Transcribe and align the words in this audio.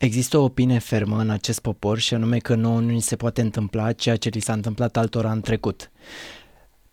Există 0.00 0.38
o 0.38 0.42
opinie 0.42 0.78
fermă 0.78 1.20
în 1.20 1.30
acest 1.30 1.60
popor 1.60 1.98
și 1.98 2.14
anume 2.14 2.38
că 2.38 2.54
nouă 2.54 2.80
nu 2.80 2.88
ni 2.88 3.00
se 3.00 3.16
poate 3.16 3.40
întâmpla 3.40 3.92
ceea 3.92 4.16
ce 4.16 4.28
li 4.28 4.40
s-a 4.40 4.52
întâmplat 4.52 4.96
altora 4.96 5.32
în 5.32 5.40
trecut. 5.40 5.90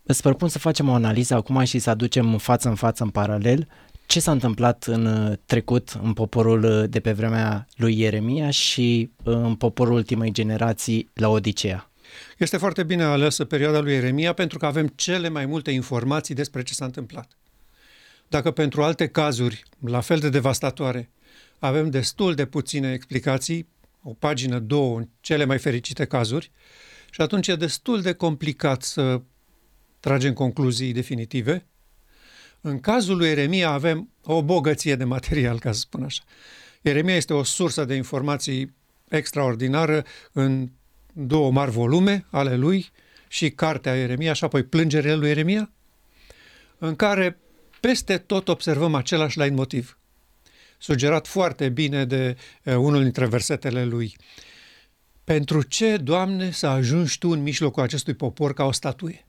Îți 0.04 0.22
propun 0.22 0.48
să 0.48 0.60
facem 0.60 0.90
o 0.90 0.93
analiză 0.93 1.33
acum 1.33 1.64
și 1.64 1.80
să 1.80 1.90
aducem 1.90 2.38
față 2.38 2.67
în 2.67 2.75
față 2.75 3.04
în 3.04 3.09
paralel 3.09 3.67
ce 4.06 4.20
s-a 4.20 4.32
întâmplat 4.32 4.83
în 4.83 5.06
uh, 5.06 5.38
trecut 5.46 6.00
în 6.04 6.14
poporul 6.14 6.64
uh, 6.64 6.90
de 6.90 7.00
pe 7.00 7.12
vremea 7.12 7.67
lui 7.75 8.00
Ieremia 8.00 8.50
și 8.50 9.11
uh, 9.23 9.33
în 9.33 9.55
poporul 9.55 9.93
ultimei 9.93 10.31
generații 10.31 11.09
la 11.13 11.29
Odiseea. 11.29 11.91
Este 12.37 12.57
foarte 12.57 12.83
bine 12.83 13.03
alesă 13.03 13.45
perioada 13.45 13.79
lui 13.79 13.93
Ieremia 13.93 14.33
pentru 14.33 14.57
că 14.57 14.65
avem 14.65 14.87
cele 14.95 15.29
mai 15.29 15.45
multe 15.45 15.71
informații 15.71 16.35
despre 16.35 16.63
ce 16.63 16.73
s-a 16.73 16.85
întâmplat. 16.85 17.37
Dacă 18.27 18.51
pentru 18.51 18.83
alte 18.83 19.07
cazuri, 19.07 19.63
la 19.79 19.99
fel 19.99 20.19
de 20.19 20.29
devastatoare, 20.29 21.09
avem 21.59 21.89
destul 21.89 22.35
de 22.35 22.45
puține 22.45 22.93
explicații, 22.93 23.67
o 24.01 24.13
pagină, 24.13 24.59
două, 24.59 24.98
în 24.98 25.07
cele 25.20 25.45
mai 25.45 25.57
fericite 25.57 26.05
cazuri, 26.05 26.52
și 27.11 27.21
atunci 27.21 27.48
e 27.48 27.55
destul 27.55 28.02
de 28.02 28.13
complicat 28.13 28.81
să 28.81 29.21
tragem 29.99 30.34
concluzii 30.34 30.93
definitive. 30.93 31.65
În 32.62 32.79
cazul 32.79 33.17
lui 33.17 33.29
Eremia 33.29 33.70
avem 33.70 34.09
o 34.23 34.43
bogăție 34.43 34.95
de 34.95 35.03
material, 35.03 35.59
ca 35.59 35.71
să 35.71 35.79
spun 35.79 36.03
așa. 36.03 36.23
Eremia 36.81 37.15
este 37.15 37.34
o 37.34 37.43
sursă 37.43 37.85
de 37.85 37.95
informații 37.95 38.76
extraordinară 39.09 40.05
în 40.31 40.70
două 41.13 41.51
mari 41.51 41.71
volume 41.71 42.26
ale 42.29 42.55
lui 42.55 42.89
și 43.27 43.51
cartea 43.51 43.95
Eremia 43.95 44.34
și 44.34 44.43
apoi 44.43 44.63
plângerile 44.63 45.15
lui 45.15 45.29
Eremia, 45.29 45.71
în 46.77 46.95
care 46.95 47.39
peste 47.79 48.17
tot 48.17 48.48
observăm 48.48 48.95
același 48.95 49.39
motiv, 49.39 49.96
sugerat 50.77 51.27
foarte 51.27 51.70
bine 51.70 52.05
de 52.05 52.38
uh, 52.63 52.76
unul 52.76 53.04
dintre 53.04 53.26
versetele 53.26 53.85
lui. 53.85 54.16
Pentru 55.23 55.62
ce, 55.62 55.98
Doamne, 55.98 56.52
să 56.52 56.68
ajungi 56.68 57.18
Tu 57.18 57.29
în 57.29 57.41
mijlocul 57.41 57.84
acestui 57.84 58.13
popor 58.13 58.54
ca 58.54 58.63
o 58.63 58.71
statuie? 58.71 59.26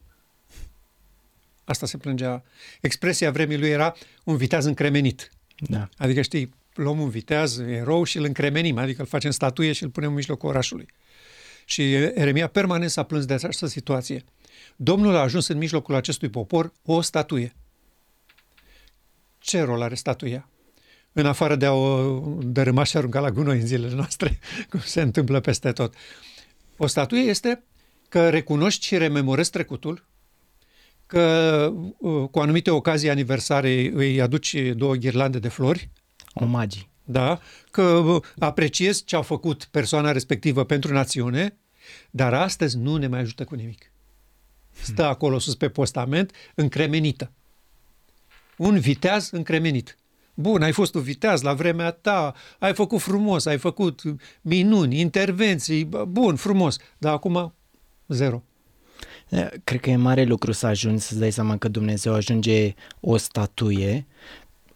Asta 1.64 1.86
se 1.86 1.96
plângea. 1.96 2.42
Expresia 2.80 3.30
vremii 3.30 3.58
lui 3.58 3.68
era 3.68 3.94
un 4.24 4.36
viteaz 4.36 4.64
încremenit. 4.64 5.30
Da. 5.56 5.88
Adică, 5.96 6.22
știi, 6.22 6.54
luăm 6.74 7.00
un 7.00 7.08
viteaz 7.08 7.58
erou 7.58 8.04
și 8.04 8.16
îl 8.16 8.24
încremenim, 8.24 8.78
adică 8.78 9.00
îl 9.00 9.06
facem 9.06 9.30
statuie 9.30 9.72
și 9.72 9.82
îl 9.82 9.90
punem 9.90 10.08
în 10.08 10.14
mijlocul 10.14 10.48
orașului. 10.48 10.86
Și 11.64 11.94
Eremia 11.94 12.46
permanent 12.46 12.90
s-a 12.90 13.02
plâns 13.02 13.24
de 13.24 13.34
această 13.34 13.66
situație. 13.66 14.24
Domnul 14.76 15.14
a 15.14 15.20
ajuns 15.20 15.46
în 15.46 15.58
mijlocul 15.58 15.94
acestui 15.94 16.28
popor 16.28 16.72
o 16.84 17.00
statuie. 17.00 17.54
Ce 19.38 19.60
rol 19.60 19.82
are 19.82 19.94
statuia? 19.94 20.48
În 21.12 21.26
afară 21.26 21.56
de 21.56 21.66
a 21.66 21.72
o 21.72 22.18
dărâma 22.42 22.84
și 22.84 22.96
arunca 22.96 23.20
la 23.20 23.30
gunoi 23.30 23.60
în 23.60 23.66
zilele 23.66 23.94
noastre, 23.94 24.38
cum 24.70 24.80
se 24.80 25.00
întâmplă 25.00 25.40
peste 25.40 25.72
tot. 25.72 25.94
O 26.76 26.86
statuie 26.86 27.22
este 27.22 27.62
că 28.08 28.28
recunoști 28.28 28.86
și 28.86 28.96
rememorezi 28.96 29.50
trecutul, 29.50 30.06
că 31.06 31.72
uh, 31.98 32.28
cu 32.30 32.38
anumite 32.38 32.70
ocazii 32.70 33.10
aniversare 33.10 33.90
îi 33.94 34.20
aduci 34.20 34.56
două 34.74 34.94
ghirlande 34.94 35.38
de 35.38 35.48
flori. 35.48 35.90
Omagii. 36.34 36.88
Da, 37.04 37.40
că 37.70 37.82
uh, 37.82 38.22
apreciezi 38.38 39.04
ce 39.04 39.16
a 39.16 39.22
făcut 39.22 39.64
persoana 39.64 40.12
respectivă 40.12 40.64
pentru 40.64 40.92
națiune, 40.92 41.56
dar 42.10 42.34
astăzi 42.34 42.76
nu 42.76 42.96
ne 42.96 43.06
mai 43.06 43.20
ajută 43.20 43.44
cu 43.44 43.54
nimic. 43.54 43.92
Stă 44.70 45.04
acolo 45.04 45.38
sus 45.38 45.54
pe 45.54 45.68
postament, 45.68 46.32
încremenită. 46.54 47.32
Un 48.56 48.78
viteaz 48.78 49.30
încremenit. 49.30 49.97
Bun, 50.40 50.62
ai 50.62 50.72
fost 50.72 50.94
un 50.94 51.02
viteaz 51.02 51.42
la 51.42 51.52
vremea 51.52 51.90
ta, 51.90 52.34
ai 52.58 52.74
făcut 52.74 53.00
frumos, 53.00 53.46
ai 53.46 53.58
făcut 53.58 54.02
minuni, 54.40 55.00
intervenții, 55.00 55.88
bun, 56.08 56.36
frumos, 56.36 56.76
dar 56.98 57.12
acum 57.12 57.54
zero. 58.08 58.42
Cred 59.64 59.80
că 59.80 59.90
e 59.90 59.96
mare 59.96 60.24
lucru 60.24 60.52
să 60.52 60.66
ajungi 60.66 61.02
să-ți 61.02 61.18
dai 61.18 61.30
seama 61.30 61.56
că 61.56 61.68
Dumnezeu 61.68 62.14
ajunge 62.14 62.74
o 63.00 63.16
statuie 63.16 64.06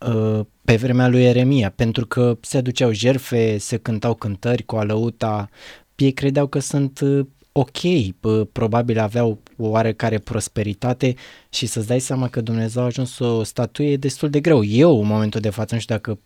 ă, 0.01 0.47
pe 0.65 0.77
vremea 0.77 1.09
lui 1.09 1.25
Eremia, 1.25 1.71
pentru 1.71 2.07
că 2.07 2.39
se 2.41 2.57
aduceau 2.57 2.93
jerfe, 2.93 3.59
se 3.59 3.77
cântau 3.77 4.15
cântări 4.15 4.63
cu 4.63 4.77
alăuta, 4.77 5.49
ei 5.97 6.13
credeau 6.13 6.47
că 6.47 6.59
sunt 6.59 7.01
ă, 7.01 7.27
ok, 7.53 7.79
probabil 8.53 8.99
aveau 8.99 9.43
o 9.57 9.67
oarecare 9.69 10.19
prosperitate 10.19 11.15
și 11.51 11.67
să-ți 11.67 11.87
dai 11.87 12.01
seama 12.01 12.29
că 12.29 12.41
Dumnezeu 12.41 12.83
a 12.83 12.85
ajuns 12.85 13.19
o 13.19 13.43
statuie 13.43 13.91
e 13.91 13.97
destul 13.97 14.31
de 14.31 14.41
greu. 14.41 14.65
Eu, 14.65 15.01
în 15.01 15.07
momentul 15.07 15.41
de 15.41 15.51
față, 15.51 15.75
nu 15.75 15.81
știu 15.81 15.95
dacă 15.95 16.19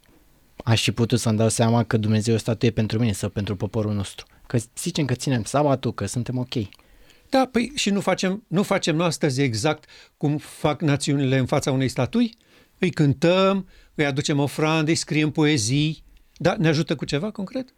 aș 0.65 0.83
fi 0.83 0.93
putut 0.93 1.19
să-mi 1.21 1.37
dau 1.37 1.49
seama 1.49 1.85
că 1.85 1.97
Dumnezeu 1.97 2.33
e 2.33 2.37
o 2.37 2.41
statuie 2.41 2.71
pentru 2.71 2.99
mine 2.99 3.13
sau 3.13 3.29
pentru 3.29 3.57
poporul 3.57 3.95
nostru. 3.95 4.27
Că 4.47 4.59
zicem 4.79 5.05
că 5.05 5.15
ținem 5.15 5.45
sabatul, 5.45 5.95
că 5.95 6.07
suntem 6.07 6.39
ok. 6.39 6.55
Da, 7.29 7.49
păi 7.53 7.73
și 7.75 7.91
nu 7.91 8.01
facem, 8.01 8.45
nu 8.47 8.63
facem 8.63 8.97
noi 8.97 9.07
astăzi 9.07 9.43
exact 9.43 9.89
cum 10.17 10.37
fac 10.37 10.81
națiunile 10.81 11.39
în 11.39 11.47
fața 11.47 11.73
unei 11.73 11.89
statui? 11.89 12.37
Îi 12.79 12.91
cântăm, 12.91 13.69
îi 13.95 14.07
aducem 14.07 14.39
ofrande, 14.39 14.91
îi 14.91 14.97
scriem 14.97 15.31
poezii. 15.31 16.05
Da, 16.37 16.55
ne 16.59 16.69
ajută 16.69 16.95
cu 16.95 17.05
ceva 17.05 17.31
concret? 17.31 17.75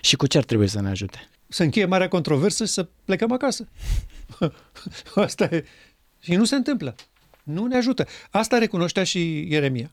Și 0.00 0.16
cu 0.16 0.26
ce 0.26 0.38
ar 0.38 0.44
trebui 0.44 0.68
să 0.68 0.80
ne 0.80 0.88
ajute? 0.88 1.30
Să 1.52 1.62
încheie 1.62 1.84
marea 1.84 2.08
controversă 2.08 2.64
și 2.64 2.72
să 2.72 2.88
plecăm 3.04 3.32
acasă. 3.32 3.68
Asta 5.14 5.44
e. 5.44 5.64
Și 6.20 6.34
nu 6.34 6.44
se 6.44 6.54
întâmplă. 6.54 6.94
Nu 7.42 7.66
ne 7.66 7.76
ajută. 7.76 8.06
Asta 8.30 8.58
recunoștea 8.58 9.04
și 9.04 9.46
Ieremia. 9.50 9.90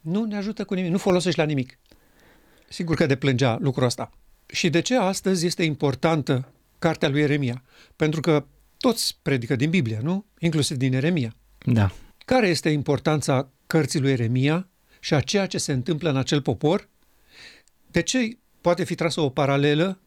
Nu 0.00 0.24
ne 0.24 0.36
ajută 0.36 0.64
cu 0.64 0.74
nimic. 0.74 0.90
Nu 0.90 0.98
folosești 0.98 1.38
la 1.38 1.44
nimic. 1.44 1.78
Sigur 2.68 2.96
că 2.96 3.06
deplângea 3.06 3.58
lucrul 3.60 3.86
ăsta. 3.86 4.10
Și 4.46 4.70
de 4.70 4.80
ce 4.80 4.96
astăzi 4.96 5.46
este 5.46 5.62
importantă 5.62 6.48
cartea 6.78 7.08
lui 7.08 7.20
Eremia. 7.20 7.62
Pentru 7.96 8.20
că 8.20 8.44
toți 8.76 9.18
predică 9.22 9.56
din 9.56 9.70
Biblie, 9.70 10.00
nu? 10.02 10.24
Inclusiv 10.38 10.76
din 10.76 10.94
Eremia. 10.94 11.34
Da. 11.64 11.92
Care 12.24 12.48
este 12.48 12.68
importanța 12.68 13.48
cărții 13.66 14.00
lui 14.00 14.10
Eremia 14.10 14.68
și 15.00 15.14
a 15.14 15.20
ceea 15.20 15.46
ce 15.46 15.58
se 15.58 15.72
întâmplă 15.72 16.10
în 16.10 16.16
acel 16.16 16.42
popor? 16.42 16.88
De 17.90 18.02
ce 18.02 18.36
poate 18.62 18.84
fi 18.84 18.94
trasă 18.94 19.20
o 19.20 19.28
paralelă 19.28 19.98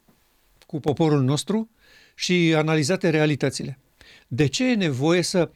cu 0.66 0.80
poporul 0.80 1.22
nostru 1.22 1.70
și 2.16 2.54
analizate 2.56 3.10
realitățile? 3.10 3.80
De 4.28 4.46
ce 4.46 4.72
e 4.72 4.76
nevoie 4.76 5.22
să 5.22 5.52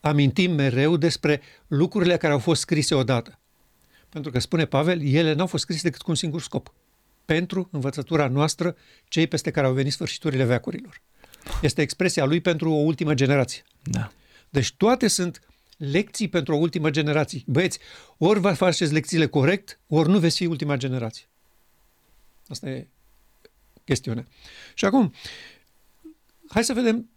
amintim 0.00 0.52
mereu 0.52 0.96
despre 0.96 1.40
lucrurile 1.66 2.16
care 2.16 2.32
au 2.32 2.38
fost 2.38 2.60
scrise 2.60 2.94
odată? 2.94 3.38
Pentru 4.08 4.30
că, 4.30 4.38
spune 4.38 4.64
Pavel, 4.64 5.06
ele 5.06 5.32
n-au 5.32 5.46
fost 5.46 5.62
scrise 5.62 5.82
decât 5.82 6.02
cu 6.02 6.10
un 6.10 6.16
singur 6.16 6.40
scop– 6.40 6.72
pentru 7.26 7.68
învățătura 7.72 8.28
noastră, 8.28 8.76
cei 9.08 9.26
peste 9.26 9.50
care 9.50 9.66
au 9.66 9.72
venit 9.72 9.92
sfârșiturile 9.92 10.44
veacurilor. 10.44 11.02
Este 11.62 11.82
expresia 11.82 12.24
lui 12.24 12.40
pentru 12.40 12.70
o 12.70 12.74
ultimă 12.74 13.14
generație. 13.14 13.62
Da. 13.82 14.12
Deci 14.50 14.72
toate 14.72 15.08
sunt 15.08 15.40
lecții 15.76 16.28
pentru 16.28 16.54
o 16.54 16.56
ultimă 16.56 16.90
generație. 16.90 17.42
Băieți, 17.46 17.78
ori 18.18 18.40
vă 18.40 18.52
faceți 18.52 18.92
lecțiile 18.92 19.26
corect, 19.26 19.80
ori 19.86 20.08
nu 20.08 20.18
veți 20.18 20.36
fi 20.36 20.46
ultima 20.46 20.76
generație. 20.76 21.24
Asta 22.48 22.68
e 22.68 22.86
chestiunea. 23.84 24.26
Și 24.74 24.84
acum, 24.84 25.12
hai 26.48 26.64
să 26.64 26.72
vedem 26.72 27.10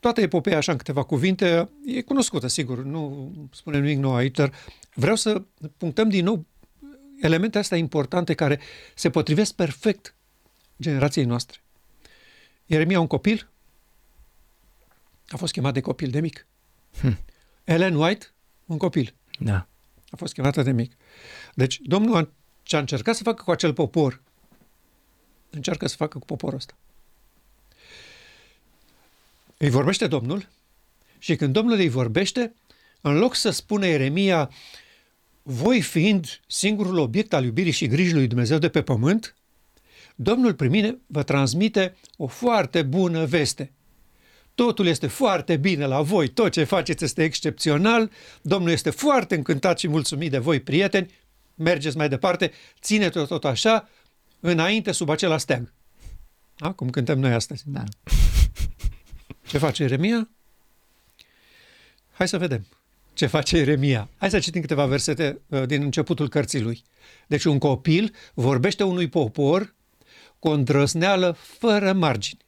toată 0.00 0.20
epopeea 0.20 0.56
așa 0.56 0.72
în 0.72 0.78
câteva 0.78 1.02
cuvinte. 1.02 1.68
E 1.86 2.02
cunoscută, 2.02 2.46
sigur, 2.46 2.84
nu 2.84 3.32
spunem 3.52 3.82
nimic 3.82 3.98
nou 3.98 4.14
aici, 4.14 4.36
dar 4.36 4.52
vreau 4.94 5.16
să 5.16 5.42
punctăm 5.76 6.08
din 6.08 6.24
nou 6.24 6.46
elemente 7.20 7.58
astea 7.58 7.78
importante 7.78 8.34
care 8.34 8.60
se 8.94 9.10
potrivesc 9.10 9.52
perfect 9.54 10.14
generației 10.80 11.24
noastre. 11.24 11.60
Ieremia, 12.66 13.00
un 13.00 13.06
copil, 13.06 13.48
a 15.28 15.36
fost 15.36 15.52
chemat 15.52 15.72
de 15.72 15.80
copil 15.80 16.10
de 16.10 16.20
mic. 16.20 16.46
Hm. 17.00 17.18
Ellen 17.64 17.94
White, 17.94 18.26
un 18.66 18.78
copil. 18.78 19.14
Da. 19.38 19.66
A 20.10 20.16
fost 20.16 20.32
chemată 20.32 20.62
de 20.62 20.70
mic. 20.70 20.96
Deci, 21.54 21.80
Domnul 21.82 22.32
ce 22.62 22.76
a 22.76 22.78
încercat 22.78 23.14
să 23.16 23.22
facă 23.22 23.42
cu 23.42 23.50
acel 23.50 23.72
popor, 23.72 24.22
încearcă 25.50 25.88
să 25.88 25.96
facă 25.96 26.18
cu 26.18 26.24
poporul 26.24 26.58
ăsta. 26.58 26.74
Îi 29.56 29.70
vorbește 29.70 30.06
Domnul 30.06 30.48
și 31.18 31.36
când 31.36 31.52
Domnul 31.52 31.78
îi 31.78 31.88
vorbește, 31.88 32.54
în 33.00 33.18
loc 33.18 33.34
să 33.34 33.50
spună 33.50 33.86
Ieremia, 33.86 34.50
voi 35.42 35.80
fiind 35.80 36.40
singurul 36.46 36.98
obiect 36.98 37.32
al 37.32 37.44
iubirii 37.44 37.72
și 37.72 37.86
grijii 37.86 38.14
lui 38.14 38.26
Dumnezeu 38.26 38.58
de 38.58 38.68
pe 38.68 38.82
pământ, 38.82 39.36
Domnul 40.14 40.54
prin 40.54 40.70
mine 40.70 40.98
vă 41.06 41.22
transmite 41.22 41.96
o 42.16 42.26
foarte 42.26 42.82
bună 42.82 43.24
veste. 43.24 43.72
Totul 44.54 44.86
este 44.86 45.06
foarte 45.06 45.56
bine 45.56 45.86
la 45.86 46.02
voi, 46.02 46.28
tot 46.28 46.52
ce 46.52 46.64
faceți 46.64 47.04
este 47.04 47.22
excepțional, 47.22 48.10
Domnul 48.42 48.70
este 48.70 48.90
foarte 48.90 49.34
încântat 49.34 49.78
și 49.78 49.88
mulțumit 49.88 50.30
de 50.30 50.38
voi, 50.38 50.60
prieteni, 50.60 51.10
mergeți 51.54 51.96
mai 51.96 52.08
departe, 52.08 52.52
țineți-o 52.80 53.24
tot 53.24 53.44
așa, 53.44 53.88
înainte 54.40 54.92
sub 54.92 55.08
acela 55.08 55.38
steag. 55.38 55.72
Da? 56.56 56.72
Cum 56.72 56.90
cântăm 56.90 57.18
noi 57.18 57.32
astăzi. 57.32 57.62
Da. 57.66 57.84
Ce 59.46 59.58
face 59.58 59.82
Eremia? 59.82 60.28
Hai 62.12 62.28
să 62.28 62.38
vedem 62.38 62.66
ce 63.18 63.26
face 63.26 63.56
Ieremia. 63.56 64.08
Hai 64.16 64.30
să 64.30 64.38
citim 64.38 64.60
câteva 64.60 64.86
versete 64.86 65.40
uh, 65.46 65.66
din 65.66 65.82
începutul 65.82 66.28
cărții 66.28 66.60
lui. 66.60 66.82
Deci 67.26 67.44
un 67.44 67.58
copil 67.58 68.14
vorbește 68.34 68.82
unui 68.84 69.08
popor 69.08 69.74
cu 70.38 70.48
o 70.48 70.50
îndrăzneală 70.50 71.36
fără 71.38 71.92
margini. 71.92 72.40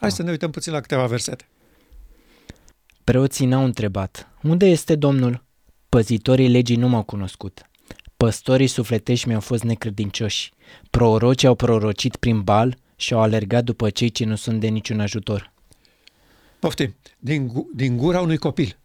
Hai 0.00 0.12
să 0.12 0.22
ne 0.22 0.30
uităm 0.30 0.50
puțin 0.50 0.72
la 0.72 0.80
câteva 0.80 1.06
versete. 1.06 1.48
Preoții 3.04 3.46
n-au 3.46 3.64
întrebat, 3.64 4.28
unde 4.42 4.66
este 4.66 4.94
Domnul? 4.94 5.44
Păzitorii 5.88 6.48
legii 6.48 6.76
nu 6.76 6.88
m-au 6.88 7.02
cunoscut. 7.02 7.65
Păstorii 8.16 8.66
sufletești 8.66 9.28
mi-au 9.28 9.40
fost 9.40 9.62
necredincioși. 9.62 10.52
Prorocii 10.90 11.48
au 11.48 11.54
prorocit 11.54 12.16
prin 12.16 12.42
bal 12.42 12.78
și 12.96 13.14
au 13.14 13.20
alergat 13.20 13.64
după 13.64 13.90
cei 13.90 14.10
ce 14.10 14.24
nu 14.24 14.36
sunt 14.36 14.60
de 14.60 14.66
niciun 14.66 15.00
ajutor. 15.00 15.52
Poftim, 16.58 16.94
din, 17.18 17.46
gu- 17.46 17.70
din 17.74 17.96
gura 17.96 18.20
unui 18.20 18.36
copil. 18.38 18.78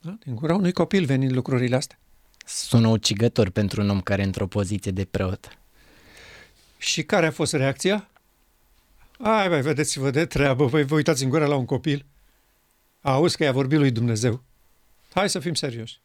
Da? 0.00 0.16
Din 0.24 0.34
gura 0.34 0.54
unui 0.54 0.72
copil 0.72 1.04
venind 1.04 1.32
lucrurile 1.32 1.76
astea. 1.76 1.98
Sună 2.44 2.88
ucigător 2.88 3.50
pentru 3.50 3.80
un 3.80 3.90
om 3.90 4.00
care 4.00 4.22
e 4.22 4.24
într-o 4.24 4.46
poziție 4.46 4.90
de 4.90 5.04
preot. 5.04 5.58
Și 6.78 7.02
care 7.02 7.26
a 7.26 7.30
fost 7.30 7.52
reacția? 7.52 8.08
Ai, 9.18 9.48
mai 9.48 9.60
vedeți-vă 9.60 10.10
de 10.10 10.26
treabă, 10.26 10.66
voi 10.66 10.84
vă 10.84 10.94
uitați 10.94 11.22
în 11.22 11.28
gură 11.28 11.46
la 11.46 11.56
un 11.56 11.64
copil. 11.64 12.04
Auzi 13.00 13.36
că 13.36 13.44
i-a 13.44 13.52
vorbit 13.52 13.78
lui 13.78 13.90
Dumnezeu. 13.90 14.42
Hai 15.14 15.30
să 15.30 15.38
fim 15.38 15.54
serioși. 15.54 16.00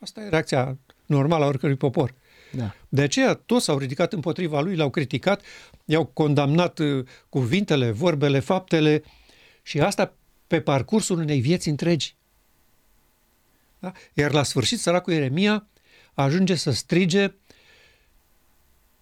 Asta 0.00 0.20
e 0.20 0.28
reacția 0.28 0.78
normală 1.06 1.44
a 1.44 1.46
oricărui 1.46 1.76
popor. 1.76 2.14
Da. 2.52 2.74
De 2.88 3.02
aceea 3.02 3.34
toți 3.34 3.64
s-au 3.64 3.78
ridicat 3.78 4.12
împotriva 4.12 4.60
lui, 4.60 4.76
l-au 4.76 4.90
criticat, 4.90 5.42
i-au 5.84 6.04
condamnat 6.04 6.78
uh, 6.78 7.06
cuvintele, 7.28 7.90
vorbele, 7.90 8.38
faptele 8.38 9.02
și 9.62 9.80
asta 9.80 10.14
pe 10.46 10.60
parcursul 10.60 11.18
unei 11.18 11.40
vieți 11.40 11.68
întregi. 11.68 12.16
Da? 13.78 13.92
Iar 14.12 14.32
la 14.32 14.42
sfârșit, 14.42 14.78
săracul 14.78 15.12
Ieremia 15.12 15.66
ajunge 16.14 16.54
să 16.54 16.70
strige 16.70 17.34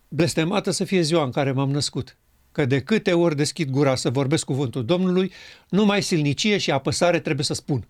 blestemată 0.08 0.70
să 0.70 0.84
fie 0.84 1.00
ziua 1.00 1.24
în 1.24 1.30
care 1.30 1.52
m-am 1.52 1.70
născut. 1.70 2.16
Că 2.52 2.64
de 2.64 2.80
câte 2.80 3.12
ori 3.12 3.36
deschid 3.36 3.70
gura 3.70 3.94
să 3.94 4.10
vorbesc 4.10 4.44
cuvântul 4.44 4.84
Domnului, 4.84 5.32
numai 5.68 6.02
silnicie 6.02 6.58
și 6.58 6.70
apăsare 6.70 7.20
trebuie 7.20 7.44
să 7.44 7.54
spun. 7.54 7.86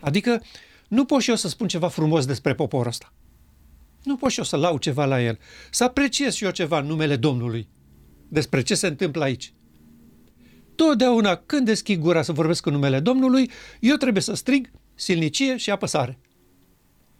Adică 0.00 0.42
nu 0.90 1.04
pot 1.04 1.20
și 1.20 1.30
eu 1.30 1.36
să 1.36 1.48
spun 1.48 1.68
ceva 1.68 1.88
frumos 1.88 2.26
despre 2.26 2.54
poporul 2.54 2.86
ăsta. 2.86 3.12
Nu 4.02 4.16
pot 4.16 4.30
și 4.30 4.38
eu 4.38 4.44
să 4.44 4.56
lau 4.56 4.78
ceva 4.78 5.04
la 5.04 5.22
el. 5.22 5.38
Să 5.70 5.84
apreciez 5.84 6.34
și 6.34 6.44
eu 6.44 6.50
ceva 6.50 6.78
în 6.78 6.86
numele 6.86 7.16
Domnului. 7.16 7.68
Despre 8.28 8.62
ce 8.62 8.74
se 8.74 8.86
întâmplă 8.86 9.22
aici. 9.22 9.52
Totdeauna 10.74 11.36
când 11.36 11.66
deschid 11.66 12.00
gura 12.00 12.22
să 12.22 12.32
vorbesc 12.32 12.66
în 12.66 12.72
numele 12.72 13.00
Domnului, 13.00 13.50
eu 13.80 13.96
trebuie 13.96 14.22
să 14.22 14.34
strig 14.34 14.70
silnicie 14.94 15.56
și 15.56 15.70
apăsare. 15.70 16.18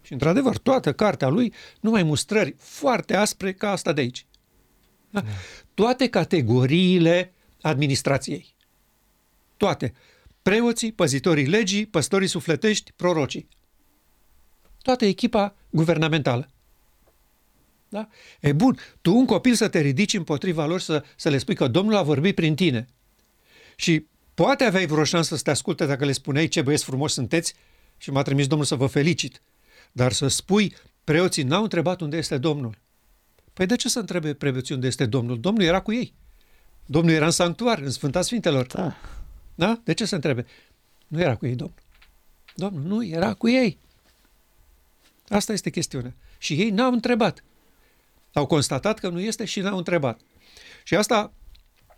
Și 0.03 0.13
într-adevăr, 0.13 0.59
toată 0.59 0.93
cartea 0.93 1.29
lui, 1.29 1.53
numai 1.81 2.03
mustrări 2.03 2.55
foarte 2.59 3.17
aspre 3.17 3.53
ca 3.53 3.71
asta 3.71 3.93
de 3.93 4.01
aici. 4.01 4.27
Da? 5.11 5.25
Toate 5.75 6.09
categoriile 6.09 7.33
administrației. 7.61 8.55
Toate. 9.57 9.93
Preoții, 10.43 10.93
păzitorii 10.93 11.47
legii, 11.47 11.87
păstorii 11.87 12.29
sufletești, 12.29 12.93
prorocii. 12.97 13.49
Toată 14.83 15.05
echipa 15.05 15.55
guvernamentală. 15.71 16.49
Da? 17.89 18.09
E 18.41 18.53
bun, 18.53 18.79
tu 19.01 19.17
un 19.17 19.27
copil 19.27 19.55
să 19.55 19.69
te 19.69 19.81
ridici 19.81 20.15
împotriva 20.15 20.67
lor 20.67 20.81
să, 20.81 21.05
să 21.17 21.29
le 21.29 21.39
spui 21.39 21.55
că 21.55 21.69
Domnul 21.69 21.97
a 21.97 22.03
vorbit 22.03 22.35
prin 22.35 22.55
tine. 22.55 22.89
Și 23.77 24.07
poate 24.35 24.65
aveai 24.65 24.87
vreo 24.87 25.05
șansă 25.05 25.37
să 25.37 25.43
te 25.43 25.51
asculte 25.51 25.87
dacă 25.87 26.05
le 26.05 26.13
spuneai 26.13 26.49
ce 26.49 26.63
băieți 26.63 26.85
frumos 26.85 27.13
sunteți 27.13 27.55
și 27.97 28.11
m-a 28.11 28.23
trimis 28.23 28.47
Domnul 28.47 28.67
să 28.67 28.75
vă 28.75 28.87
felicit. 28.87 29.43
Dar 29.93 30.13
să 30.13 30.29
spui, 30.29 30.75
preoții 31.05 31.43
n-au 31.43 31.63
întrebat 31.63 32.01
unde 32.01 32.17
este 32.17 32.39
Domnul. 32.39 32.79
Păi 33.53 33.67
de 33.67 33.77
ce 33.77 33.89
să 33.89 33.99
întrebe 33.99 34.35
preoții 34.35 34.75
unde 34.75 34.87
este 34.87 35.07
Domnul? 35.07 35.41
Domnul 35.41 35.65
era 35.65 35.81
cu 35.81 35.93
ei. 35.93 36.15
Domnul 36.87 37.13
era 37.13 37.25
în 37.25 37.31
sanctuar, 37.31 37.79
în 37.79 37.91
Sfânta 37.91 38.23
Sfintelor. 38.23 38.67
Da. 38.67 38.97
Da? 39.55 39.81
De 39.85 39.93
ce 39.93 40.05
să 40.05 40.15
întrebe? 40.15 40.47
Nu 41.07 41.21
era 41.21 41.37
cu 41.37 41.47
ei 41.47 41.55
Domnul. 41.55 41.77
Domnul 42.55 42.83
nu 42.83 43.05
era 43.05 43.35
cu 43.35 43.49
ei. 43.49 43.79
Asta 45.31 45.53
este 45.53 45.71
chestiunea. 45.71 46.15
Și 46.39 46.55
ei 46.55 46.71
n-au 46.71 46.93
întrebat. 46.93 47.45
Au 48.33 48.47
constatat 48.47 48.99
că 48.99 49.09
nu 49.09 49.21
este 49.21 49.45
și 49.45 49.61
n-au 49.61 49.77
întrebat. 49.77 50.21
Și 50.85 50.95
asta 50.95 51.33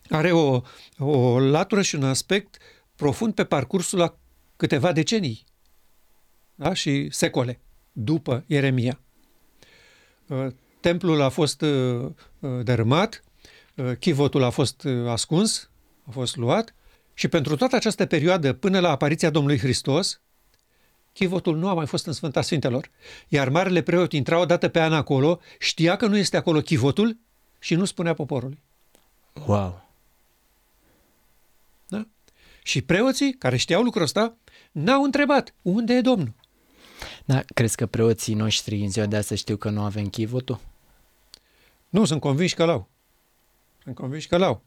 are 0.08 0.32
o, 0.32 0.60
o 0.98 1.38
latură 1.38 1.82
și 1.82 1.94
un 1.94 2.04
aspect 2.04 2.56
profund 2.96 3.34
pe 3.34 3.44
parcursul 3.44 3.98
la 3.98 4.16
câteva 4.56 4.92
decenii 4.92 5.44
da? 6.54 6.74
și 6.74 7.08
secole 7.10 7.60
după 7.92 8.44
Ieremia. 8.46 9.00
Uh, 10.26 10.46
templul 10.80 11.20
a 11.20 11.28
fost 11.28 11.60
uh, 11.60 12.10
uh, 12.38 12.64
dărâmat, 12.64 13.22
chivotul 13.98 14.42
a 14.42 14.50
fost 14.50 14.86
ascuns, 15.06 15.70
a 16.04 16.10
fost 16.10 16.36
luat 16.36 16.74
și 17.14 17.28
pentru 17.28 17.56
toată 17.56 17.76
această 17.76 18.06
perioadă, 18.06 18.52
până 18.52 18.80
la 18.80 18.90
apariția 18.90 19.30
Domnului 19.30 19.58
Hristos, 19.58 20.20
chivotul 21.12 21.56
nu 21.56 21.68
a 21.68 21.74
mai 21.74 21.86
fost 21.86 22.06
în 22.06 22.12
Sfânta 22.12 22.42
Sfintelor. 22.42 22.90
Iar 23.28 23.48
marele 23.48 23.82
preot 23.82 24.12
intra 24.12 24.38
o 24.38 24.44
dată 24.44 24.68
pe 24.68 24.80
an 24.80 24.92
acolo, 24.92 25.40
știa 25.58 25.96
că 25.96 26.06
nu 26.06 26.16
este 26.16 26.36
acolo 26.36 26.60
chivotul 26.60 27.16
și 27.58 27.74
nu 27.74 27.84
spunea 27.84 28.14
poporului. 28.14 28.58
Wow. 29.46 29.88
Da? 31.88 32.06
Și 32.62 32.82
preoții, 32.82 33.32
care 33.32 33.56
știau 33.56 33.82
lucrul 33.82 34.02
ăsta, 34.02 34.34
n-au 34.72 35.02
întrebat 35.02 35.54
unde 35.62 35.94
e 35.94 36.00
Domnul. 36.00 36.32
Da, 37.24 37.42
crezi 37.54 37.76
că 37.76 37.86
preoții 37.86 38.34
noștri 38.34 38.80
în 38.80 38.90
ziua 38.90 39.06
de 39.06 39.16
azi 39.16 39.34
știu 39.34 39.56
că 39.56 39.70
nu 39.70 39.82
avem 39.82 40.08
chivotul? 40.08 40.60
Nu, 41.88 42.04
sunt 42.04 42.20
convinși 42.20 42.54
că 42.54 42.64
l-au. 42.64 42.88
Sunt 43.82 43.94
convinși 43.94 44.28
că 44.28 44.36
l-au. 44.36 44.62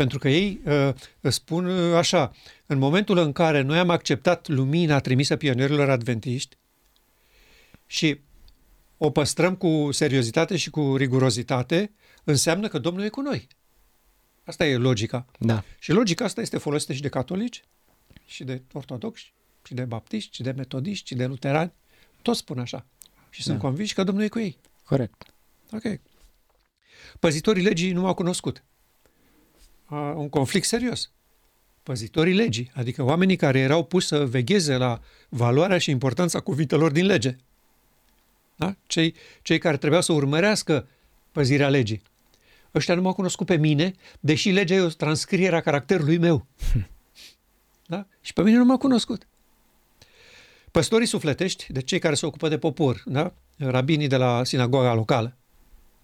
Pentru 0.00 0.18
că 0.18 0.28
ei 0.28 0.60
uh, 0.64 0.94
spun 1.20 1.64
uh, 1.66 1.94
așa, 1.94 2.32
în 2.66 2.78
momentul 2.78 3.18
în 3.18 3.32
care 3.32 3.60
noi 3.60 3.78
am 3.78 3.90
acceptat 3.90 4.48
lumina 4.48 5.00
trimisă 5.00 5.36
pionierilor 5.36 5.90
adventiști 5.90 6.56
și 7.86 8.20
o 8.98 9.10
păstrăm 9.10 9.56
cu 9.56 9.88
seriozitate 9.92 10.56
și 10.56 10.70
cu 10.70 10.96
rigurozitate, 10.96 11.92
înseamnă 12.24 12.68
că 12.68 12.78
Domnul 12.78 13.04
e 13.04 13.08
cu 13.08 13.20
noi. 13.20 13.48
Asta 14.44 14.66
e 14.66 14.76
logica. 14.76 15.26
Da. 15.38 15.64
Și 15.78 15.92
logica 15.92 16.24
asta 16.24 16.40
este 16.40 16.58
folosită 16.58 16.92
și 16.92 17.02
de 17.02 17.08
catolici, 17.08 17.64
și 18.26 18.44
de 18.44 18.62
ortodoxi, 18.72 19.32
și 19.66 19.74
de 19.74 19.84
baptiști, 19.84 20.34
și 20.34 20.42
de 20.42 20.50
metodiști, 20.50 21.06
și 21.06 21.14
de 21.14 21.26
luterani. 21.26 21.72
Toți 22.22 22.38
spun 22.38 22.58
așa. 22.58 22.86
Și 23.30 23.42
sunt 23.42 23.56
Da. 23.56 23.62
convinși 23.62 23.94
că 23.94 24.04
Domnul 24.04 24.24
e 24.24 24.28
cu 24.28 24.38
ei. 24.38 24.58
Corect. 24.84 25.34
Ok. 25.72 26.00
Păzitorii 27.18 27.62
legii 27.62 27.92
nu 27.92 28.00
m-au 28.00 28.14
cunoscut. 28.14 28.64
A, 29.90 30.14
un 30.16 30.28
conflict 30.28 30.66
serios. 30.66 31.10
Păzitorii 31.82 32.34
legii, 32.34 32.70
adică 32.74 33.02
oamenii 33.02 33.36
care 33.36 33.58
erau 33.58 33.84
puși 33.84 34.06
să 34.06 34.26
vegheze 34.26 34.76
la 34.76 35.00
valoarea 35.28 35.78
și 35.78 35.90
importanța 35.90 36.40
cuvintelor 36.40 36.92
din 36.92 37.06
lege. 37.06 37.36
Da? 38.56 38.76
Cei, 38.86 39.14
cei 39.42 39.58
care 39.58 39.76
trebuiau 39.76 40.02
să 40.02 40.12
urmărească 40.12 40.88
păzirea 41.32 41.68
legii. 41.68 42.02
Ăștia 42.74 42.94
nu 42.94 43.02
m-au 43.02 43.12
cunoscut 43.12 43.46
pe 43.46 43.56
mine, 43.56 43.92
deși 44.20 44.50
legea 44.50 44.74
e 44.74 44.80
o 44.80 44.88
transcriere 44.88 45.56
a 45.56 45.60
caracterului 45.60 46.18
meu. 46.18 46.46
Da? 47.86 48.06
Și 48.20 48.32
pe 48.32 48.42
mine 48.42 48.56
nu 48.56 48.64
m-au 48.64 48.78
cunoscut. 48.78 49.26
Păstorii 50.70 51.06
sufletești, 51.06 51.72
de 51.72 51.80
cei 51.80 51.98
care 51.98 52.14
se 52.14 52.26
ocupă 52.26 52.48
de 52.48 52.58
popor, 52.58 53.02
da? 53.06 53.32
rabinii 53.56 54.06
de 54.06 54.16
la 54.16 54.44
sinagoga 54.44 54.94
locală, 54.94 55.36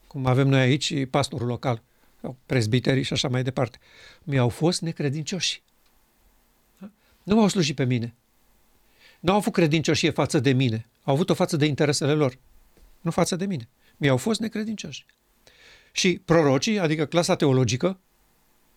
cum 0.06 0.26
avem 0.26 0.48
noi 0.48 0.60
aici 0.60 0.84
și 0.84 1.06
pastorul 1.06 1.46
local, 1.46 1.82
sau 1.82 1.95
prezbiterii 2.47 3.02
și 3.02 3.12
așa 3.12 3.28
mai 3.28 3.42
departe, 3.42 3.78
mi-au 4.23 4.49
fost 4.49 4.80
necredincioși. 4.80 5.62
Da? 6.78 6.90
Nu 7.23 7.35
m-au 7.35 7.49
slujit 7.49 7.76
pe 7.76 7.85
mine. 7.85 8.14
Nu 9.21 9.33
au 9.33 9.38
avut 9.38 9.52
credincioșie 9.52 10.11
față 10.11 10.38
de 10.38 10.52
mine. 10.52 10.87
Au 11.02 11.14
avut 11.14 11.30
o 11.30 11.35
față 11.35 11.56
de 11.56 11.66
interesele 11.66 12.12
lor. 12.12 12.38
Nu 13.00 13.11
față 13.11 13.37
de 13.37 13.47
mine. 13.47 13.68
Mi-au 13.97 14.16
fost 14.16 14.40
necredincioși. 14.40 15.06
Și 15.92 16.21
prorocii, 16.25 16.78
adică 16.78 17.04
clasa 17.04 17.37
teologică, 17.37 17.99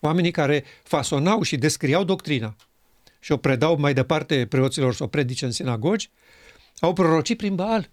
oamenii 0.00 0.30
care 0.30 0.64
fasonau 0.82 1.42
și 1.42 1.56
descriau 1.56 2.04
doctrina 2.04 2.56
și 3.20 3.32
o 3.32 3.36
predau 3.36 3.78
mai 3.78 3.94
departe 3.94 4.46
preoților 4.46 4.94
să 4.94 5.02
o 5.02 5.06
predice 5.06 5.44
în 5.44 5.50
sinagogi, 5.50 6.10
au 6.78 6.92
prorocit 6.92 7.36
prin 7.36 7.54
Baal. 7.54 7.90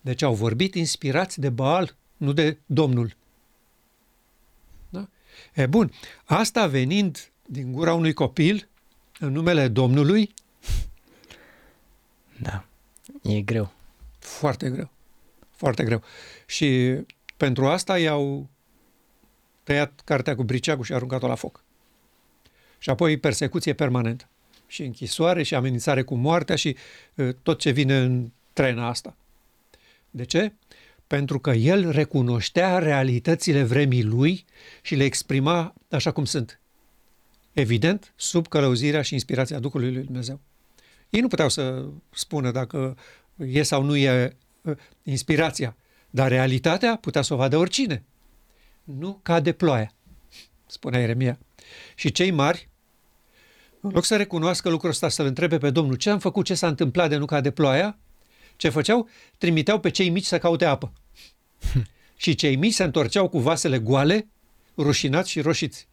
Deci 0.00 0.22
au 0.22 0.34
vorbit 0.34 0.74
inspirați 0.74 1.40
de 1.40 1.48
Baal, 1.48 1.96
nu 2.16 2.32
de 2.32 2.58
Domnul. 2.66 3.16
Da? 5.54 5.62
E 5.62 5.66
bun, 5.66 5.92
asta 6.24 6.66
venind 6.66 7.30
din 7.46 7.72
gura 7.72 7.94
unui 7.94 8.12
copil, 8.12 8.68
în 9.18 9.32
numele 9.32 9.68
Domnului, 9.68 10.34
Da. 12.36 12.64
E 13.22 13.40
greu. 13.40 13.72
foarte 14.18 14.70
greu. 14.70 14.90
Foarte 15.50 15.84
greu. 15.84 16.02
Și 16.46 16.98
pentru 17.36 17.66
asta 17.66 17.98
i-au 17.98 18.48
tăiat 19.62 20.00
cartea 20.04 20.34
cu 20.34 20.42
briceagul 20.42 20.84
și 20.84 20.92
aruncat-o 20.92 21.26
la 21.26 21.34
foc. 21.34 21.64
Și 22.78 22.90
apoi 22.90 23.16
persecuție 23.18 23.72
permanentă. 23.72 24.28
și 24.66 24.82
închisoare 24.82 25.42
și 25.42 25.54
amenințare 25.54 26.02
cu 26.02 26.14
moartea 26.14 26.56
și 26.56 26.76
uh, 27.14 27.34
tot 27.42 27.58
ce 27.58 27.70
vine 27.70 27.98
în 27.98 28.30
trena 28.52 28.88
asta. 28.88 29.16
De 30.10 30.24
ce? 30.24 30.52
Pentru 31.10 31.38
că 31.38 31.50
el 31.50 31.90
recunoștea 31.90 32.78
realitățile 32.78 33.62
vremii 33.62 34.04
lui 34.04 34.44
și 34.82 34.94
le 34.94 35.04
exprima 35.04 35.74
așa 35.88 36.10
cum 36.10 36.24
sunt. 36.24 36.60
Evident, 37.52 38.12
sub 38.16 38.48
călăuzirea 38.48 39.02
și 39.02 39.12
inspirația 39.12 39.58
Duhului 39.58 39.92
lui 39.92 40.02
Dumnezeu. 40.02 40.40
Ei 41.08 41.20
nu 41.20 41.28
puteau 41.28 41.48
să 41.48 41.84
spună 42.10 42.50
dacă 42.50 42.96
e 43.36 43.62
sau 43.62 43.82
nu 43.82 43.96
e 43.96 44.36
uh, 44.62 44.76
inspirația, 45.02 45.76
dar 46.10 46.28
realitatea 46.28 46.96
putea 46.96 47.22
să 47.22 47.34
o 47.34 47.36
vadă 47.36 47.56
oricine. 47.56 48.04
Nu 48.84 49.20
cade 49.22 49.52
ploaia, 49.52 49.92
spunea 50.66 51.00
Ieremia. 51.00 51.38
Și 51.94 52.12
cei 52.12 52.30
mari, 52.30 52.68
în 53.80 53.90
loc 53.92 54.04
să 54.04 54.16
recunoască 54.16 54.68
lucrul 54.68 54.90
ăsta, 54.90 55.08
să-l 55.08 55.26
întrebe 55.26 55.58
pe 55.58 55.70
Domnul 55.70 55.94
ce 55.94 56.10
am 56.10 56.18
făcut, 56.18 56.44
ce 56.44 56.54
s-a 56.54 56.68
întâmplat 56.68 57.08
de 57.08 57.16
nu 57.16 57.24
cade 57.24 57.50
ploaia, 57.50 57.98
ce 58.60 58.68
făceau? 58.68 59.08
Trimiteau 59.38 59.80
pe 59.80 59.90
cei 59.90 60.08
mici 60.08 60.24
să 60.24 60.38
caute 60.38 60.64
apă. 60.64 60.92
și 62.22 62.34
cei 62.34 62.56
mici 62.56 62.72
se 62.74 62.82
întorceau 62.82 63.28
cu 63.28 63.38
vasele 63.38 63.78
goale, 63.78 64.28
rușinați 64.76 65.30
și 65.30 65.40
roșiți. 65.40 65.88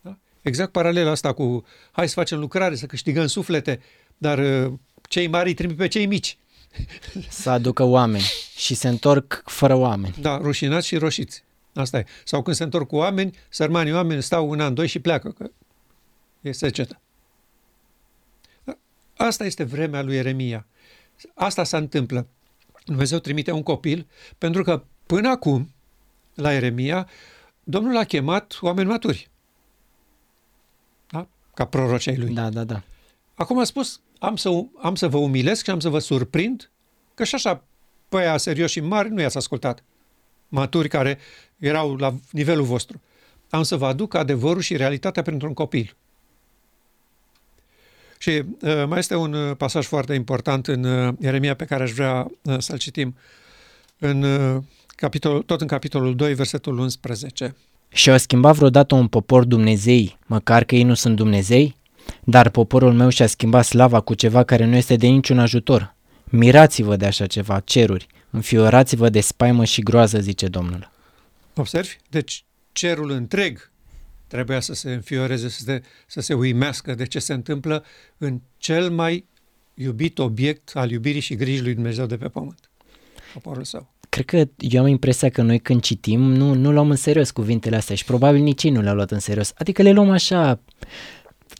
Da? 0.00 0.18
Exact 0.42 0.72
paralela 0.72 1.10
asta 1.10 1.32
cu 1.32 1.64
hai 1.90 2.08
să 2.08 2.14
facem 2.14 2.38
lucrare, 2.38 2.74
să 2.74 2.86
câștigăm 2.86 3.26
suflete, 3.26 3.80
dar 4.18 4.38
uh, 4.38 4.72
cei 5.08 5.26
mari 5.26 5.48
îi 5.48 5.54
trimit 5.54 5.76
pe 5.76 5.88
cei 5.88 6.06
mici. 6.06 6.38
să 7.28 7.50
aducă 7.50 7.82
oameni 7.82 8.30
și 8.56 8.74
se 8.74 8.88
întorc 8.88 9.42
fără 9.46 9.74
oameni. 9.74 10.14
Da, 10.20 10.36
rușinați 10.36 10.86
și 10.86 10.96
roșiți. 10.96 11.44
Asta 11.74 11.98
e. 11.98 12.04
Sau 12.24 12.42
când 12.42 12.56
se 12.56 12.62
întorc 12.62 12.86
cu 12.86 12.96
oameni, 12.96 13.38
sărmanii 13.48 13.92
oameni 13.92 14.22
stau 14.22 14.48
un 14.48 14.60
an, 14.60 14.74
doi 14.74 14.86
și 14.86 14.98
pleacă, 14.98 15.30
că 15.30 15.50
e 16.40 16.52
secetă. 16.52 17.00
Asta 19.16 19.44
este 19.44 19.64
vremea 19.64 20.02
lui 20.02 20.16
Eremia. 20.16 20.66
Asta 21.34 21.64
se 21.64 21.76
întâmplă. 21.76 22.26
Dumnezeu 22.84 23.18
trimite 23.18 23.50
un 23.50 23.62
copil, 23.62 24.06
pentru 24.38 24.62
că 24.62 24.82
până 25.06 25.28
acum, 25.28 25.72
la 26.34 26.52
Eremia, 26.52 27.08
Domnul 27.64 27.96
a 27.96 28.04
chemat 28.04 28.58
oameni 28.60 28.88
maturi. 28.88 29.30
Da? 31.10 31.28
Ca 31.54 31.64
prorocei 31.64 32.16
lui. 32.16 32.34
Da, 32.34 32.50
da, 32.50 32.64
da. 32.64 32.82
Acum 33.34 33.58
a 33.58 33.64
spus, 33.64 34.00
am 34.18 34.36
să, 34.36 34.50
am 34.82 34.94
să 34.94 35.08
vă 35.08 35.18
umilesc 35.18 35.64
și 35.64 35.70
am 35.70 35.80
să 35.80 35.88
vă 35.88 35.98
surprind, 35.98 36.70
că 37.14 37.24
și 37.24 37.34
așa, 37.34 37.64
pe 38.08 38.16
aia 38.16 38.36
serios 38.36 38.70
și 38.70 38.80
mari 38.80 39.10
nu 39.10 39.20
i-ați 39.20 39.36
ascultat. 39.36 39.84
Maturi 40.48 40.88
care 40.88 41.18
erau 41.58 41.96
la 41.96 42.14
nivelul 42.30 42.64
vostru. 42.64 43.00
Am 43.50 43.62
să 43.62 43.76
vă 43.76 43.86
aduc 43.86 44.14
adevărul 44.14 44.62
și 44.62 44.76
realitatea 44.76 45.22
pentru 45.22 45.48
un 45.48 45.54
copil. 45.54 45.96
Și 48.22 48.42
uh, 48.60 48.84
mai 48.86 48.98
este 48.98 49.14
un 49.14 49.32
uh, 49.32 49.56
pasaj 49.56 49.86
foarte 49.86 50.14
important 50.14 50.66
în 50.66 50.84
uh, 50.84 51.14
Ieremia 51.20 51.54
pe 51.54 51.64
care 51.64 51.82
aș 51.82 51.90
vrea 51.90 52.30
uh, 52.42 52.58
să-l 52.58 52.78
citim. 52.78 53.16
În, 53.98 54.22
uh, 54.22 54.62
capitol, 54.88 55.42
tot 55.42 55.60
în 55.60 55.66
capitolul 55.66 56.16
2, 56.16 56.34
versetul 56.34 56.78
11. 56.78 57.56
Și 57.88 58.10
au 58.10 58.16
schimbat 58.16 58.54
vreodată 58.56 58.94
un 58.94 59.06
popor 59.06 59.44
Dumnezei, 59.44 60.18
măcar 60.26 60.64
că 60.64 60.74
ei 60.74 60.82
nu 60.82 60.94
sunt 60.94 61.16
Dumnezei? 61.16 61.76
Dar 62.24 62.48
poporul 62.48 62.92
meu 62.92 63.08
și-a 63.08 63.26
schimbat 63.26 63.64
slava 63.64 64.00
cu 64.00 64.14
ceva 64.14 64.44
care 64.44 64.64
nu 64.64 64.76
este 64.76 64.96
de 64.96 65.06
niciun 65.06 65.38
ajutor. 65.38 65.94
Mirați-vă 66.24 66.96
de 66.96 67.06
așa 67.06 67.26
ceva, 67.26 67.60
ceruri, 67.60 68.06
înfiorați-vă 68.30 69.08
de 69.08 69.20
spaimă 69.20 69.64
și 69.64 69.82
groază, 69.82 70.18
zice 70.18 70.48
Domnul. 70.48 70.90
Observi? 71.54 71.96
Deci 72.08 72.44
cerul 72.72 73.10
întreg 73.10 73.70
trebuia 74.30 74.60
să 74.60 74.74
se 74.74 74.92
înfioreze, 74.92 75.48
să 75.48 75.62
se, 75.62 75.82
să 76.06 76.20
se 76.20 76.34
uimească 76.34 76.94
de 76.94 77.06
ce 77.06 77.18
se 77.18 77.32
întâmplă 77.32 77.84
în 78.18 78.40
cel 78.56 78.90
mai 78.90 79.24
iubit 79.74 80.18
obiect 80.18 80.70
al 80.74 80.90
iubirii 80.90 81.20
și 81.20 81.34
grijii 81.34 81.62
lui 81.62 81.74
Dumnezeu 81.74 82.06
de 82.06 82.16
pe 82.16 82.28
pământ, 82.28 82.70
poporul 83.32 83.64
său. 83.64 83.92
Cred 84.08 84.24
că 84.24 84.48
eu 84.58 84.80
am 84.80 84.86
impresia 84.86 85.28
că 85.28 85.42
noi 85.42 85.58
când 85.58 85.82
citim 85.82 86.20
nu, 86.20 86.54
nu 86.54 86.72
luăm 86.72 86.90
în 86.90 86.96
serios 86.96 87.30
cuvintele 87.30 87.76
astea 87.76 87.94
și 87.94 88.04
probabil 88.04 88.42
nici 88.42 88.62
ei 88.62 88.70
nu 88.70 88.80
le-au 88.80 88.94
luat 88.94 89.10
în 89.10 89.18
serios. 89.18 89.52
Adică 89.56 89.82
le 89.82 89.92
luăm 89.92 90.10
așa, 90.10 90.60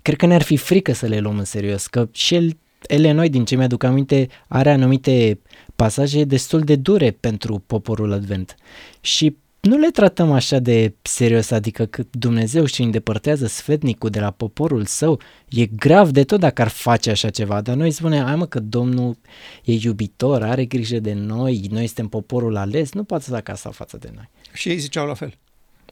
cred 0.02 0.16
că 0.16 0.26
ne-ar 0.26 0.42
fi 0.42 0.56
frică 0.56 0.92
să 0.92 1.06
le 1.06 1.18
luăm 1.18 1.38
în 1.38 1.44
serios, 1.44 1.86
că 1.86 2.08
și 2.12 2.34
el, 2.34 2.58
ele 2.86 3.10
noi, 3.12 3.28
din 3.28 3.44
ce 3.44 3.56
mi-aduc 3.56 3.82
aminte, 3.82 4.28
are 4.48 4.70
anumite 4.70 5.40
pasaje 5.76 6.24
destul 6.24 6.60
de 6.60 6.76
dure 6.76 7.10
pentru 7.10 7.62
poporul 7.66 8.12
advent. 8.12 8.54
Și 9.00 9.36
nu 9.60 9.76
le 9.76 9.90
tratăm 9.90 10.32
așa 10.32 10.58
de 10.58 10.94
serios, 11.02 11.50
adică 11.50 11.86
că 11.86 12.02
Dumnezeu 12.10 12.64
și 12.64 12.82
îndepărtează 12.82 13.46
sfetnicul 13.46 14.10
de 14.10 14.20
la 14.20 14.30
poporul 14.30 14.84
său, 14.84 15.20
e 15.48 15.66
grav 15.66 16.10
de 16.10 16.24
tot 16.24 16.40
dacă 16.40 16.62
ar 16.62 16.68
face 16.68 17.10
așa 17.10 17.30
ceva, 17.30 17.60
dar 17.60 17.76
noi 17.76 17.90
spunem, 17.90 18.24
hai 18.24 18.36
mă 18.36 18.46
că 18.46 18.60
Domnul 18.60 19.16
e 19.64 19.72
iubitor, 19.72 20.42
are 20.42 20.64
grijă 20.64 20.98
de 20.98 21.12
noi, 21.12 21.66
noi 21.70 21.86
suntem 21.86 22.08
poporul 22.08 22.56
ales, 22.56 22.92
nu 22.92 23.04
poate 23.04 23.24
să 23.24 23.30
facă 23.30 23.50
asta 23.50 23.70
față 23.70 23.96
de 23.96 24.10
noi. 24.14 24.28
Și 24.52 24.68
ei 24.68 24.78
ziceau 24.78 25.06
la 25.06 25.14
fel. 25.14 25.34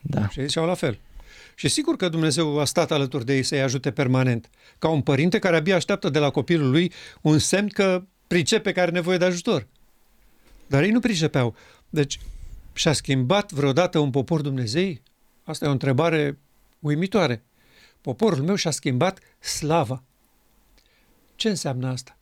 Da. 0.03 0.29
Și 0.29 0.41
ei 0.41 0.47
ziceau 0.47 0.67
la 0.67 0.75
fel. 0.75 0.99
Și 1.55 1.69
sigur 1.69 1.97
că 1.97 2.09
Dumnezeu 2.09 2.59
a 2.59 2.65
stat 2.65 2.91
alături 2.91 3.25
de 3.25 3.35
ei 3.35 3.43
să-i 3.43 3.63
ajute 3.63 3.91
permanent, 3.91 4.51
ca 4.79 4.89
un 4.89 5.01
părinte 5.01 5.39
care 5.39 5.57
abia 5.57 5.75
așteaptă 5.75 6.09
de 6.09 6.19
la 6.19 6.31
copilul 6.31 6.71
lui 6.71 6.93
un 7.21 7.39
semn 7.39 7.69
că 7.69 8.03
pricepe 8.27 8.73
că 8.73 8.81
are 8.81 8.91
nevoie 8.91 9.19
de 9.19 9.25
ajutor. 9.25 9.67
Dar 10.67 10.83
ei 10.83 10.91
nu 10.91 11.01
pricepeau. 11.01 11.55
Deci 11.89 12.19
și-a 12.79 12.93
schimbat 12.93 13.53
vreodată 13.53 13.99
un 13.99 14.11
popor 14.11 14.41
Dumnezei? 14.41 15.03
Asta 15.45 15.65
e 15.65 15.69
o 15.69 15.73
întrebare 15.73 16.39
uimitoare. 16.79 17.43
Poporul 18.01 18.45
meu 18.45 18.55
și-a 18.55 18.71
schimbat 18.71 19.19
slava. 19.41 20.03
Ce 21.35 21.49
înseamnă 21.49 21.89
asta? 21.89 22.17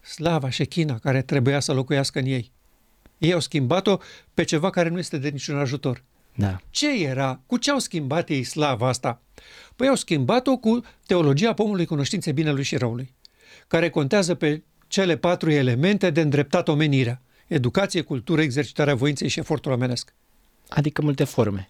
Slava 0.00 0.50
și 0.50 0.64
china 0.64 0.98
care 0.98 1.22
trebuia 1.22 1.60
să 1.60 1.72
locuiască 1.72 2.18
în 2.18 2.26
ei. 2.26 2.52
Ei 3.18 3.32
au 3.32 3.40
schimbat-o 3.40 3.98
pe 4.34 4.44
ceva 4.44 4.70
care 4.70 4.88
nu 4.88 4.98
este 4.98 5.18
de 5.18 5.28
niciun 5.28 5.58
ajutor. 5.58 6.02
Da. 6.34 6.60
Ce 6.70 7.02
era? 7.04 7.40
Cu 7.46 7.56
ce 7.56 7.70
au 7.70 7.78
schimbat 7.78 8.28
ei 8.28 8.42
slava 8.42 8.88
asta? 8.88 9.22
Păi 9.76 9.88
au 9.88 9.94
schimbat-o 9.94 10.56
cu 10.56 10.80
teologia 11.06 11.54
pomului 11.54 11.86
cunoștinței 11.86 12.32
binelui 12.32 12.62
și 12.62 12.76
răului, 12.76 13.14
care 13.66 13.90
contează 13.90 14.34
pe 14.34 14.62
cele 14.86 15.16
patru 15.16 15.50
elemente 15.50 16.10
de 16.10 16.20
îndreptat 16.20 16.68
omenirea 16.68 17.22
educație, 17.48 18.02
cultură, 18.02 18.42
exercitarea 18.42 18.94
voinței 18.94 19.28
și 19.28 19.38
efortul 19.38 19.72
omenesc. 19.72 20.14
Adică 20.68 21.02
multe 21.02 21.24
forme. 21.24 21.68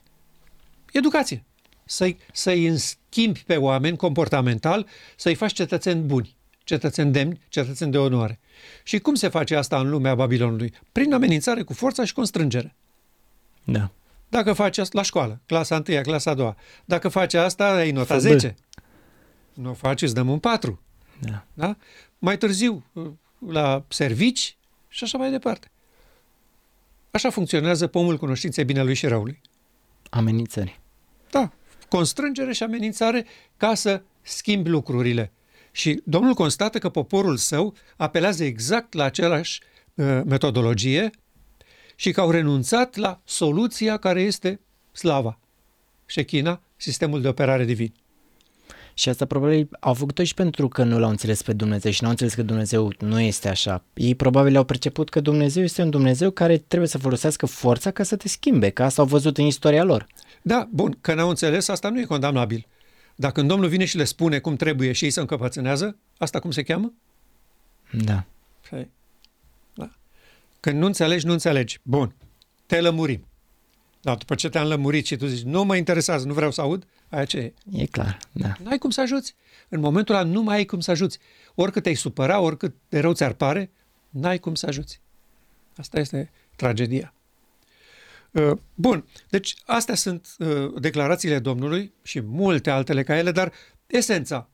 Educație. 0.92 1.44
Să-i, 1.84 2.18
să-i 2.32 2.78
schimbi 2.78 3.42
pe 3.46 3.56
oameni 3.56 3.96
comportamental, 3.96 4.86
să-i 5.16 5.34
faci 5.34 5.52
cetățeni 5.52 6.02
buni, 6.02 6.36
cetățeni 6.64 7.12
demni, 7.12 7.40
cetățeni 7.48 7.90
de 7.90 7.98
onoare. 7.98 8.40
Și 8.82 8.98
cum 8.98 9.14
se 9.14 9.28
face 9.28 9.56
asta 9.56 9.78
în 9.78 9.88
lumea 9.90 10.14
Babilonului? 10.14 10.72
Prin 10.92 11.12
amenințare 11.12 11.62
cu 11.62 11.72
forța 11.72 12.04
și 12.04 12.12
constrângere. 12.12 12.74
Da. 13.64 13.90
Dacă 14.28 14.52
faci 14.52 14.78
asta 14.78 14.98
la 14.98 15.04
școală, 15.04 15.40
clasa 15.46 15.82
1, 15.88 16.00
clasa 16.00 16.30
a 16.30 16.34
doua, 16.34 16.56
dacă 16.84 17.08
faci 17.08 17.34
asta, 17.34 17.74
ai 17.74 17.90
nota 17.90 18.14
Fă 18.14 18.20
10. 18.20 18.56
Nu 19.54 19.70
o 19.70 19.72
faci, 19.72 20.02
îți 20.02 20.14
dăm 20.14 20.28
un 20.28 20.38
4. 20.38 20.80
Da. 21.18 21.44
da. 21.54 21.76
Mai 22.18 22.38
târziu, 22.38 22.84
la 23.48 23.84
servici, 23.88 24.57
și 24.88 25.04
așa 25.04 25.18
mai 25.18 25.30
departe. 25.30 25.70
Așa 27.10 27.30
funcționează 27.30 27.86
pomul 27.86 28.16
cunoștinței 28.16 28.64
binelui 28.64 28.94
și 28.94 29.06
răului. 29.06 29.40
Amenințări. 30.10 30.80
Da, 31.30 31.52
constrângere 31.88 32.52
și 32.52 32.62
amenințare 32.62 33.26
ca 33.56 33.74
să 33.74 34.02
schimbi 34.22 34.68
lucrurile. 34.68 35.32
Și 35.70 36.02
Domnul 36.04 36.34
constată 36.34 36.78
că 36.78 36.88
poporul 36.88 37.36
său 37.36 37.74
apelează 37.96 38.44
exact 38.44 38.92
la 38.92 39.04
același 39.04 39.60
uh, 39.94 40.20
metodologie 40.24 41.10
și 41.94 42.10
că 42.10 42.20
au 42.20 42.30
renunțat 42.30 42.96
la 42.96 43.20
soluția 43.24 43.96
care 43.96 44.22
este 44.22 44.60
slava, 44.92 45.38
șechina, 46.06 46.60
sistemul 46.76 47.20
de 47.20 47.28
operare 47.28 47.64
divin. 47.64 47.94
Și 48.98 49.08
asta 49.08 49.24
probabil 49.24 49.68
au 49.80 49.94
făcut-o 49.94 50.24
și 50.24 50.34
pentru 50.34 50.68
că 50.68 50.84
nu 50.84 50.98
l-au 50.98 51.10
înțeles 51.10 51.42
pe 51.42 51.52
Dumnezeu 51.52 51.90
și 51.90 51.98
nu 52.00 52.06
au 52.06 52.12
înțeles 52.12 52.34
că 52.34 52.42
Dumnezeu 52.42 52.92
nu 52.98 53.20
este 53.20 53.48
așa. 53.48 53.84
Ei 53.94 54.14
probabil 54.14 54.56
au 54.56 54.64
perceput 54.64 55.08
că 55.08 55.20
Dumnezeu 55.20 55.62
este 55.62 55.82
un 55.82 55.90
Dumnezeu 55.90 56.30
care 56.30 56.56
trebuie 56.56 56.88
să 56.88 56.98
folosească 56.98 57.46
forța 57.46 57.90
ca 57.90 58.02
să 58.02 58.16
te 58.16 58.28
schimbe, 58.28 58.70
că 58.70 58.82
asta 58.82 59.02
au 59.02 59.08
văzut 59.08 59.38
în 59.38 59.44
istoria 59.44 59.84
lor. 59.84 60.06
Da, 60.42 60.68
bun, 60.70 60.98
că 61.00 61.14
n-au 61.14 61.28
înțeles, 61.28 61.68
asta 61.68 61.88
nu 61.88 62.00
e 62.00 62.04
condamnabil. 62.04 62.66
Dacă 63.14 63.32
când 63.32 63.48
Domnul 63.48 63.68
vine 63.68 63.84
și 63.84 63.96
le 63.96 64.04
spune 64.04 64.38
cum 64.38 64.56
trebuie 64.56 64.92
și 64.92 65.04
ei 65.04 65.10
se 65.10 65.20
încăpățânează, 65.20 65.96
asta 66.16 66.40
cum 66.40 66.50
se 66.50 66.62
cheamă? 66.62 66.92
Da. 67.90 68.24
Păi, 68.70 68.90
da. 69.74 69.90
Când 70.60 70.78
nu 70.78 70.86
înțelegi, 70.86 71.26
nu 71.26 71.32
înțelegi. 71.32 71.78
Bun, 71.82 72.14
te 72.66 72.80
lămurim. 72.80 73.26
Dar 74.00 74.16
după 74.16 74.34
ce 74.34 74.48
te-am 74.48 74.66
lămurit 74.66 75.06
și 75.06 75.16
tu 75.16 75.26
zici, 75.26 75.44
nu 75.44 75.64
mă 75.64 75.76
interesează, 75.76 76.26
nu 76.26 76.34
vreau 76.34 76.50
să 76.50 76.60
aud, 76.60 76.86
aia 77.08 77.24
ce 77.24 77.38
e? 77.38 77.52
E 77.70 77.86
clar, 77.86 78.18
da. 78.32 78.54
N-ai 78.62 78.78
cum 78.78 78.90
să 78.90 79.00
ajuți. 79.00 79.34
În 79.68 79.80
momentul 79.80 80.14
ăla 80.14 80.24
nu 80.24 80.42
mai 80.42 80.56
ai 80.56 80.64
cum 80.64 80.80
să 80.80 80.90
ajuți. 80.90 81.18
Oricât 81.54 81.82
te-ai 81.82 81.94
supăra, 81.94 82.40
oricât 82.40 82.74
de 82.88 82.98
rău 83.00 83.12
ți-ar 83.12 83.32
pare, 83.32 83.70
n-ai 84.10 84.38
cum 84.38 84.54
să 84.54 84.66
ajuți. 84.66 85.00
Asta 85.76 86.00
este 86.00 86.30
tragedia. 86.56 87.12
Uh, 88.30 88.58
bun, 88.74 89.04
deci 89.28 89.54
astea 89.66 89.94
sunt 89.94 90.28
uh, 90.38 90.72
declarațiile 90.80 91.38
Domnului 91.38 91.92
și 92.02 92.20
multe 92.20 92.70
altele 92.70 93.02
ca 93.02 93.16
ele, 93.16 93.32
dar 93.32 93.52
esența, 93.86 94.48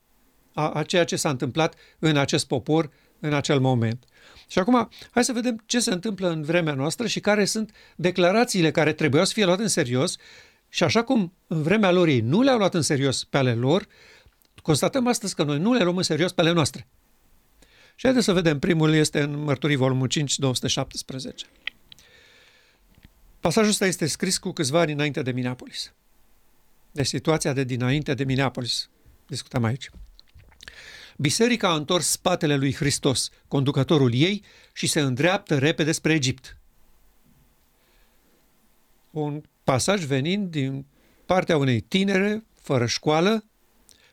a, 0.53 0.69
a 0.69 0.83
ceea 0.83 1.03
ce 1.03 1.15
s-a 1.15 1.29
întâmplat 1.29 1.75
în 1.99 2.17
acest 2.17 2.47
popor 2.47 2.91
în 3.19 3.33
acel 3.33 3.59
moment. 3.59 4.05
Și 4.47 4.59
acum, 4.59 4.89
hai 5.11 5.23
să 5.23 5.33
vedem 5.33 5.63
ce 5.65 5.79
se 5.79 5.91
întâmplă 5.91 6.29
în 6.29 6.41
vremea 6.41 6.73
noastră 6.73 7.07
și 7.07 7.19
care 7.19 7.45
sunt 7.45 7.71
declarațiile 7.95 8.71
care 8.71 8.93
trebuiau 8.93 9.25
să 9.25 9.33
fie 9.33 9.45
luate 9.45 9.61
în 9.61 9.67
serios 9.67 10.15
și 10.69 10.83
așa 10.83 11.03
cum 11.03 11.33
în 11.47 11.61
vremea 11.61 11.91
lor 11.91 12.07
ei 12.07 12.19
nu 12.19 12.41
le-au 12.41 12.57
luat 12.57 12.73
în 12.73 12.81
serios 12.81 13.23
pe 13.23 13.37
ale 13.37 13.53
lor, 13.53 13.87
constatăm 14.61 15.07
astăzi 15.07 15.35
că 15.35 15.43
noi 15.43 15.59
nu 15.59 15.73
le 15.73 15.83
luăm 15.83 15.97
în 15.97 16.03
serios 16.03 16.31
pe 16.31 16.41
ale 16.41 16.51
noastre. 16.51 16.87
Și 17.95 18.05
haideți 18.05 18.25
să 18.25 18.33
vedem, 18.33 18.59
primul 18.59 18.93
este 18.93 19.21
în 19.21 19.43
Mărturii, 19.43 19.75
volumul 19.75 20.07
5, 20.07 20.37
217. 20.37 21.45
Pasajul 23.39 23.69
ăsta 23.69 23.85
este 23.85 24.05
scris 24.05 24.37
cu 24.37 24.51
câțiva 24.51 24.79
ani 24.79 24.91
înainte 24.91 25.21
de 25.21 25.31
Minneapolis. 25.31 25.93
De 26.91 27.03
situația 27.03 27.53
de 27.53 27.63
dinainte 27.63 28.13
de 28.13 28.23
Minneapolis. 28.23 28.89
Discutăm 29.27 29.63
aici. 29.63 29.89
Biserica 31.17 31.69
a 31.69 31.75
întors 31.75 32.07
spatele 32.07 32.55
lui 32.55 32.73
Hristos, 32.73 33.29
conducătorul 33.47 34.13
ei, 34.13 34.43
și 34.73 34.87
se 34.87 34.99
îndreaptă 34.99 35.57
repede 35.57 35.91
spre 35.91 36.13
Egipt. 36.13 36.57
Un 39.11 39.43
pasaj 39.63 40.03
venind 40.03 40.51
din 40.51 40.85
partea 41.25 41.57
unei 41.57 41.79
tinere, 41.79 42.45
fără 42.61 42.85
școală, 42.85 43.45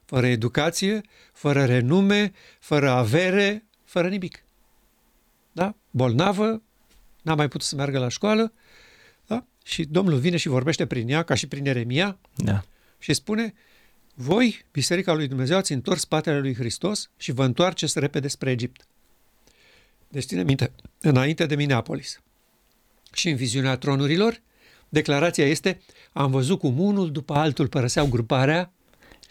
fără 0.05 0.27
educație, 0.27 1.01
fără 1.33 1.65
renume, 1.65 2.33
fără 2.59 2.91
avere, 2.91 3.65
fără 3.85 4.09
nimic. 4.09 4.45
Da? 5.53 5.75
Bolnavă, 5.91 6.63
n-a 7.23 7.35
mai 7.35 7.49
putut 7.49 7.67
să 7.67 7.77
meargă 7.77 7.99
la 7.99 8.09
școală, 8.09 8.53
da? 9.27 9.45
și 9.65 9.85
Domnul 9.85 10.19
vine 10.19 10.37
și 10.37 10.49
vorbește 10.49 10.87
prin 10.87 11.09
ea, 11.09 11.23
ca 11.23 11.35
și 11.35 11.47
prin 11.47 11.67
Eremia, 11.67 12.19
Da. 12.37 12.65
și 12.99 13.13
spune, 13.13 13.55
voi, 14.15 14.65
Biserica 14.73 15.13
lui 15.13 15.29
Dumnezeu, 15.29 15.57
ați 15.57 15.73
întors 15.73 16.01
spatele 16.01 16.39
lui 16.39 16.55
Hristos 16.55 17.11
și 17.17 17.33
vă 17.33 17.45
întoarceți 17.45 17.99
repede 17.99 18.29
spre 18.29 18.51
Egipt. 18.51 18.87
Deci 20.09 20.25
ține 20.25 20.43
minte, 20.43 20.73
înainte 21.01 21.47
de 21.47 21.55
Minneapolis. 21.55 22.21
Și 23.13 23.29
în 23.29 23.37
viziunea 23.37 23.77
tronurilor, 23.77 24.41
declarația 24.89 25.47
este, 25.47 25.81
am 26.13 26.31
văzut 26.31 26.59
cum 26.59 26.81
unul 26.81 27.13
după 27.13 27.35
altul 27.35 27.69
părăseau 27.69 28.07
gruparea, 28.07 28.73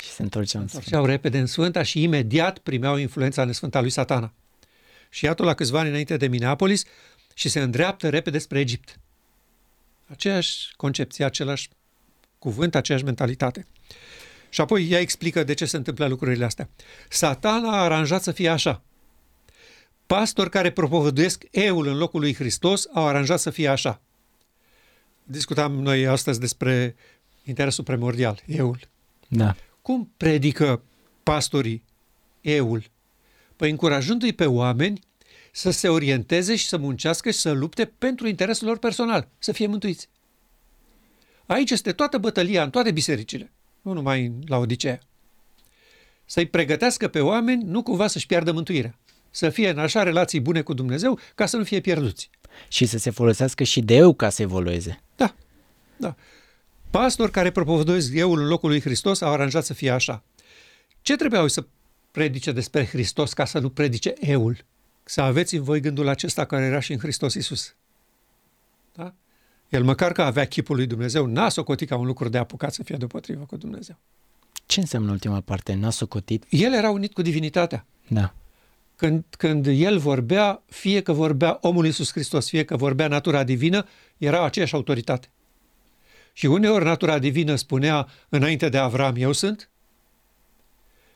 Și 0.02 0.10
se 0.10 0.22
întorceau 0.22 0.62
în 0.62 0.68
întorceau 0.72 1.06
repede 1.06 1.40
în 1.40 1.46
Sfânta 1.46 1.84
și 1.84 2.02
imediat 2.02 2.58
primeau 2.58 2.98
influența 2.98 3.44
nesfânta 3.44 3.82
lui 3.82 3.90
satana. 3.90 4.34
Și 5.10 5.26
iată 5.26 5.44
la 5.44 5.54
câțiva 5.54 5.80
ani 5.80 5.90
înainte 5.90 6.18
de 6.18 6.28
Minneapolis 6.28 6.84
și 7.34 7.50
se 7.50 7.62
îndreaptă 7.62 8.10
repede 8.10 8.38
spre 8.38 8.60
Egipt. 8.60 9.00
Aceeași 10.06 10.76
concepție, 10.76 11.26
același 11.26 11.70
cuvânt, 12.40 12.76
aceeași 12.76 13.04
mentalitate. 13.04 13.66
Și 14.52 14.62
apoi 14.62 14.88
ea 14.90 15.00
explică 15.00 15.44
de 15.44 15.54
ce 15.54 15.66
se 15.66 15.78
întâmplă 15.78 16.08
lucrurile 16.08 16.46
astea. 16.46 16.70
Satana 17.10 17.78
a 17.78 17.84
aranjat 17.84 18.24
să 18.24 18.32
fie 18.32 18.50
așa. 18.50 18.82
Pastori 20.06 20.50
care 20.50 20.72
propovăduiesc 20.72 21.44
eul 21.52 21.88
în 21.88 21.98
locul 21.98 22.20
lui 22.20 22.34
Hristos 22.34 22.88
au 22.94 23.08
aranjat 23.08 23.40
să 23.40 23.50
fie 23.50 23.68
așa. 23.68 24.02
Discutam 25.24 25.72
noi 25.72 26.08
astăzi 26.08 26.40
despre 26.40 26.96
interesul 27.44 27.84
primordial, 27.84 28.44
eul. 28.46 28.80
Da. 29.28 29.56
Cum 29.82 30.12
predică 30.18 30.82
pastorii 31.24 31.84
eul? 32.42 32.84
Păi 33.56 33.70
încurajându-i 33.70 34.34
pe 34.34 34.46
oameni 34.46 35.00
să 35.52 35.70
se 35.70 35.90
orienteze 35.90 36.56
și 36.56 36.68
să 36.68 36.78
muncească 36.78 37.32
și 37.32 37.40
să 37.40 37.52
lupte 37.52 37.86
pentru 37.86 38.28
interesul 38.28 38.68
lor 38.68 38.78
personal, 38.78 39.28
să 39.40 39.52
fie 39.52 39.68
mântuiți. 39.68 40.10
Aici 41.46 41.72
este 41.72 41.92
toată 41.92 42.18
bătălia 42.18 42.64
în 42.64 42.70
toate 42.70 42.92
bisericile, 42.92 43.52
nu 43.82 43.94
numai 43.94 44.34
la 44.46 44.58
Odiseea. 44.58 45.00
Să-i 46.26 46.46
pregătească 46.46 47.08
pe 47.08 47.20
oameni 47.20 47.64
nu 47.64 47.84
cumva 47.84 48.08
să-și 48.08 48.26
piardă 48.26 48.52
mântuirea, 48.52 49.00
să 49.30 49.50
fie 49.50 49.70
în 49.70 49.80
așa 49.80 50.04
relații 50.04 50.40
bune 50.40 50.62
cu 50.62 50.74
Dumnezeu 50.74 51.20
ca 51.36 51.46
să 51.46 51.58
nu 51.58 51.64
fie 51.64 51.80
pierduți. 51.80 52.30
Și 52.68 52.86
să 52.86 52.98
se 52.98 53.10
folosească 53.10 53.64
și 53.64 53.82
de 53.82 53.96
eu 53.96 54.14
ca 54.14 54.30
să 54.30 54.42
evolueze. 54.42 55.02
Da, 55.16 55.36
da. 55.98 56.16
Pastori 56.90 57.32
care 57.32 57.52
propovăduiesc 57.52 58.14
euul 58.14 58.40
în 58.40 58.48
locul 58.48 58.70
lui 58.70 58.82
Hristos 58.82 59.22
au 59.22 59.34
aranjat 59.34 59.66
să 59.66 59.74
fie 59.74 59.90
așa. 59.90 60.24
Ce 61.02 61.16
trebuiau 61.16 61.48
să 61.48 61.66
predice 62.12 62.52
despre 62.52 62.86
Hristos 62.86 63.34
ca 63.34 63.46
să 63.46 63.60
nu 63.60 63.70
predice 63.70 64.14
euul? 64.20 64.66
Să 65.04 65.22
aveți 65.22 65.56
în 65.56 65.64
voi 65.64 65.80
gândul 65.80 66.08
acesta 66.08 66.46
care 66.46 66.66
era 66.66 66.80
și 66.80 66.92
în 66.92 67.00
Hristos 67.00 67.34
Isus. 67.34 67.76
Da? 69.72 69.78
El 69.78 69.84
măcar 69.84 70.12
că 70.12 70.22
avea 70.22 70.46
chipul 70.46 70.76
lui 70.76 70.86
Dumnezeu, 70.86 71.26
n-a 71.26 71.50
socotit 71.50 71.88
ca 71.88 71.96
un 71.96 72.06
lucru 72.06 72.30
de 72.30 72.38
apucat 72.38 72.74
să 72.74 72.84
fie 72.84 72.96
deopotrivă 72.96 73.44
cu 73.44 73.58
Dumnezeu. 73.58 73.96
Ce 74.66 74.80
înseamnă 74.80 75.12
ultima 75.12 75.42
parte? 75.42 75.74
N-a 75.74 75.90
socotit? 75.90 76.46
El 76.50 76.74
era 76.74 76.90
unit 76.90 77.14
cu 77.14 77.22
divinitatea. 77.22 77.86
Da. 78.08 78.34
Când, 78.96 79.24
când 79.38 79.66
el 79.68 79.98
vorbea, 79.98 80.62
fie 80.66 81.02
că 81.02 81.12
vorbea 81.12 81.58
omul 81.62 81.86
Iisus 81.86 82.12
Hristos, 82.12 82.50
fie 82.50 82.66
că 82.66 82.76
vorbea 82.76 83.08
natura 83.08 83.44
divină, 83.44 83.88
era 84.18 84.46
aceeași 84.46 84.74
autoritate. 84.74 85.32
Și 86.34 86.46
uneori 86.46 86.86
natura 86.86 87.20
divină 87.20 87.56
spunea 87.56 88.08
înainte 88.30 88.70
de 88.70 88.78
Avram, 88.78 89.16
eu 89.18 89.32
sunt, 89.32 89.70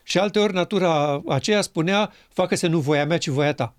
și 0.02 0.18
alteori 0.18 0.52
natura 0.52 1.22
aceea 1.28 1.60
spunea, 1.60 2.12
facă-se 2.28 2.66
nu 2.66 2.80
voia 2.80 3.06
mea, 3.06 3.18
ci 3.18 3.28
voia 3.28 3.52
ta. 3.52 3.74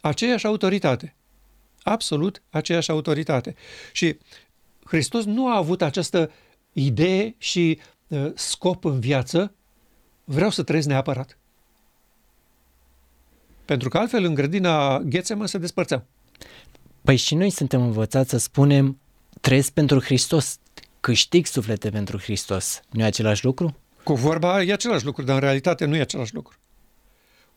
Aceeași 0.00 0.46
autoritate. 0.46 1.14
Absolut 1.82 2.42
aceeași 2.50 2.90
autoritate. 2.90 3.54
Și 3.92 4.18
Hristos 4.84 5.24
nu 5.24 5.48
a 5.48 5.56
avut 5.56 5.82
această 5.82 6.30
idee 6.72 7.34
și 7.38 7.78
uh, 8.08 8.30
scop 8.34 8.84
în 8.84 9.00
viață, 9.00 9.52
vreau 10.24 10.50
să 10.50 10.62
trăiesc 10.62 10.88
neapărat. 10.88 11.38
Pentru 13.64 13.88
că 13.88 13.98
altfel 13.98 14.24
în 14.24 14.34
grădina 14.34 14.98
Ghețemă 14.98 15.46
se 15.46 15.58
despărțeau. 15.58 16.04
Păi 17.02 17.16
și 17.16 17.34
noi 17.34 17.50
suntem 17.50 17.82
învățați 17.82 18.30
să 18.30 18.38
spunem 18.38 18.98
trăiesc 19.40 19.70
pentru 19.70 20.00
Hristos, 20.00 20.58
câștig 21.00 21.46
suflete 21.46 21.90
pentru 21.90 22.18
Hristos. 22.18 22.80
Nu 22.90 23.02
e 23.02 23.04
același 23.04 23.44
lucru? 23.44 23.76
Cu 24.02 24.14
vorba 24.14 24.62
e 24.62 24.72
același 24.72 25.04
lucru, 25.04 25.22
dar 25.22 25.34
în 25.34 25.40
realitate 25.40 25.84
nu 25.84 25.96
e 25.96 26.00
același 26.00 26.34
lucru. 26.34 26.56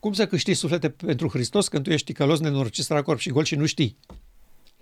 Cum 0.02 0.12
să 0.12 0.26
câștigi 0.26 0.58
suflete 0.58 0.90
pentru 0.90 1.28
Hristos 1.28 1.68
când 1.68 1.84
tu 1.84 1.90
ești 1.92 2.06
ticălos, 2.06 2.40
nenorocit, 2.40 2.86
corp 2.86 3.18
și 3.18 3.30
gol 3.30 3.44
și 3.44 3.54
nu 3.54 3.66
știi? 3.66 3.98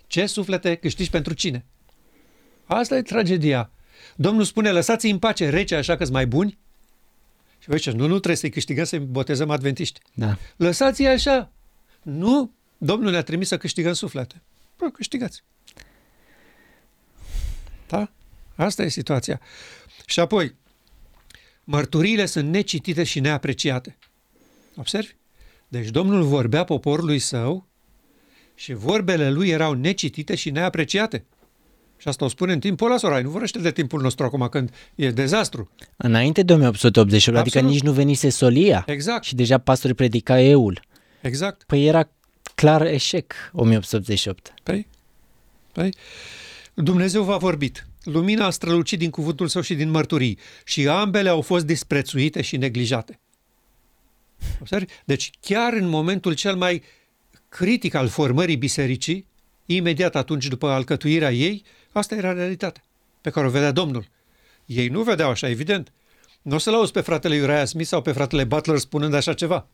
Ce 0.07 0.25
suflete 0.25 0.75
câștigi 0.75 1.09
pentru 1.09 1.33
cine? 1.33 1.65
Asta 2.65 2.97
e 2.97 3.01
tragedia. 3.01 3.71
Domnul 4.15 4.43
spune, 4.43 4.71
lăsați 4.71 5.07
în 5.07 5.19
pace 5.19 5.49
rece 5.49 5.75
așa 5.75 5.97
că 5.97 6.05
mai 6.11 6.27
buni. 6.27 6.57
Și 7.59 7.67
voi 7.67 7.77
ziceți, 7.77 7.95
nu, 7.95 8.03
nu 8.03 8.13
trebuie 8.13 8.35
să-i 8.35 8.49
câștigăm, 8.49 8.83
să-i 8.83 8.99
botezăm 8.99 9.49
adventiști. 9.49 9.99
Da. 10.13 10.37
Lăsați-i 10.55 11.07
așa. 11.07 11.51
Nu, 12.01 12.51
Domnul 12.77 13.11
ne-a 13.11 13.23
trimis 13.23 13.47
să 13.47 13.57
câștigăm 13.57 13.93
suflete. 13.93 14.41
Bă, 14.77 14.89
câștigați. 14.89 15.43
Da? 17.87 18.11
Asta 18.55 18.83
e 18.83 18.87
situația. 18.87 19.41
Și 20.05 20.19
apoi, 20.19 20.55
mărturiile 21.63 22.25
sunt 22.25 22.49
necitite 22.49 23.03
și 23.03 23.19
neapreciate. 23.19 23.97
Observi? 24.75 25.15
Deci 25.67 25.89
Domnul 25.89 26.23
vorbea 26.23 26.63
poporului 26.63 27.19
său 27.19 27.67
și 28.55 28.73
vorbele 28.73 29.31
lui 29.31 29.49
erau 29.49 29.73
necitite 29.73 30.35
și 30.35 30.49
neapreciate. 30.49 31.25
Și 31.97 32.07
asta 32.07 32.25
o 32.25 32.27
spune 32.27 32.53
în 32.53 32.59
timpul 32.59 32.99
ăla, 33.03 33.21
nu 33.21 33.29
vorbește 33.29 33.59
de 33.59 33.71
timpul 33.71 34.01
nostru 34.01 34.25
acum 34.25 34.47
când 34.47 34.73
e 34.95 35.11
dezastru. 35.11 35.69
Înainte 35.97 36.43
de 36.43 36.53
1888, 36.53 37.37
adică 37.39 37.57
Absolut. 37.57 37.75
nici 37.75 37.87
nu 37.87 37.91
venise 37.95 38.29
solia. 38.29 38.83
Exact, 38.87 39.23
Și 39.23 39.35
deja 39.35 39.57
pastorii 39.57 39.95
predica 39.95 40.39
eul. 40.39 40.81
exact. 41.21 41.63
Păi 41.63 41.85
era 41.85 42.09
clar 42.55 42.85
eșec 42.85 43.33
1888. 43.53 44.53
Păi, 44.63 44.87
păi, 45.71 45.93
Dumnezeu 46.73 47.23
v-a 47.23 47.37
vorbit. 47.37 47.85
Lumina 48.03 48.45
a 48.45 48.49
strălucit 48.49 48.99
din 48.99 49.09
cuvântul 49.09 49.47
său 49.47 49.61
și 49.61 49.75
din 49.75 49.89
mărturii 49.89 50.37
și 50.65 50.87
ambele 50.87 51.29
au 51.29 51.41
fost 51.41 51.65
disprețuite 51.65 52.41
și 52.41 52.57
neglijate. 52.57 53.19
Observi? 54.59 54.93
Deci 55.05 55.29
chiar 55.39 55.73
în 55.73 55.87
momentul 55.87 56.33
cel 56.33 56.55
mai 56.55 56.83
critic 57.49 57.93
al 57.93 58.07
formării 58.07 58.55
bisericii, 58.55 59.27
imediat 59.65 60.15
atunci 60.15 60.47
după 60.47 60.67
alcătuirea 60.67 61.31
ei, 61.31 61.63
asta 61.91 62.15
era 62.15 62.33
realitatea 62.33 62.83
pe 63.21 63.29
care 63.29 63.47
o 63.47 63.49
vedea 63.49 63.71
Domnul. 63.71 64.07
Ei 64.65 64.87
nu 64.87 65.03
vedeau 65.03 65.29
așa, 65.29 65.49
evident. 65.49 65.91
Nu 66.41 66.55
o 66.55 66.57
să-l 66.57 66.73
auzi 66.73 66.91
pe 66.91 67.01
fratele 67.01 67.41
Uriah 67.41 67.67
Smith 67.67 67.87
sau 67.87 68.01
pe 68.01 68.11
fratele 68.11 68.43
Butler 68.43 68.77
spunând 68.77 69.13
așa 69.13 69.33
ceva. 69.33 69.67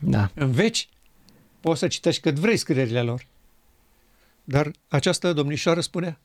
Da. 0.00 0.30
În 0.34 0.50
veci 0.50 0.88
poți 1.60 1.78
să 1.78 1.88
citești 1.88 2.20
cât 2.20 2.34
vrei 2.34 2.56
scrierile 2.56 3.02
lor. 3.02 3.26
Dar 4.44 4.70
această 4.88 5.32
domnișoară 5.32 5.80
spunea, 5.80 6.20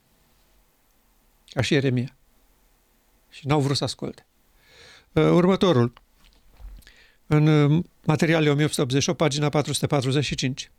ca 1.49 1.61
și 1.61 1.73
Ieremia. 1.73 2.15
Și 3.29 3.47
n-au 3.47 3.59
vrut 3.59 3.77
să 3.77 3.83
asculte. 3.83 4.25
Uh, 5.11 5.23
Următorul. 5.23 5.93
În 7.27 7.47
uh, 7.47 7.83
materialele 8.05 8.49
1888, 8.49 9.17
pagina 9.17 9.49
445. 9.49 10.71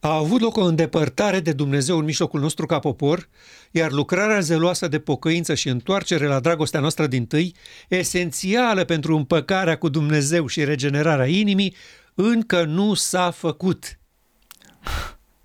A 0.00 0.14
avut 0.14 0.40
loc 0.40 0.56
o 0.56 0.64
îndepărtare 0.64 1.40
de 1.40 1.52
Dumnezeu 1.52 1.98
în 1.98 2.04
mijlocul 2.04 2.40
nostru 2.40 2.66
ca 2.66 2.78
popor, 2.78 3.28
iar 3.70 3.90
lucrarea 3.90 4.40
zeloasă 4.40 4.88
de 4.88 4.98
pocăință 4.98 5.54
și 5.54 5.68
întoarcere 5.68 6.26
la 6.26 6.40
dragostea 6.40 6.80
noastră 6.80 7.06
din 7.06 7.26
tâi, 7.26 7.54
esențială 7.88 8.84
pentru 8.84 9.16
împăcarea 9.16 9.78
cu 9.78 9.88
Dumnezeu 9.88 10.46
și 10.46 10.64
regenerarea 10.64 11.26
inimii, 11.26 11.74
încă 12.14 12.64
nu 12.64 12.94
s-a 12.94 13.30
făcut. 13.30 13.98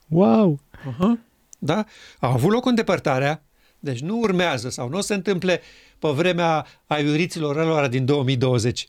Wow! 0.07 0.59
Uh-huh. 0.73 1.29
Da? 1.59 1.85
A 2.19 2.31
avut 2.31 2.51
loc 2.51 2.65
îndepărtarea, 2.65 3.43
deci 3.79 3.99
nu 3.99 4.17
urmează 4.17 4.69
sau 4.69 4.89
nu 4.89 4.97
o 4.97 5.01
se 5.01 5.13
întâmple 5.13 5.61
pe 5.99 6.07
vremea 6.07 6.65
aiuriților 6.87 7.65
lor 7.65 7.87
din 7.87 8.05
2020. 8.05 8.87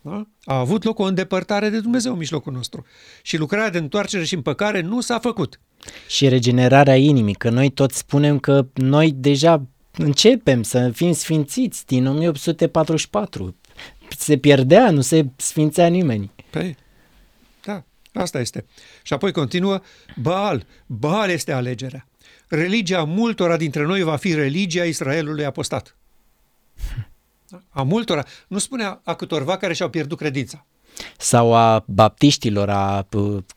Da? 0.00 0.26
A 0.44 0.58
avut 0.58 0.84
loc 0.84 0.98
o 0.98 1.04
îndepărtare 1.04 1.68
de 1.68 1.80
Dumnezeu 1.80 2.12
în 2.12 2.18
mijlocul 2.18 2.52
nostru. 2.52 2.86
Și 3.22 3.36
lucrarea 3.36 3.70
de 3.70 3.78
întoarcere 3.78 4.24
și 4.24 4.34
împăcare 4.34 4.80
nu 4.80 5.00
s-a 5.00 5.18
făcut. 5.18 5.60
Și 6.08 6.28
regenerarea 6.28 6.96
inimii, 6.96 7.34
că 7.34 7.50
noi 7.50 7.70
toți 7.70 7.98
spunem 7.98 8.38
că 8.38 8.66
noi 8.74 9.12
deja 9.12 9.66
începem 9.92 10.62
să 10.62 10.90
fim 10.90 11.12
sfințiți 11.12 11.86
din 11.86 12.06
1844. 12.06 13.56
Se 14.16 14.38
pierdea, 14.38 14.90
nu 14.90 15.00
se 15.00 15.26
sfințea 15.36 15.86
nimeni. 15.86 16.30
Păi, 16.50 16.76
da, 17.64 17.84
asta 18.12 18.40
este. 18.40 18.66
Și 19.02 19.12
apoi 19.12 19.32
continuă, 19.32 19.80
Baal, 20.16 20.66
Baal 20.86 21.30
este 21.30 21.52
alegerea. 21.52 22.08
Religia 22.48 23.04
multora 23.04 23.56
dintre 23.56 23.84
noi 23.84 24.02
va 24.02 24.16
fi 24.16 24.34
religia 24.34 24.84
Israelului 24.84 25.44
apostat. 25.44 25.96
A 27.68 27.82
multora. 27.82 28.24
Nu 28.48 28.58
spune 28.58 28.98
a 29.02 29.14
câtorva 29.14 29.56
care 29.56 29.72
și-au 29.72 29.90
pierdut 29.90 30.18
credința. 30.18 30.66
Sau 31.18 31.54
a 31.54 31.84
baptiștilor, 31.86 32.70
a 32.70 33.06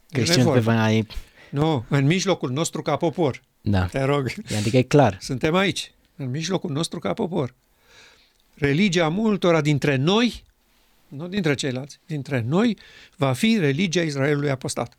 creștinilor 0.10 0.64
pe 0.64 1.06
Nu, 1.50 1.86
în 1.90 2.06
mijlocul 2.06 2.52
nostru 2.52 2.82
ca 2.82 2.96
popor. 2.96 3.42
Da. 3.62 3.86
Te 3.86 4.04
rog. 4.04 4.32
Adică 4.58 4.78
e 4.78 4.82
clar. 4.82 5.18
Suntem 5.22 5.56
aici, 5.56 5.92
în 6.16 6.30
mijlocul 6.30 6.72
nostru 6.72 7.00
ca 7.00 7.14
popor. 7.14 7.54
Religia 8.54 9.08
multora 9.08 9.62
dintre 9.62 9.96
noi, 9.96 10.44
nu 11.08 11.28
dintre 11.28 11.54
ceilalți, 11.54 12.00
dintre 12.06 12.44
noi, 12.48 12.78
va 13.16 13.34
fi 13.34 13.58
religia 13.60 14.02
Israelului 14.02 14.50
apostat. 14.50 14.98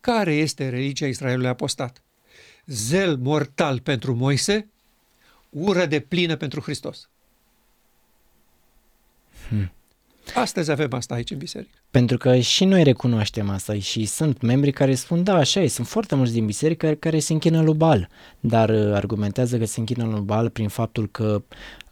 Care 0.00 0.34
este 0.34 0.68
religia 0.68 1.06
Israelului 1.06 1.48
apostat? 1.48 2.02
Zel 2.66 3.16
mortal 3.16 3.80
pentru 3.80 4.14
Moise, 4.14 4.68
ură 5.50 5.86
de 5.86 6.00
plină 6.00 6.36
pentru 6.36 6.60
Hristos. 6.60 7.08
Hmm. 9.48 9.72
Astăzi 10.34 10.70
avem 10.70 10.92
asta 10.92 11.14
aici 11.14 11.30
în 11.30 11.38
biserică. 11.38 11.70
Pentru 11.90 12.16
că 12.16 12.38
și 12.38 12.64
noi 12.64 12.82
recunoaștem 12.82 13.48
asta 13.48 13.78
și 13.78 14.04
sunt 14.04 14.40
membri 14.40 14.72
care 14.72 14.94
spun, 14.94 15.22
da, 15.22 15.34
așa 15.34 15.60
e, 15.60 15.66
sunt 15.68 15.86
foarte 15.86 16.14
mulți 16.14 16.32
din 16.32 16.46
biserică 16.46 16.86
care, 16.86 16.96
care 16.98 17.18
se 17.18 17.32
închină 17.32 17.62
lui 17.62 17.74
Bal, 17.74 18.08
dar 18.40 18.68
uh, 18.68 18.92
argumentează 18.94 19.58
că 19.58 19.64
se 19.64 19.80
închină 19.80 20.04
lui 20.04 20.20
Bal 20.20 20.50
prin 20.50 20.68
faptul 20.68 21.08
că 21.10 21.42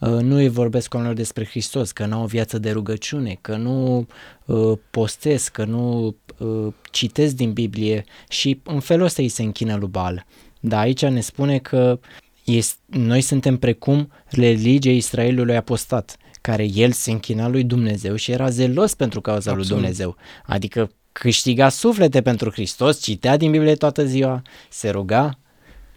uh, 0.00 0.08
nu 0.08 0.36
îi 0.36 0.48
vorbesc 0.48 0.94
oamenilor 0.94 1.20
despre 1.20 1.44
Hristos, 1.44 1.92
că 1.92 2.06
nu 2.06 2.16
au 2.16 2.22
o 2.22 2.26
viață 2.26 2.58
de 2.58 2.70
rugăciune, 2.70 3.38
că 3.40 3.56
nu 3.56 4.06
uh, 4.44 4.78
postesc, 4.90 5.52
că 5.52 5.64
nu 5.64 6.16
uh, 6.38 6.72
citesc 6.90 7.34
din 7.34 7.52
Biblie 7.52 8.04
și 8.28 8.60
în 8.64 8.80
felul 8.80 9.04
ăsta 9.04 9.22
îi 9.22 9.28
se 9.28 9.42
închină 9.42 9.76
lui 9.76 9.88
Bal. 9.88 10.26
Dar 10.60 10.80
aici 10.80 11.04
ne 11.04 11.20
spune 11.20 11.58
că 11.58 11.98
este, 12.44 12.78
noi 12.86 13.20
suntem 13.20 13.56
precum 13.56 14.12
religia 14.26 14.90
Israelului 14.90 15.56
apostat 15.56 16.16
care 16.46 16.64
el 16.64 16.92
se 16.92 17.10
închina 17.10 17.48
lui 17.48 17.64
Dumnezeu 17.64 18.16
și 18.16 18.30
era 18.30 18.50
zelos 18.50 18.94
pentru 18.94 19.20
cauza 19.20 19.50
Absolut. 19.50 19.68
lui 19.68 19.78
Dumnezeu. 19.78 20.16
Adică 20.44 20.90
câștiga 21.12 21.68
suflete 21.68 22.22
pentru 22.22 22.50
Hristos, 22.50 23.02
citea 23.02 23.36
din 23.36 23.50
Biblie 23.50 23.74
toată 23.74 24.04
ziua, 24.04 24.42
se 24.70 24.90
ruga. 24.90 25.38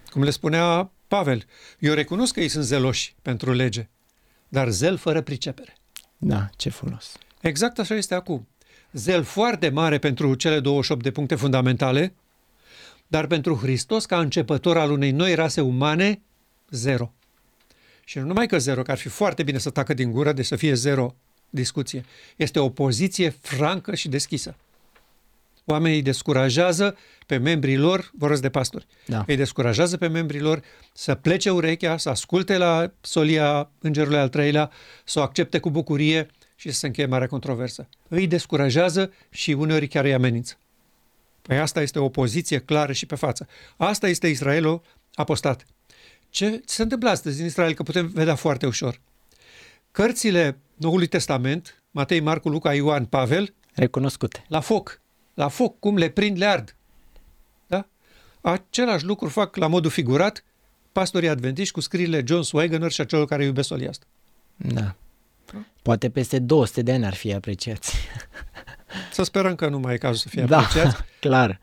Cum 0.08 0.22
le 0.22 0.30
spunea 0.30 0.90
Pavel, 1.08 1.44
eu 1.78 1.94
recunosc 1.94 2.34
că 2.34 2.40
ei 2.40 2.48
sunt 2.48 2.64
zeloși 2.64 3.14
pentru 3.22 3.52
lege, 3.52 3.88
dar 4.48 4.68
zel 4.68 4.96
fără 4.96 5.20
pricepere. 5.20 5.76
Da, 6.18 6.48
ce 6.56 6.70
frumos. 6.70 7.12
Exact 7.40 7.78
așa 7.78 7.94
este 7.94 8.14
acum. 8.14 8.48
Zel 8.92 9.22
foarte 9.22 9.68
mare 9.68 9.98
pentru 9.98 10.34
cele 10.34 10.60
28 10.60 11.02
de 11.02 11.10
puncte 11.10 11.34
fundamentale, 11.34 12.14
dar 13.06 13.26
pentru 13.26 13.54
Hristos 13.54 14.06
ca 14.06 14.18
începător 14.18 14.78
al 14.78 14.90
unei 14.90 15.10
noi 15.10 15.34
rase 15.34 15.60
umane, 15.60 16.22
zero. 16.70 17.12
Și 18.10 18.18
nu 18.18 18.24
numai 18.24 18.46
că 18.46 18.58
zero, 18.58 18.82
că 18.82 18.90
ar 18.90 18.98
fi 18.98 19.08
foarte 19.08 19.42
bine 19.42 19.58
să 19.58 19.70
tacă 19.70 19.94
din 19.94 20.10
gură, 20.10 20.32
de 20.32 20.42
să 20.42 20.56
fie 20.56 20.74
zero 20.74 21.14
discuție. 21.50 22.04
Este 22.36 22.58
o 22.58 22.68
poziție 22.68 23.28
francă 23.40 23.94
și 23.94 24.08
deschisă. 24.08 24.56
Oamenii 25.64 26.02
descurajează 26.02 26.96
pe 27.26 27.36
membrii 27.36 27.76
lor, 27.76 28.10
vorbesc 28.18 28.42
de 28.42 28.48
pastori, 28.48 28.86
da. 29.06 29.24
îi 29.26 29.36
descurajează 29.36 29.96
pe 29.96 30.08
membrii 30.08 30.40
lor 30.40 30.62
să 30.92 31.14
plece 31.14 31.50
urechea, 31.50 31.96
să 31.96 32.08
asculte 32.08 32.56
la 32.56 32.92
solia 33.00 33.70
îngerului 33.78 34.18
al 34.18 34.28
treilea, 34.28 34.70
să 35.04 35.18
o 35.18 35.22
accepte 35.22 35.58
cu 35.58 35.70
bucurie 35.70 36.30
și 36.56 36.70
să 36.70 36.78
se 36.78 36.86
încheie 36.86 37.06
marea 37.06 37.26
controversă. 37.26 37.88
Îi 38.08 38.26
descurajează 38.26 39.12
și 39.30 39.52
uneori 39.52 39.88
chiar 39.88 40.04
îi 40.04 40.14
amenință. 40.14 40.56
Păi 41.42 41.58
asta 41.58 41.82
este 41.82 41.98
o 41.98 42.08
poziție 42.08 42.58
clară 42.58 42.92
și 42.92 43.06
pe 43.06 43.14
față. 43.14 43.48
Asta 43.76 44.08
este 44.08 44.26
Israelul 44.26 44.82
apostat. 45.14 45.66
Ce 46.30 46.62
se 46.64 46.82
întâmplă 46.82 47.10
astăzi 47.10 47.40
în 47.40 47.46
Israel, 47.46 47.74
că 47.74 47.82
putem 47.82 48.06
vedea 48.06 48.34
foarte 48.34 48.66
ușor. 48.66 49.00
Cărțile 49.90 50.58
Noului 50.74 51.06
Testament, 51.06 51.82
Matei, 51.90 52.20
Marcu, 52.20 52.48
Luca, 52.48 52.74
Ioan, 52.74 53.04
Pavel, 53.04 53.54
recunoscute. 53.74 54.44
La 54.48 54.60
foc. 54.60 55.00
La 55.34 55.48
foc, 55.48 55.78
cum 55.78 55.96
le 55.96 56.08
prind, 56.08 56.38
le 56.38 56.46
ard. 56.46 56.76
Da? 57.66 57.86
Același 58.40 59.04
lucru 59.04 59.28
fac 59.28 59.56
la 59.56 59.66
modul 59.66 59.90
figurat 59.90 60.44
pastorii 60.92 61.28
adventiști 61.28 61.72
cu 61.72 61.80
scrierile 61.80 62.22
John 62.26 62.42
Swagener 62.42 62.90
și 62.90 63.00
a 63.00 63.04
celor 63.04 63.26
care 63.26 63.44
iubesc 63.44 63.68
solia 63.68 63.88
asta. 63.88 64.06
Da. 64.56 64.94
Poate 65.82 66.10
peste 66.10 66.38
200 66.38 66.82
de 66.82 66.92
ani 66.92 67.06
ar 67.06 67.14
fi 67.14 67.32
apreciați. 67.32 67.96
Să 69.12 69.22
sperăm 69.22 69.54
că 69.54 69.68
nu 69.68 69.78
mai 69.78 69.94
e 69.94 69.98
cazul 69.98 70.16
să 70.16 70.28
fie 70.28 70.44
da, 70.44 70.58
apreciați. 70.58 70.96
clar. 71.20 71.60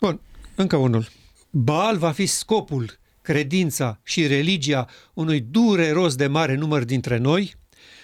Bun, 0.00 0.20
încă 0.54 0.76
unul. 0.76 1.08
Baal 1.50 1.98
va 1.98 2.12
fi 2.12 2.26
scopul 2.26 2.98
credința 3.22 4.00
și 4.02 4.26
religia 4.26 4.88
unui 5.14 5.40
dureros 5.40 6.14
de 6.14 6.26
mare 6.26 6.54
număr 6.54 6.84
dintre 6.84 7.16
noi, 7.16 7.54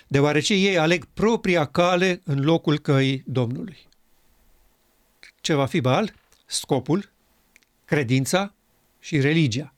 deoarece 0.08 0.54
ei 0.54 0.78
aleg 0.78 1.04
propria 1.04 1.64
cale 1.64 2.20
în 2.24 2.44
locul 2.44 2.78
căii 2.78 3.22
Domnului. 3.26 3.78
Ce 5.40 5.54
va 5.54 5.66
fi 5.66 5.80
Baal? 5.80 6.12
Scopul, 6.46 7.12
credința 7.84 8.54
și 9.00 9.20
religia. 9.20 9.74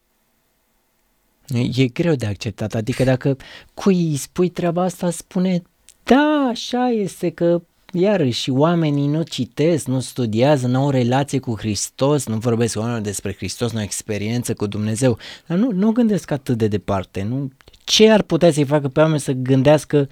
E 1.75 1.87
greu 1.87 2.15
de 2.15 2.27
acceptat, 2.27 2.75
adică 2.75 3.05
dacă 3.05 3.37
cui 3.75 4.11
îi 4.11 4.17
spui 4.17 4.49
treaba 4.49 4.83
asta, 4.83 5.11
spune 5.11 5.63
da, 6.03 6.49
așa 6.51 6.89
este 6.89 7.31
că 7.31 7.63
iarăși 7.93 8.51
oamenii 8.51 9.07
nu 9.07 9.23
citesc, 9.23 9.87
nu 9.87 10.01
studiază, 10.01 10.67
nu 10.67 10.83
au 10.83 10.91
relație 10.91 11.39
cu 11.39 11.57
Hristos, 11.59 12.27
nu 12.27 12.37
vorbesc 12.37 12.73
cu 12.73 12.79
oamenilor 12.79 13.05
despre 13.07 13.35
Hristos, 13.35 13.73
nu 13.73 13.79
au 13.79 13.85
experiență 13.85 14.55
cu 14.55 14.67
Dumnezeu, 14.67 15.19
dar 15.47 15.59
nu, 15.59 15.71
nu 15.71 15.91
gândesc 15.91 16.31
atât 16.31 16.59
de 16.59 16.69
departe. 16.69 17.23
Nu? 17.23 17.51
Ce 17.85 18.11
ar 18.11 18.23
putea 18.23 18.53
să-i 18.53 18.65
facă 18.65 18.89
pe 18.89 19.01
oameni 19.01 19.21
să 19.21 19.33
gândească 19.33 20.09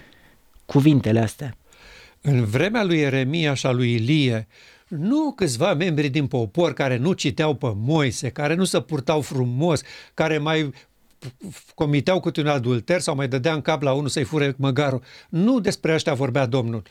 cuvintele 0.67 1.21
astea? 1.21 1.57
În 2.21 2.45
vremea 2.45 2.85
lui 2.85 2.99
Ieremia 2.99 3.55
și 3.55 3.67
a 3.67 3.71
lui 3.71 3.93
Ilie, 3.93 4.47
nu 4.89 5.33
câțiva 5.37 5.75
membri 5.75 6.09
din 6.09 6.27
popor 6.27 6.73
care 6.73 6.97
nu 6.97 7.13
citeau 7.13 7.55
pe 7.55 7.73
Moise, 7.77 8.29
care 8.29 8.55
nu 8.55 8.65
se 8.65 8.81
purtau 8.81 9.21
frumos, 9.21 9.83
care 10.15 10.39
mai 10.39 10.73
comiteau 11.75 12.21
câte 12.21 12.41
un 12.41 12.47
adulter 12.47 13.01
sau 13.01 13.15
mai 13.15 13.29
dădea 13.29 13.53
în 13.53 13.61
cap 13.61 13.83
la 13.83 13.93
unul 13.93 14.09
să-i 14.09 14.25
fure 14.25 14.55
măgarul. 14.59 15.03
Nu 15.29 15.61
despre 15.61 15.95
ăștia 15.95 16.15
vorbea 16.15 16.47
Domnul 16.47 16.83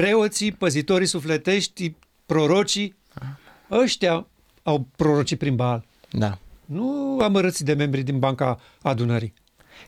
preoții, 0.00 0.52
păzitorii 0.52 1.06
sufletești, 1.06 1.94
prorocii, 2.26 2.96
ăștia 3.70 4.26
au 4.62 4.88
prorocii 4.96 5.36
prin 5.36 5.56
Baal. 5.56 5.84
Da. 6.10 6.38
Nu 6.64 7.18
amărâți 7.20 7.64
de 7.64 7.72
membri 7.72 8.02
din 8.02 8.18
banca 8.18 8.60
adunării. 8.82 9.34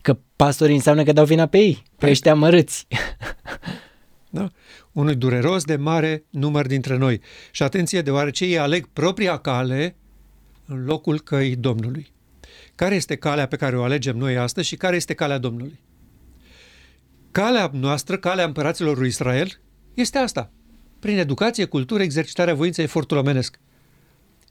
Că 0.01 0.18
pastorii 0.37 0.75
înseamnă 0.75 1.03
că 1.03 1.12
dau 1.12 1.25
vina 1.25 1.47
pe 1.47 1.59
ei, 1.59 1.73
pe 1.73 1.94
păi. 1.97 2.11
ăștia 2.11 2.33
amărâți. 2.33 2.87
Da? 4.31 4.51
Unui 4.92 5.14
dureros 5.14 5.64
de 5.64 5.77
mare 5.77 6.25
număr 6.31 6.66
dintre 6.66 6.97
noi. 6.97 7.21
Și 7.51 7.62
atenție, 7.62 8.03
deoarece 8.03 8.44
ei 8.44 8.59
aleg 8.59 8.87
propria 8.92 9.37
cale 9.37 9.97
în 10.66 10.85
locul 10.85 11.21
căii 11.21 11.57
Domnului. 11.57 12.12
Care 12.75 12.94
este 12.94 13.16
calea 13.16 13.47
pe 13.47 13.57
care 13.57 13.79
o 13.79 13.83
alegem 13.83 14.16
noi 14.16 14.37
astăzi 14.37 14.66
și 14.66 14.77
care 14.77 14.97
este 14.97 15.14
calea 15.14 15.38
Domnului? 15.38 15.81
Calea 17.31 17.71
noastră, 17.73 18.18
calea 18.18 18.44
împăraților 18.44 18.99
lui 18.99 19.09
Israel, 19.09 19.61
este 20.01 20.19
asta. 20.19 20.51
Prin 20.99 21.19
educație, 21.19 21.65
cultură, 21.65 22.03
exercitarea 22.03 22.55
voinței, 22.55 22.85
efortul 22.85 23.17
omenesc. 23.17 23.59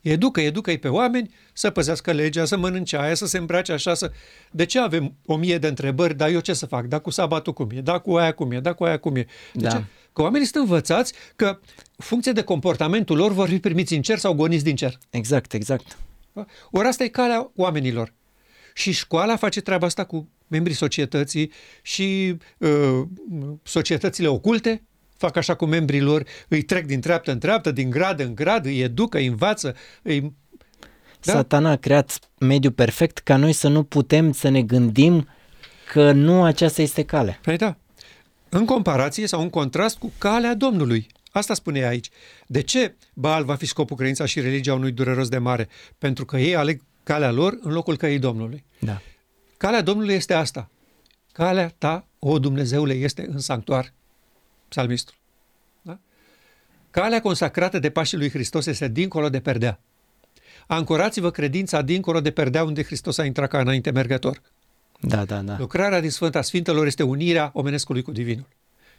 Educă, 0.02 0.42
educă-i 0.42 0.78
pe 0.78 0.88
oameni 0.88 1.34
să 1.54 1.70
păzească 1.70 2.12
legea, 2.12 2.46
să 2.46 2.58
mănânce 2.58 2.98
aia, 2.98 3.14
să 3.14 3.26
se 3.26 3.38
îmbrace 3.38 3.72
așa, 3.72 3.94
să... 3.94 4.12
De 4.52 4.66
ce 4.66 4.80
avem 4.80 5.16
o 5.26 5.38
mie 5.38 5.58
de 5.58 5.68
întrebări, 5.68 6.16
dar 6.16 6.30
eu 6.30 6.40
ce 6.40 6.54
să 6.54 6.66
fac? 6.66 6.86
Da 6.86 7.00
cu 7.00 7.10
sabatul 7.10 7.54
cum 7.54 7.70
e? 7.74 7.82
Da 7.82 8.00
cu 8.00 8.16
aia 8.16 8.32
cum 8.32 8.52
e? 8.52 8.60
Da 8.60 8.74
cu 8.74 8.84
aia 8.84 8.98
cum 8.98 9.16
e? 9.16 9.26
De 9.54 9.64
da. 9.64 9.70
ce? 9.70 9.84
Că 10.14 10.22
oamenii 10.22 10.48
sunt 10.48 10.64
învățați 10.64 11.14
că 11.36 11.60
funcție 11.98 12.32
de 12.32 12.42
comportamentul 12.42 13.18
lor 13.18 13.32
vor 13.32 13.48
fi 13.48 13.60
primiți 13.60 13.94
în 13.94 14.02
cer 14.02 14.18
sau 14.18 14.34
goniți 14.34 14.64
din 14.64 14.76
cer. 14.76 14.98
Exact, 15.10 15.54
exact. 15.54 15.98
Ori 16.72 16.88
asta 16.88 17.04
e 17.04 17.08
calea 17.08 17.52
oamenilor. 17.56 18.14
Și 18.74 18.92
școala 18.92 19.36
face 19.36 19.62
treaba 19.62 19.86
asta 19.86 20.04
cu 20.04 20.30
membrii 20.48 20.76
societății 20.76 21.52
și 21.82 22.38
uh, 22.58 23.02
societățile 23.64 24.28
oculte 24.28 24.84
fac 25.18 25.36
așa 25.36 25.56
cu 25.56 25.66
membrii 25.66 26.02
lor, 26.02 26.24
îi 26.48 26.62
trec 26.62 26.86
din 26.86 27.02
treaptă 27.02 27.32
în 27.32 27.40
treaptă, 27.40 27.72
din 27.72 27.90
grad 27.90 28.20
în 28.20 28.36
grad, 28.36 28.66
îi 28.66 28.80
educă, 28.80 29.18
îi 29.18 29.28
învață, 29.28 29.76
îi... 30.02 30.36
Da? 31.22 31.32
Satana 31.32 31.70
a 31.70 31.76
creat 31.76 32.20
mediul 32.40 32.74
perfect 32.74 33.18
ca 33.18 33.36
noi 33.36 33.54
să 33.54 33.68
nu 33.68 33.84
putem 33.84 34.32
să 34.32 34.50
ne 34.50 34.62
gândim 34.62 35.28
că 35.92 36.12
nu 36.12 36.44
aceasta 36.44 36.82
este 36.82 37.04
calea. 37.04 37.40
Păi 37.42 37.58
da. 37.58 37.78
În 38.50 38.66
comparație 38.66 39.28
sau 39.28 39.42
în 39.42 39.50
contrast 39.50 39.98
cu 39.98 40.12
calea 40.18 40.56
Domnului. 40.56 41.08
Asta 41.32 41.54
spune 41.54 41.86
aici. 41.86 42.10
De 42.48 42.62
ce 42.62 42.96
Baal 43.14 43.44
va 43.44 43.56
fi 43.56 43.66
scopul 43.66 43.96
credința 43.96 44.26
și 44.26 44.40
religia 44.40 44.74
unui 44.74 44.92
dureros 44.92 45.30
de 45.30 45.38
mare? 45.38 45.68
Pentru 45.98 46.26
că 46.26 46.38
ei 46.38 46.56
aleg 46.56 46.82
calea 47.04 47.32
lor 47.32 47.58
în 47.62 47.72
locul 47.72 47.98
căii 47.98 48.20
Domnului. 48.20 48.64
Da. 48.80 49.02
Calea 49.58 49.82
Domnului 49.82 50.14
este 50.14 50.34
asta. 50.34 50.70
Calea 51.32 51.74
ta, 51.78 52.08
o 52.20 52.40
Dumnezeule, 52.40 52.94
este 52.94 53.28
în 53.30 53.40
sanctuar. 53.40 53.94
Psalmistul. 54.68 55.16
Da? 55.82 56.00
Calea 56.92 57.22
consacrată 57.22 57.80
de 57.80 57.90
pașii 57.90 58.18
lui 58.18 58.30
Hristos 58.30 58.66
este 58.66 58.88
dincolo 58.88 59.30
de 59.30 59.40
perdea. 59.40 59.80
Ancorați-vă 60.68 61.32
credința 61.32 61.82
dincolo 61.82 62.22
de 62.22 62.32
perdea 62.32 62.64
unde 62.64 62.84
Hristos 62.84 63.18
a 63.18 63.26
intrat 63.26 63.50
ca 63.50 63.60
înainte 63.60 63.92
mergător. 63.92 64.42
Da, 65.00 65.26
da, 65.26 65.42
da. 65.42 65.58
Lucrarea 65.58 66.00
din 66.00 66.10
Sfânta 66.10 66.42
Sfintelor 66.42 66.86
este 66.86 67.04
unirea 67.04 67.50
omenescului 67.54 68.02
cu 68.02 68.12
Divinul. 68.12 68.48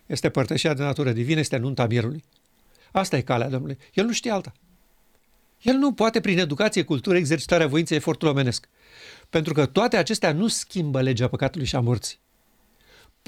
Este 0.06 0.28
părtășia 0.28 0.74
de 0.74 0.82
natură 0.82 1.12
divină, 1.12 1.40
este 1.40 1.56
nunta 1.56 1.86
mierului. 1.86 2.24
Asta 2.92 3.16
e 3.16 3.20
calea 3.20 3.48
Domnului. 3.48 3.78
El 3.94 4.04
nu 4.04 4.12
știe 4.12 4.30
alta. 4.30 4.52
El 5.62 5.74
nu 5.74 5.92
poate, 5.92 6.20
prin 6.20 6.38
educație, 6.38 6.82
cultură, 6.82 7.16
exercitarea 7.16 7.66
voinței, 7.66 7.96
efortul 7.96 8.28
omenesc. 8.28 8.68
Pentru 9.30 9.52
că 9.52 9.66
toate 9.66 9.96
acestea 9.96 10.32
nu 10.32 10.48
schimbă 10.48 11.00
legea 11.00 11.28
păcatului 11.28 11.66
și 11.66 11.76
a 11.76 11.80
morții. 11.80 12.18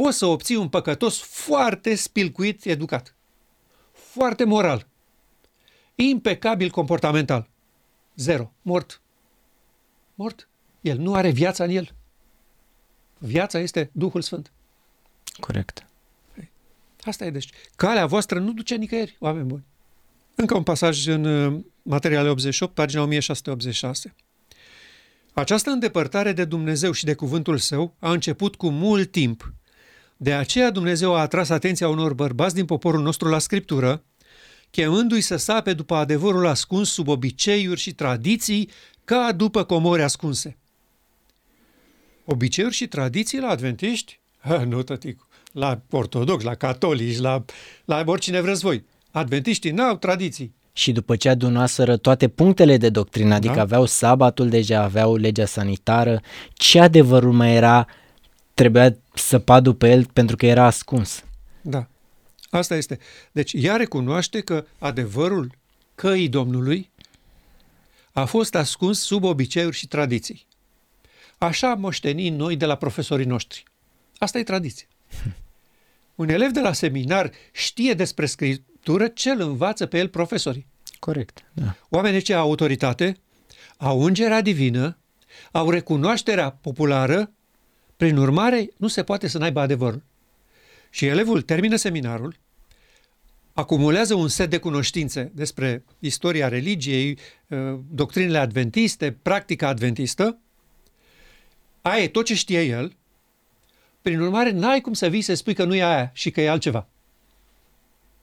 Poți 0.03 0.19
să 0.19 0.27
obții 0.27 0.57
un 0.57 0.69
păcătos 0.69 1.21
foarte 1.21 1.95
spilcuit 1.95 2.65
educat, 2.65 3.15
foarte 3.93 4.45
moral, 4.45 4.87
impecabil 5.95 6.71
comportamental. 6.71 7.49
Zero. 8.17 8.53
Mort. 8.63 9.01
Mort. 10.15 10.49
El 10.81 10.99
nu 10.99 11.15
are 11.15 11.31
viața 11.31 11.65
în 11.65 11.71
el. 11.71 11.95
Viața 13.19 13.59
este 13.59 13.91
Duhul 13.93 14.23
Sfânt. 14.23 14.53
Corect. 15.41 15.87
Asta 17.01 17.25
e 17.25 17.31
deci. 17.31 17.51
Calea 17.77 18.07
voastră 18.07 18.39
nu 18.39 18.53
duce 18.53 18.75
nicăieri, 18.75 19.17
oameni 19.19 19.47
buni. 19.47 19.65
Încă 20.35 20.57
un 20.57 20.63
pasaj 20.63 21.07
în 21.07 21.25
uh, 21.25 21.65
materiale 21.83 22.29
88, 22.29 22.75
pagina 22.75 23.03
1686. 23.03 24.15
Această 25.33 25.71
îndepărtare 25.71 26.33
de 26.33 26.45
Dumnezeu 26.45 26.93
și 26.93 27.05
de 27.05 27.15
cuvântul 27.15 27.59
său 27.59 27.95
a 27.99 28.11
început 28.13 28.57
cu 28.57 28.71
mult 28.71 29.11
timp. 29.11 29.55
De 30.23 30.33
aceea 30.33 30.71
Dumnezeu 30.71 31.15
a 31.15 31.21
atras 31.21 31.49
atenția 31.49 31.89
unor 31.89 32.15
bărbați 32.15 32.55
din 32.55 32.65
poporul 32.65 33.03
nostru 33.03 33.29
la 33.29 33.39
Scriptură, 33.39 34.03
chemându-i 34.71 35.21
să 35.21 35.37
sape 35.37 35.73
după 35.73 35.95
adevărul 35.95 36.47
ascuns 36.47 36.91
sub 36.91 37.09
obiceiuri 37.09 37.81
și 37.81 37.93
tradiții 37.93 38.71
ca 39.05 39.33
după 39.33 39.65
comori 39.65 40.03
ascunse. 40.03 40.57
Obiceiuri 42.25 42.75
și 42.75 42.87
tradiții 42.87 43.39
la 43.39 43.49
adventiști? 43.49 44.21
Ha, 44.39 44.65
nu, 44.65 44.83
tăticu. 44.83 45.27
La 45.53 45.81
ortodox, 45.91 46.45
la 46.45 46.55
catolici, 46.55 47.19
la, 47.19 47.45
la 47.85 48.03
oricine 48.07 48.41
vreți 48.41 48.61
voi. 48.61 48.85
Adventiștii 49.11 49.71
n-au 49.71 49.97
tradiții. 49.97 50.55
Și 50.73 50.93
după 50.93 51.17
ce 51.17 51.29
adunaseră 51.29 51.97
toate 51.97 52.29
punctele 52.29 52.77
de 52.77 52.89
doctrină, 52.89 53.35
adică 53.35 53.55
da? 53.55 53.61
aveau 53.61 53.85
sabatul 53.87 54.49
deja, 54.49 54.83
aveau 54.83 55.17
legea 55.17 55.47
sanitară, 55.47 56.21
ce 56.53 56.81
adevărul 56.81 57.33
mai 57.33 57.55
era, 57.55 57.87
trebuia 58.55 58.97
să 59.15 59.39
padu 59.39 59.75
pe 59.75 59.91
el 59.91 60.07
pentru 60.13 60.37
că 60.37 60.47
era 60.47 60.65
ascuns. 60.65 61.25
Da, 61.61 61.87
asta 62.51 62.77
este. 62.77 62.99
Deci 63.33 63.53
ea 63.57 63.77
recunoaște 63.77 64.41
că 64.41 64.67
adevărul 64.79 65.59
căii 65.95 66.29
Domnului 66.29 66.91
a 68.13 68.25
fost 68.25 68.55
ascuns 68.55 69.01
sub 69.01 69.25
obiceiuri 69.25 69.77
și 69.77 69.89
tradiții. 69.89 70.47
Așa 71.39 71.75
moștenim 71.75 72.35
noi 72.35 72.57
de 72.57 72.67
la 72.67 72.75
profesorii 72.75 73.27
noștri. 73.27 73.63
Asta 74.19 74.39
e 74.39 74.43
tradiție. 74.43 74.87
Un 76.15 76.29
elev 76.29 76.51
de 76.51 76.61
la 76.61 76.73
seminar 76.73 77.31
știe 77.53 77.95
despre 77.95 78.27
scriptură 78.27 79.09
ce 79.09 79.31
îl 79.31 79.41
învață 79.41 79.87
pe 79.87 79.99
el 79.99 80.09
profesorii. 80.09 80.67
Corect. 80.99 81.45
Da. 81.53 81.77
Oamenii 81.89 82.21
ce 82.21 82.35
au 82.35 82.49
autoritate, 82.49 83.17
au 83.77 84.01
ungerea 84.01 84.41
divină, 84.41 84.99
au 85.51 85.71
recunoașterea 85.71 86.51
populară, 86.51 87.33
prin 88.01 88.17
urmare 88.17 88.71
nu 88.77 88.89
se 88.89 89.03
poate 89.03 89.29
să 89.29 89.39
n-aibă 89.39 89.61
adevărul. 89.61 90.03
Și 90.91 91.07
elevul 91.07 91.43
termină 91.43 91.77
seminarul, 91.77 92.37
acumulează 93.53 94.15
un 94.15 94.29
set 94.29 94.51
de 94.51 94.59
cunoștințe 94.59 95.31
despre 95.35 95.85
istoria 95.99 96.49
religiei, 96.49 97.19
uh, 97.49 97.79
doctrinele 97.91 98.39
adventiste, 98.39 99.13
practica 99.23 99.69
adventistă, 99.69 100.39
aia 101.83 102.03
e 102.03 102.09
tot 102.09 102.25
ce 102.25 102.35
știe 102.35 102.63
el, 102.63 102.97
prin 104.03 104.21
urmare, 104.21 104.51
n-ai 104.51 104.81
cum 104.81 104.93
să 104.93 105.07
vii 105.07 105.23
să 105.23 105.35
spui 105.35 105.55
că 105.55 105.65
nu 105.65 105.75
e 105.75 105.83
aia 105.83 106.11
și 106.15 106.31
că 106.31 106.41
e 106.41 106.51
altceva. 106.51 106.87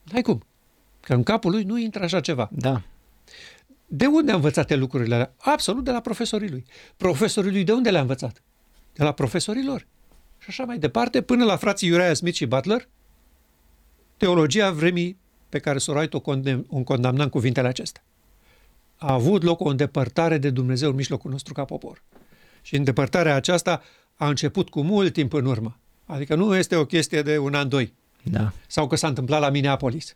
N-ai 0.04 0.22
cum. 0.22 0.46
Că 1.00 1.14
în 1.14 1.24
capul 1.24 1.52
lui 1.52 1.64
nu 1.64 1.78
intră 1.78 2.04
așa 2.04 2.20
ceva. 2.20 2.50
Da. 2.52 2.82
De 3.86 4.06
unde 4.06 4.32
a 4.32 4.36
învățat 4.36 4.72
el 4.72 4.80
lucrurile 4.80 5.16
alea? 5.16 5.34
Absolut 5.38 5.84
de 5.84 5.92
la 5.92 6.00
profesorii 6.00 6.50
lui. 6.50 6.66
Profesorii 6.98 7.52
lui 7.52 7.64
de 7.64 7.72
unde 7.72 7.90
le-a 7.90 8.02
învățat? 8.02 8.42
De 8.98 9.04
la 9.04 9.12
profesorii 9.12 9.66
lor. 9.66 9.88
Și 10.38 10.46
așa 10.48 10.64
mai 10.64 10.78
departe, 10.78 11.22
până 11.22 11.46
la 11.46 11.56
frații 11.56 11.92
Uriah 11.92 12.16
Smith 12.16 12.36
și 12.36 12.46
Butler, 12.46 12.88
teologia 14.18 14.72
vremii 14.72 15.18
pe 15.50 15.60
care 15.60 15.78
Sorait 15.78 16.14
o, 16.14 16.20
condem, 16.20 16.66
o 16.70 16.80
condamna 16.80 17.24
în 17.24 17.30
cuvintele 17.30 17.68
acestea. 17.68 18.04
A 18.98 19.14
avut 19.14 19.44
loc 19.44 19.60
o 19.60 19.70
îndepărtare 19.70 20.38
de 20.38 20.50
Dumnezeu 20.50 20.90
în 20.90 20.96
mijlocul 20.96 21.32
nostru 21.32 21.54
ca 21.54 21.66
popor. 21.66 22.04
Și 22.62 22.76
îndepărtarea 22.76 23.36
aceasta 23.36 23.82
a 24.16 24.28
început 24.28 24.70
cu 24.70 24.82
mult 24.82 25.14
timp 25.14 25.34
în 25.34 25.46
urmă. 25.46 25.78
Adică 26.06 26.36
nu 26.36 26.56
este 26.56 26.76
o 26.76 26.86
chestie 26.86 27.22
de 27.22 27.38
un 27.38 27.54
an, 27.54 27.70
doi. 27.70 27.94
Da. 28.24 28.52
Sau 28.68 28.88
că 28.88 28.96
s-a 28.96 29.08
întâmplat 29.08 29.40
la 29.40 29.50
Minneapolis. 29.50 30.16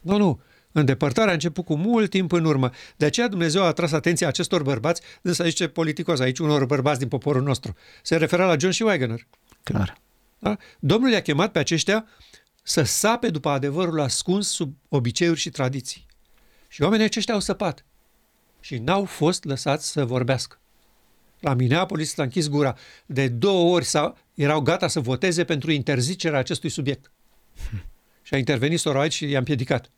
Nu, 0.00 0.16
nu. 0.16 0.40
Îndepărtarea 0.72 1.30
a 1.30 1.34
început 1.34 1.64
cu 1.64 1.76
mult 1.76 2.10
timp 2.10 2.32
în 2.32 2.44
urmă. 2.44 2.70
De 2.96 3.04
aceea 3.04 3.28
Dumnezeu 3.28 3.62
a 3.62 3.66
atras 3.66 3.92
atenția 3.92 4.28
acestor 4.28 4.62
bărbați, 4.62 5.02
însă 5.22 5.44
zice 5.44 5.68
politicos 5.68 6.20
aici, 6.20 6.38
unor 6.38 6.64
bărbați 6.64 6.98
din 6.98 7.08
poporul 7.08 7.42
nostru. 7.42 7.76
Se 8.02 8.16
referă 8.16 8.44
la 8.44 8.56
John 8.58 8.72
și 8.72 8.82
Wagner. 8.82 9.26
Clar. 9.62 10.00
Da? 10.38 10.56
Domnul 10.78 11.10
i-a 11.10 11.22
chemat 11.22 11.52
pe 11.52 11.58
aceștia 11.58 12.06
să 12.62 12.82
sape 12.82 13.28
după 13.28 13.48
adevărul 13.48 14.00
ascuns 14.00 14.48
sub 14.48 14.74
obiceiuri 14.88 15.38
și 15.40 15.50
tradiții. 15.50 16.06
Și 16.68 16.82
oamenii 16.82 17.04
aceștia 17.04 17.34
au 17.34 17.40
săpat 17.40 17.84
și 18.60 18.78
n-au 18.78 19.04
fost 19.04 19.44
lăsați 19.44 19.90
să 19.90 20.04
vorbească. 20.04 20.56
La 21.40 21.54
Minneapolis 21.54 22.12
s-a 22.12 22.22
închis 22.22 22.48
gura. 22.48 22.76
De 23.06 23.28
două 23.28 23.74
ori 23.74 23.84
s-a, 23.84 24.14
erau 24.34 24.60
gata 24.60 24.88
să 24.88 25.00
voteze 25.00 25.44
pentru 25.44 25.70
interzicerea 25.70 26.38
acestui 26.38 26.68
subiect. 26.68 27.10
Și 28.22 28.34
a 28.34 28.36
intervenit 28.36 28.78
sora 28.78 29.00
aici 29.00 29.12
și 29.12 29.28
i-a 29.28 29.38
împiedicat. 29.38 29.90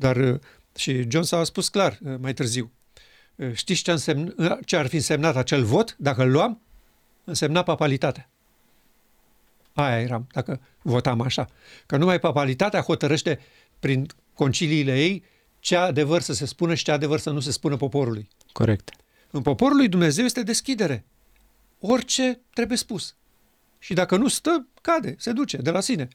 Dar 0.00 0.16
uh, 0.16 0.38
și 0.76 1.10
John 1.10 1.24
s-a 1.24 1.44
spus 1.44 1.68
clar 1.68 1.98
uh, 2.02 2.14
mai 2.20 2.34
târziu. 2.34 2.70
Uh, 3.34 3.52
știți 3.52 3.82
ce, 3.82 3.90
însemn, 3.90 4.34
ce 4.64 4.76
ar 4.76 4.86
fi 4.86 4.94
însemnat 4.94 5.36
acel 5.36 5.64
vot 5.64 5.96
dacă 5.98 6.22
îl 6.22 6.30
luam? 6.30 6.60
Însemna 7.24 7.62
papalitatea. 7.62 8.30
Aia 9.72 10.00
eram, 10.00 10.26
dacă 10.32 10.60
votam 10.82 11.20
așa. 11.20 11.48
Că 11.86 11.96
numai 11.96 12.18
papalitatea 12.18 12.80
hotărăște 12.80 13.40
prin 13.78 14.06
conciliile 14.34 14.98
ei 15.00 15.24
ce 15.58 15.76
adevăr 15.76 16.20
să 16.20 16.32
se 16.32 16.46
spună 16.46 16.74
și 16.74 16.84
ce 16.84 16.90
adevăr 16.90 17.18
să 17.18 17.30
nu 17.30 17.40
se 17.40 17.50
spună 17.50 17.76
poporului. 17.76 18.28
Corect. 18.52 18.90
În 19.30 19.42
poporul 19.42 19.76
lui 19.76 19.88
Dumnezeu 19.88 20.24
este 20.24 20.42
deschidere. 20.42 21.04
Orice 21.80 22.40
trebuie 22.52 22.78
spus. 22.78 23.14
Și 23.78 23.94
dacă 23.94 24.16
nu 24.16 24.28
stă, 24.28 24.66
cade, 24.82 25.14
se 25.18 25.32
duce 25.32 25.56
de 25.56 25.70
la 25.70 25.80
sine. 25.80 26.08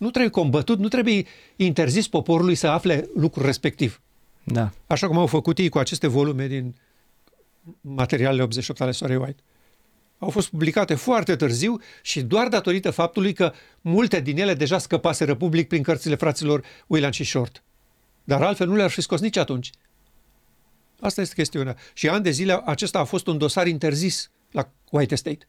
Nu 0.00 0.10
trebuie 0.10 0.30
combătut, 0.30 0.78
nu 0.78 0.88
trebuie 0.88 1.26
interzis 1.56 2.08
poporului 2.08 2.54
să 2.54 2.66
afle 2.66 3.08
lucrul 3.14 3.44
respectiv. 3.44 4.00
Da. 4.44 4.70
Așa 4.86 5.06
cum 5.06 5.18
au 5.18 5.26
făcut 5.26 5.58
ei 5.58 5.68
cu 5.68 5.78
aceste 5.78 6.06
volume 6.06 6.46
din 6.46 6.74
materialele 7.80 8.42
88 8.42 8.80
ale 8.80 8.90
Sorei 8.90 9.16
White. 9.16 9.42
Au 10.18 10.30
fost 10.30 10.48
publicate 10.48 10.94
foarte 10.94 11.36
târziu 11.36 11.80
și 12.02 12.22
doar 12.22 12.48
datorită 12.48 12.90
faptului 12.90 13.32
că 13.32 13.52
multe 13.80 14.20
din 14.20 14.38
ele 14.38 14.54
deja 14.54 14.78
scăpase 14.78 15.34
public 15.34 15.68
prin 15.68 15.82
cărțile 15.82 16.14
fraților 16.14 16.64
William 16.86 17.12
și 17.12 17.24
Short. 17.24 17.62
Dar 18.24 18.42
altfel 18.42 18.66
nu 18.66 18.76
le-ar 18.76 18.90
fi 18.90 19.00
scos 19.00 19.20
nici 19.20 19.36
atunci. 19.36 19.70
Asta 21.00 21.20
este 21.20 21.34
chestiunea. 21.34 21.76
Și 21.92 22.08
ani 22.08 22.22
de 22.22 22.30
zile 22.30 22.62
acesta 22.64 22.98
a 22.98 23.04
fost 23.04 23.26
un 23.26 23.38
dosar 23.38 23.66
interzis 23.66 24.30
la 24.50 24.70
White 24.90 25.14
Estate. 25.14 25.48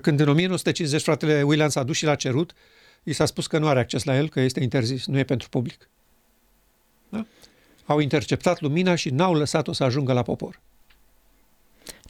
Când 0.00 0.20
în 0.20 0.28
1950 0.28 1.02
fratele 1.02 1.42
William 1.42 1.68
s-a 1.68 1.82
dus 1.82 1.96
și 1.96 2.04
l-a 2.04 2.14
cerut, 2.14 2.52
i 3.08 3.12
s-a 3.12 3.24
spus 3.24 3.46
că 3.46 3.58
nu 3.58 3.66
are 3.66 3.80
acces 3.80 4.04
la 4.04 4.16
el, 4.16 4.28
că 4.28 4.40
este 4.40 4.62
interzis, 4.62 5.06
nu 5.06 5.18
e 5.18 5.24
pentru 5.24 5.48
public. 5.48 5.88
Da? 7.08 7.26
Au 7.86 7.98
interceptat 7.98 8.60
lumina 8.60 8.94
și 8.94 9.10
n-au 9.10 9.34
lăsat-o 9.34 9.72
să 9.72 9.84
ajungă 9.84 10.12
la 10.12 10.22
popor. 10.22 10.60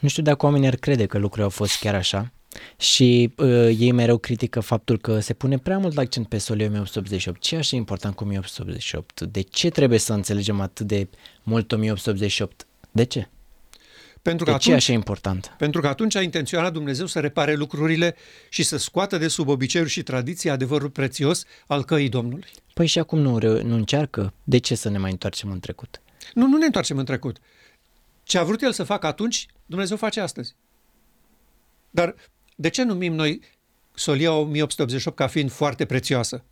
Nu 0.01 0.09
știu 0.09 0.23
dacă 0.23 0.47
oamenii 0.47 0.69
ar 0.69 0.77
crede 0.77 1.07
că 1.07 1.19
lucrurile 1.19 1.45
au 1.45 1.51
fost 1.51 1.79
chiar 1.79 1.95
așa 1.95 2.33
și 2.77 3.35
uh, 3.37 3.49
ei 3.79 3.93
mereu 3.93 4.19
critică 4.19 4.61
faptul 4.61 4.99
că 4.99 5.21
se 5.21 5.35
pune 5.35 5.59
prea 5.59 5.79
mult 5.79 5.99
accent 5.99 6.29
pe 6.29 6.39
Solie 6.39 6.67
1888. 6.67 7.41
Ce 7.41 7.55
e 7.55 7.59
așa 7.59 7.77
important 7.77 8.15
cu 8.15 8.25
1888? 8.25 9.21
De 9.21 9.41
ce 9.41 9.71
trebuie 9.71 9.99
să 9.99 10.13
înțelegem 10.13 10.61
atât 10.61 10.87
de 10.87 11.09
mult 11.43 11.73
1888? 11.73 12.67
De 12.91 13.05
ce? 13.05 13.29
Pentru 14.23 14.45
că 14.45 14.51
De 14.51 14.57
ce 14.57 14.69
e 14.71 14.73
atunci, 14.73 14.83
așa 14.89 14.93
important? 14.93 15.55
pentru 15.59 15.81
că 15.81 15.87
atunci 15.89 16.15
a 16.15 16.23
intenționat 16.23 16.73
Dumnezeu 16.73 17.07
să 17.07 17.21
repare 17.21 17.55
lucrurile 17.55 18.15
și 18.49 18.63
să 18.63 18.77
scoată 18.77 19.19
de 19.19 19.29
sub 19.29 19.49
obiceiuri 19.49 19.91
și 19.91 20.03
tradiții 20.03 20.51
adevărul 20.51 20.91
prețios 20.91 21.45
al 21.67 21.85
căii 21.85 22.09
Domnului. 22.09 22.49
Păi 22.75 22.87
și 22.87 22.99
acum 22.99 23.19
nu, 23.19 23.39
reu- 23.39 23.63
nu 23.63 23.75
încearcă? 23.75 24.33
De 24.45 24.59
ce 24.59 24.75
să 24.75 24.89
ne 24.89 24.99
mai 24.99 25.11
întoarcem 25.11 25.51
în 25.51 25.61
trecut? 25.61 26.01
Nu, 26.35 26.47
nu 26.47 26.57
ne 26.57 26.65
întoarcem 26.65 26.99
în 26.99 27.05
trecut. 27.05 27.39
Ce 28.23 28.39
a 28.39 28.45
vrut 28.45 28.63
el 28.63 28.73
să 28.73 28.85
facă 28.85 29.07
atunci, 29.07 29.47
Dumnezeu 29.67 29.97
face 29.97 30.21
astăzi. 30.21 30.55
Dar 31.91 32.15
de 32.57 32.69
ce 32.69 32.83
numim 32.83 33.15
noi 33.15 33.41
solia 33.95 34.33
1888 34.33 35.17
ca 35.17 35.27
fiind 35.27 35.51
foarte 35.51 35.85
prețioasă? 35.85 36.45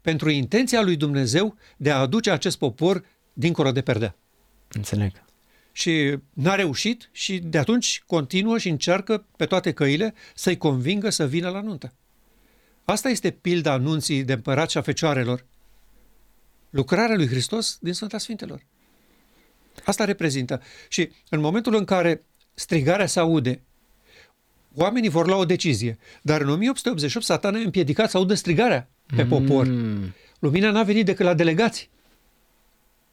Pentru 0.00 0.30
intenția 0.30 0.82
lui 0.82 0.96
Dumnezeu 0.96 1.56
de 1.76 1.90
a 1.90 1.98
aduce 1.98 2.30
acest 2.30 2.58
popor 2.58 3.04
dincolo 3.32 3.72
de 3.72 3.80
perdea. 3.80 4.16
Înțeleg. 4.68 5.23
Și 5.76 6.18
n-a 6.32 6.54
reușit 6.54 7.08
și 7.12 7.38
de 7.38 7.58
atunci 7.58 8.02
continuă 8.06 8.58
și 8.58 8.68
încearcă 8.68 9.26
pe 9.36 9.46
toate 9.46 9.72
căile 9.72 10.14
să-i 10.34 10.56
convingă 10.56 11.10
să 11.10 11.26
vină 11.26 11.48
la 11.48 11.60
nuntă. 11.60 11.92
Asta 12.84 13.08
este 13.08 13.30
pilda 13.30 13.72
anunții 13.72 14.24
de 14.24 14.32
împărat 14.32 14.70
și 14.70 14.78
a 14.78 14.82
fecioarelor. 14.82 15.44
Lucrarea 16.70 17.16
lui 17.16 17.26
Hristos 17.26 17.78
din 17.80 17.92
Sfânta 17.92 18.18
Sfintelor. 18.18 18.64
Asta 19.84 20.04
reprezintă. 20.04 20.62
Și 20.88 21.10
în 21.28 21.40
momentul 21.40 21.74
în 21.74 21.84
care 21.84 22.22
strigarea 22.54 23.06
se 23.06 23.20
aude, 23.20 23.62
oamenii 24.74 25.08
vor 25.08 25.26
lua 25.26 25.36
o 25.36 25.44
decizie. 25.44 25.98
Dar 26.22 26.40
în 26.40 26.48
1888 26.48 27.26
satana 27.26 27.58
a 27.58 27.62
împiedicat 27.62 28.10
să 28.10 28.16
audă 28.16 28.34
strigarea 28.34 28.88
pe 29.16 29.24
popor. 29.24 29.66
Mm, 29.66 30.14
Lumina 30.38 30.70
n-a 30.70 30.82
venit 30.82 31.04
decât 31.04 31.24
la 31.24 31.34
delegați. 31.34 31.90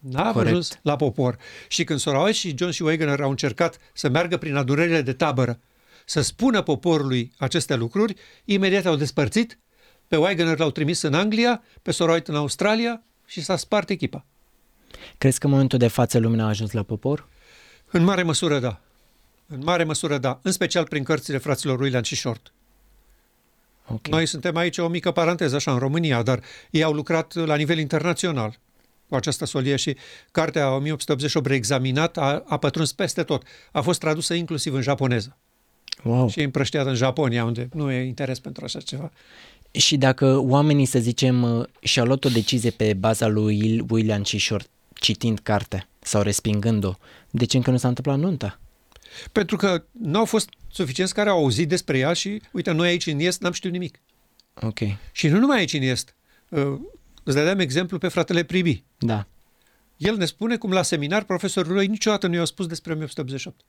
N-a 0.01 0.31
Corect. 0.31 0.47
ajuns 0.49 0.79
la 0.81 0.95
popor. 0.95 1.37
Și 1.67 1.83
când 1.83 1.99
Soraoi 1.99 2.33
și 2.33 2.55
John 2.57 2.71
și 2.71 2.83
Wagner 2.83 3.21
au 3.21 3.29
încercat 3.29 3.77
să 3.93 4.09
meargă 4.09 4.37
prin 4.37 4.55
adunările 4.55 5.01
de 5.01 5.13
tabără, 5.13 5.59
să 6.05 6.21
spună 6.21 6.61
poporului 6.61 7.31
aceste 7.37 7.75
lucruri, 7.75 8.15
imediat 8.45 8.85
au 8.85 8.95
despărțit, 8.95 9.59
pe 10.07 10.15
Wagner 10.15 10.57
l-au 10.57 10.71
trimis 10.71 11.01
în 11.01 11.13
Anglia, 11.13 11.63
pe 11.81 11.91
Soraoi 11.91 12.21
în 12.25 12.35
Australia 12.35 13.03
și 13.25 13.41
s-a 13.41 13.55
spart 13.55 13.89
echipa. 13.89 14.25
crezi 15.17 15.39
că 15.39 15.45
în 15.45 15.51
momentul 15.51 15.77
de 15.77 15.87
față 15.87 16.19
lumina 16.19 16.45
a 16.45 16.47
ajuns 16.47 16.71
la 16.71 16.83
popor? 16.83 17.27
În 17.91 18.03
mare 18.03 18.23
măsură, 18.23 18.59
da. 18.59 18.79
În 19.47 19.61
mare 19.63 19.83
măsură, 19.83 20.17
da. 20.17 20.39
În 20.41 20.51
special 20.51 20.83
prin 20.83 21.03
cărțile 21.03 21.37
fraților 21.37 21.79
William 21.79 22.03
și 22.03 22.15
Short. 22.15 22.51
Ok. 23.87 24.07
Noi 24.07 24.25
suntem 24.25 24.55
aici 24.55 24.77
o 24.77 24.87
mică 24.87 25.11
paranteză, 25.11 25.55
așa, 25.55 25.71
în 25.71 25.77
România, 25.79 26.21
dar 26.23 26.41
ei 26.69 26.83
au 26.83 26.93
lucrat 26.93 27.33
la 27.33 27.55
nivel 27.55 27.77
internațional 27.77 28.59
cu 29.11 29.17
această 29.17 29.45
solie 29.45 29.75
și 29.75 29.95
cartea 30.31 30.67
1888 30.75 31.45
reexaminat 31.47 32.17
a, 32.17 32.43
a 32.47 32.57
pătruns 32.57 32.93
peste 32.93 33.23
tot. 33.23 33.43
A 33.71 33.81
fost 33.81 33.99
tradusă 33.99 34.33
inclusiv 34.33 34.73
în 34.73 34.81
japoneză 34.81 35.37
Wow. 36.03 36.29
și 36.29 36.39
e 36.39 36.43
împrăștiată 36.43 36.89
în 36.89 36.95
Japonia, 36.95 37.45
unde 37.45 37.69
nu 37.73 37.91
e 37.91 38.03
interes 38.03 38.39
pentru 38.39 38.65
așa 38.65 38.79
ceva. 38.79 39.11
Și 39.71 39.97
dacă 39.97 40.37
oamenii, 40.37 40.85
să 40.85 40.99
zicem, 40.99 41.43
uh, 41.43 41.65
și-au 41.79 42.05
luat 42.05 42.25
o 42.25 42.29
decizie 42.29 42.69
pe 42.69 42.93
baza 42.93 43.27
lui 43.27 43.83
William 43.89 44.23
și 44.23 44.39
Short, 44.39 44.69
citind 44.93 45.39
cartea 45.39 45.87
sau 45.99 46.21
respingând-o, 46.21 46.93
de 47.29 47.45
ce 47.45 47.57
încă 47.57 47.71
nu 47.71 47.77
s-a 47.77 47.87
întâmplat 47.87 48.19
nunta? 48.19 48.59
Pentru 49.31 49.55
că 49.55 49.83
nu 49.91 50.17
au 50.17 50.25
fost 50.25 50.49
suficienți 50.71 51.13
care 51.13 51.29
au 51.29 51.37
auzit 51.37 51.69
despre 51.69 51.97
ea 51.97 52.13
și, 52.13 52.41
uite, 52.51 52.71
noi 52.71 52.87
aici 52.87 53.07
în 53.07 53.19
Est 53.19 53.41
n-am 53.41 53.51
știut 53.51 53.73
nimic. 53.73 53.99
Ok, 54.61 54.79
Și 55.11 55.27
nu 55.27 55.39
numai 55.39 55.57
aici 55.57 55.73
în 55.73 55.81
Est. 55.81 56.15
Uh, 57.21 57.27
Îți 57.27 57.35
dădeam 57.35 57.59
exemplu 57.59 57.97
pe 57.97 58.07
fratele 58.07 58.43
Pribi. 58.43 58.83
da. 58.97 59.25
El 59.97 60.17
ne 60.17 60.25
spune 60.25 60.57
cum 60.57 60.71
la 60.71 60.81
seminar 60.81 61.23
profesorul 61.23 61.73
lui 61.73 61.87
niciodată 61.87 62.27
nu 62.27 62.35
i-a 62.35 62.45
spus 62.45 62.67
despre 62.67 62.91
1888. 62.91 63.65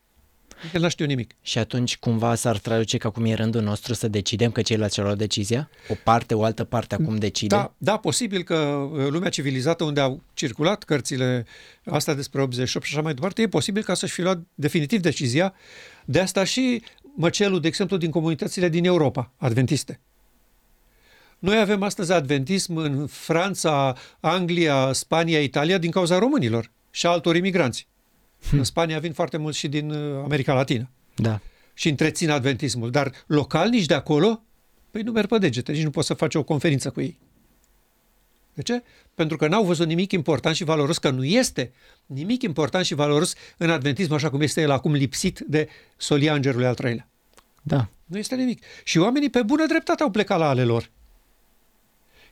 El 0.72 0.80
n-a 0.80 0.88
știut 0.88 1.08
nimic. 1.08 1.34
Și 1.42 1.58
atunci 1.58 1.96
cumva 1.96 2.34
s-ar 2.34 2.58
traduce 2.58 2.96
că 2.96 3.06
acum 3.06 3.24
e 3.24 3.34
rândul 3.34 3.62
nostru 3.62 3.94
să 3.94 4.08
decidem 4.08 4.50
că 4.50 4.62
ceilalți 4.62 4.94
și-au 4.94 5.06
luat 5.06 5.18
decizia? 5.18 5.70
O 5.88 5.94
parte, 6.04 6.34
o 6.34 6.44
altă 6.44 6.64
parte 6.64 6.94
acum 6.94 7.16
decide? 7.16 7.54
Da, 7.54 7.74
da, 7.78 7.96
posibil 7.96 8.42
că 8.42 8.54
uh, 8.54 9.08
lumea 9.08 9.30
civilizată 9.30 9.84
unde 9.84 10.00
au 10.00 10.22
circulat 10.34 10.82
cărțile 10.82 11.46
astea 11.84 12.14
despre 12.14 12.40
88 12.42 12.86
și 12.86 12.92
așa 12.94 13.02
mai 13.02 13.14
departe, 13.14 13.42
e 13.42 13.48
posibil 13.48 13.82
ca 13.82 13.94
să-și 13.94 14.12
fi 14.12 14.22
luat 14.22 14.40
definitiv 14.54 15.00
decizia. 15.00 15.54
De 16.04 16.20
asta 16.20 16.44
și 16.44 16.82
măcelul, 17.16 17.60
de 17.60 17.68
exemplu, 17.68 17.96
din 17.96 18.10
comunitățile 18.10 18.68
din 18.68 18.84
Europa, 18.84 19.32
adventiste. 19.36 20.00
Noi 21.42 21.58
avem 21.58 21.82
astăzi 21.82 22.12
adventism 22.12 22.76
în 22.76 23.06
Franța, 23.06 23.96
Anglia, 24.20 24.92
Spania, 24.92 25.40
Italia 25.42 25.78
din 25.78 25.90
cauza 25.90 26.18
românilor 26.18 26.70
și 26.90 27.06
a 27.06 27.10
altor 27.10 27.36
imigranți. 27.36 27.88
În 28.52 28.64
Spania 28.64 28.98
vin 28.98 29.12
foarte 29.12 29.36
mulți 29.36 29.58
și 29.58 29.68
din 29.68 29.90
uh, 29.90 30.22
America 30.24 30.54
Latină 30.54 30.90
Da. 31.14 31.40
și 31.74 31.88
întrețin 31.88 32.30
adventismul, 32.30 32.90
dar 32.90 33.12
local 33.26 33.68
nici 33.68 33.86
de 33.86 33.94
acolo, 33.94 34.42
păi 34.90 35.02
nu 35.02 35.12
merg 35.12 35.28
pe 35.28 35.38
degete, 35.38 35.72
nici 35.72 35.82
nu 35.82 35.90
poți 35.90 36.06
să 36.06 36.14
faci 36.14 36.34
o 36.34 36.42
conferință 36.42 36.90
cu 36.90 37.00
ei. 37.00 37.18
De 38.54 38.62
ce? 38.62 38.82
Pentru 39.14 39.36
că 39.36 39.48
n-au 39.48 39.64
văzut 39.64 39.86
nimic 39.86 40.12
important 40.12 40.56
și 40.56 40.64
valoros, 40.64 40.98
că 40.98 41.10
nu 41.10 41.24
este 41.24 41.72
nimic 42.06 42.42
important 42.42 42.84
și 42.84 42.94
valoros 42.94 43.34
în 43.56 43.70
adventism, 43.70 44.12
așa 44.12 44.30
cum 44.30 44.40
este 44.40 44.60
el 44.60 44.70
acum 44.70 44.92
lipsit 44.92 45.40
de 45.48 45.68
solia 45.96 46.34
îngerului 46.34 46.66
al 46.66 46.74
treilea. 46.74 47.08
Da. 47.62 47.88
Nu 48.04 48.18
este 48.18 48.34
nimic. 48.34 48.62
Și 48.84 48.98
oamenii 48.98 49.30
pe 49.30 49.42
bună 49.42 49.66
dreptate 49.66 50.02
au 50.02 50.10
plecat 50.10 50.38
la 50.38 50.48
ale 50.48 50.64
lor. 50.64 50.90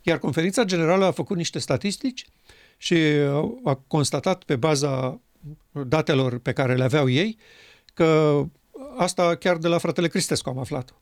Iar 0.03 0.19
conferința 0.19 0.65
generală 0.65 1.05
a 1.05 1.11
făcut 1.11 1.37
niște 1.37 1.59
statistici 1.59 2.27
și 2.77 2.97
a 3.65 3.75
constatat 3.87 4.43
pe 4.43 4.57
baza 4.57 5.21
datelor 5.73 6.39
pe 6.39 6.53
care 6.53 6.77
le 6.77 6.85
aveau 6.85 7.09
ei 7.09 7.39
că 7.95 8.41
asta 8.97 9.35
chiar 9.35 9.57
de 9.57 9.69
la 9.69 9.79
fratele 9.79 10.09
Cristescu 10.09 10.49
am 10.49 10.59
aflat. 10.59 10.95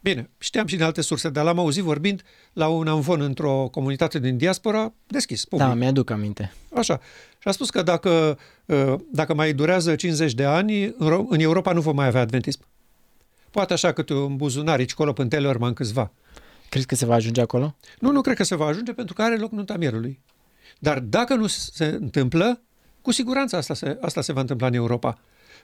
Bine, 0.00 0.30
știam 0.38 0.66
și 0.66 0.76
din 0.76 0.84
alte 0.84 1.00
surse, 1.00 1.28
dar 1.28 1.44
l-am 1.44 1.58
auzit 1.58 1.82
vorbind 1.82 2.22
la 2.52 2.68
un 2.68 2.88
amvon 2.88 3.20
într-o 3.20 3.68
comunitate 3.70 4.18
din 4.18 4.36
diaspora 4.36 4.92
deschis, 5.06 5.44
public. 5.44 5.68
Da, 5.68 5.74
mi-aduc 5.74 6.10
aminte. 6.10 6.52
Așa. 6.74 7.00
Și 7.38 7.48
a 7.48 7.50
spus 7.50 7.70
că 7.70 7.82
dacă, 7.82 8.38
uh, 8.66 8.94
dacă 9.10 9.34
mai 9.34 9.52
durează 9.52 9.94
50 9.94 10.34
de 10.34 10.44
ani, 10.44 10.84
în 10.84 11.10
Ro- 11.10 11.28
în 11.28 11.40
Europa 11.40 11.72
nu 11.72 11.80
vom 11.80 11.94
mai 11.94 12.06
avea 12.06 12.20
adventism. 12.20 12.60
Poate 13.50 13.72
așa 13.72 13.92
câte 13.92 14.14
un 14.14 14.36
buzunar 14.36 14.78
aici, 14.78 14.94
colo, 14.94 15.12
în 15.16 15.28
Tellerman 15.28 15.72
câțiva. 15.72 16.12
Crezi 16.72 16.86
că 16.86 16.94
se 16.94 17.06
va 17.06 17.14
ajunge 17.14 17.40
acolo? 17.40 17.76
Nu, 17.98 18.10
nu 18.10 18.20
cred 18.20 18.36
că 18.36 18.42
se 18.42 18.54
va 18.54 18.66
ajunge 18.66 18.92
pentru 18.92 19.14
că 19.14 19.22
are 19.22 19.36
loc 19.36 19.50
nunta 19.50 19.76
mierului. 19.76 20.20
Dar 20.78 21.00
dacă 21.00 21.34
nu 21.34 21.46
se 21.46 21.84
întâmplă, 21.84 22.60
cu 23.02 23.10
siguranță 23.10 23.56
asta 23.56 23.74
se, 23.74 23.98
asta 24.00 24.20
se 24.20 24.32
va 24.32 24.40
întâmpla 24.40 24.66
în 24.66 24.74
Europa. 24.74 25.18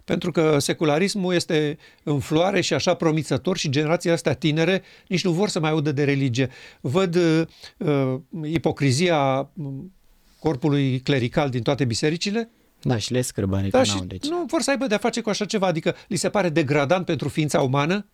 Pentru 0.04 0.30
că 0.30 0.58
secularismul 0.58 1.34
este 1.34 1.78
în 2.02 2.18
floare 2.20 2.60
și 2.60 2.74
așa 2.74 2.94
promițător 2.94 3.56
și 3.56 3.68
generația 3.68 4.12
astea 4.12 4.34
tinere 4.34 4.82
nici 5.06 5.24
nu 5.24 5.32
vor 5.32 5.48
să 5.48 5.60
mai 5.60 5.70
audă 5.70 5.92
de 5.92 6.04
religie. 6.04 6.50
Văd 6.80 7.14
uh, 7.14 7.42
uh, 7.76 8.14
ipocrizia 8.42 9.50
um, 9.54 9.92
corpului 10.38 11.00
clerical 11.00 11.50
din 11.50 11.62
toate 11.62 11.84
bisericile 11.84 12.50
Da, 12.82 12.96
și 12.96 13.12
le 13.12 13.20
scârbă, 13.20 13.56
da, 13.56 13.78
că 13.78 13.84
și 13.84 13.96
n-au, 13.96 14.04
deci. 14.04 14.28
nu 14.28 14.44
vor 14.46 14.60
să 14.60 14.70
aibă 14.70 14.86
de-a 14.86 14.98
face 14.98 15.20
cu 15.20 15.28
așa 15.28 15.44
ceva, 15.44 15.66
adică 15.66 15.94
li 16.08 16.16
se 16.16 16.28
pare 16.28 16.48
degradant 16.48 17.04
pentru 17.04 17.28
ființa 17.28 17.60
umană 17.60 18.06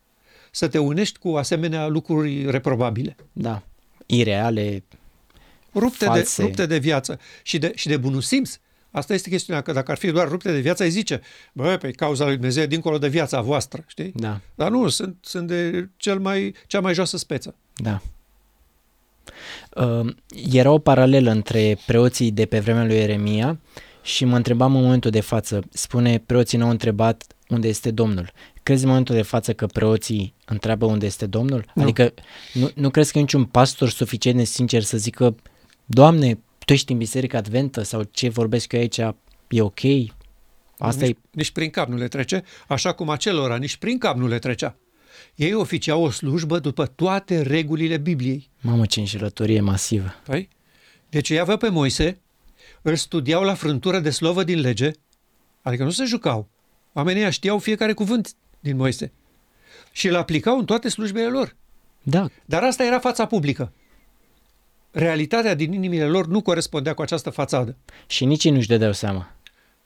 să 0.54 0.68
te 0.68 0.78
unești 0.78 1.18
cu 1.18 1.28
asemenea 1.28 1.86
lucruri 1.86 2.50
reprobabile. 2.50 3.16
Da. 3.32 3.62
Ireale, 4.06 4.82
Rupte 5.74 6.04
de, 6.04 6.10
False. 6.10 6.42
rupte 6.42 6.66
de 6.66 6.78
viață 6.78 7.18
și 7.42 7.58
de, 7.58 7.72
și 7.74 7.88
de 7.88 7.96
bunul 7.96 8.20
simț. 8.20 8.58
Asta 8.90 9.14
este 9.14 9.30
chestiunea, 9.30 9.62
că 9.62 9.72
dacă 9.72 9.90
ar 9.90 9.96
fi 9.96 10.10
doar 10.10 10.28
rupte 10.28 10.52
de 10.52 10.58
viață, 10.60 10.82
ai 10.82 10.90
zice, 10.90 11.20
bă, 11.52 11.76
pe 11.80 11.90
cauza 11.90 12.24
lui 12.24 12.34
Dumnezeu, 12.34 12.66
dincolo 12.66 12.98
de 12.98 13.08
viața 13.08 13.40
voastră, 13.40 13.84
știi? 13.86 14.12
da, 14.16 14.40
Dar 14.54 14.70
nu, 14.70 14.88
sunt, 14.88 15.16
sunt 15.20 15.46
de 15.48 15.88
cel 15.96 16.18
mai, 16.18 16.54
cea 16.66 16.80
mai 16.80 16.94
joasă 16.94 17.16
speță. 17.16 17.54
da. 17.76 18.00
Uh, 19.76 20.14
era 20.52 20.70
o 20.70 20.78
paralelă 20.78 21.30
între 21.30 21.78
preoții 21.86 22.30
de 22.30 22.46
pe 22.46 22.58
vremea 22.58 22.84
lui 22.84 22.96
Ieremia 22.96 23.58
și 24.02 24.24
mă 24.24 24.36
întrebam 24.36 24.76
în 24.76 24.82
momentul 24.82 25.10
de 25.10 25.20
față, 25.20 25.60
spune 25.70 26.18
preoții 26.26 26.58
n-au 26.58 26.70
întrebat 26.70 27.24
unde 27.48 27.68
este 27.68 27.90
Domnul. 27.90 28.30
Crezi 28.64 28.82
în 28.82 28.88
momentul 28.88 29.14
de 29.14 29.22
față 29.22 29.52
că 29.52 29.66
preoții 29.66 30.34
întreabă 30.44 30.86
unde 30.86 31.06
este 31.06 31.26
Domnul? 31.26 31.64
Nu. 31.74 31.82
Adică 31.82 32.14
nu, 32.52 32.70
nu 32.74 32.90
crezi 32.90 33.12
că 33.12 33.18
e 33.18 33.20
niciun 33.20 33.44
pastor 33.44 33.90
suficient 33.90 34.36
de 34.36 34.44
sincer 34.44 34.82
să 34.82 34.96
zică 34.96 35.34
Doamne, 35.84 36.38
tu 36.64 36.72
ești 36.72 36.92
în 36.92 36.98
biserică 36.98 37.36
adventă 37.36 37.82
sau 37.82 38.02
ce 38.02 38.28
vorbesc 38.28 38.72
eu 38.72 38.80
aici 38.80 38.96
e 39.48 39.60
ok? 39.60 39.80
Asta 40.78 41.04
nici, 41.04 41.16
e... 41.16 41.20
nici 41.30 41.50
prin 41.50 41.70
cap 41.70 41.88
nu 41.88 41.96
le 41.96 42.08
trece, 42.08 42.44
așa 42.68 42.92
cum 42.92 43.08
acelora 43.08 43.56
nici 43.56 43.76
prin 43.76 43.98
cap 43.98 44.16
nu 44.16 44.26
le 44.26 44.38
trecea. 44.38 44.76
Ei 45.34 45.54
oficiau 45.54 46.02
o 46.02 46.10
slujbă 46.10 46.58
după 46.58 46.86
toate 46.86 47.42
regulile 47.42 47.96
Bibliei. 47.96 48.50
Mamă, 48.60 48.86
ce 48.86 49.00
înșelătorie 49.00 49.60
masivă. 49.60 50.14
Păi? 50.24 50.48
Deci 51.08 51.28
ei 51.28 51.38
aveau 51.38 51.56
pe 51.56 51.68
Moise, 51.68 52.20
îl 52.82 52.96
studiau 52.96 53.42
la 53.42 53.54
frântură 53.54 53.98
de 53.98 54.10
slovă 54.10 54.44
din 54.44 54.60
lege, 54.60 54.90
adică 55.62 55.84
nu 55.84 55.90
se 55.90 56.04
jucau. 56.04 56.48
Oamenii 56.92 57.20
ăia 57.20 57.30
știau 57.30 57.58
fiecare 57.58 57.92
cuvânt 57.92 58.34
din 58.64 58.76
Moise 58.76 59.12
și 59.92 60.08
îl 60.08 60.14
aplicau 60.14 60.58
în 60.58 60.64
toate 60.64 60.88
slujbele 60.88 61.28
lor. 61.28 61.56
Da, 62.02 62.28
Dar 62.44 62.62
asta 62.62 62.84
era 62.84 62.98
fața 62.98 63.26
publică. 63.26 63.72
Realitatea 64.90 65.54
din 65.54 65.72
inimile 65.72 66.06
lor 66.06 66.26
nu 66.26 66.42
corespundea 66.42 66.94
cu 66.94 67.02
această 67.02 67.30
fațadă. 67.30 67.76
și 68.06 68.24
nici 68.24 68.44
ei 68.44 68.52
nu-și 68.52 68.68
dădeau 68.68 68.92
seama. 68.92 69.34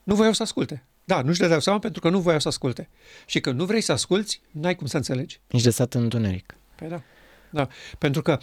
Nu 0.02 0.14
voiau 0.14 0.32
să 0.32 0.42
asculte. 0.42 0.84
Da, 1.04 1.22
nu-și 1.22 1.40
dădeau 1.40 1.60
seama 1.60 1.78
pentru 1.78 2.00
că 2.00 2.08
nu 2.08 2.20
voiau 2.20 2.40
să 2.40 2.48
asculte. 2.48 2.88
Și 3.26 3.40
când 3.40 3.58
nu 3.58 3.64
vrei 3.64 3.80
să 3.80 3.92
asculți, 3.92 4.40
n-ai 4.50 4.74
cum 4.74 4.86
să 4.86 4.96
înțelegi. 4.96 5.40
Nici 5.50 5.62
de 5.62 5.70
sat 5.70 5.94
în 5.94 6.02
întuneric. 6.02 6.56
Păi 6.74 6.88
da. 6.88 7.02
da. 7.50 7.68
Pentru 7.98 8.22
că 8.22 8.38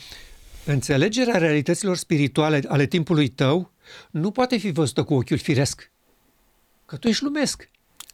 înțelegerea 0.65 1.37
realităților 1.37 1.97
spirituale 1.97 2.61
ale 2.67 2.85
timpului 2.85 3.27
tău 3.27 3.71
nu 4.11 4.31
poate 4.31 4.57
fi 4.57 4.71
văzută 4.71 5.03
cu 5.03 5.13
ochiul 5.13 5.37
firesc. 5.37 5.91
Că 6.85 6.97
tu 6.97 7.07
ești 7.07 7.23
lumesc. 7.23 7.69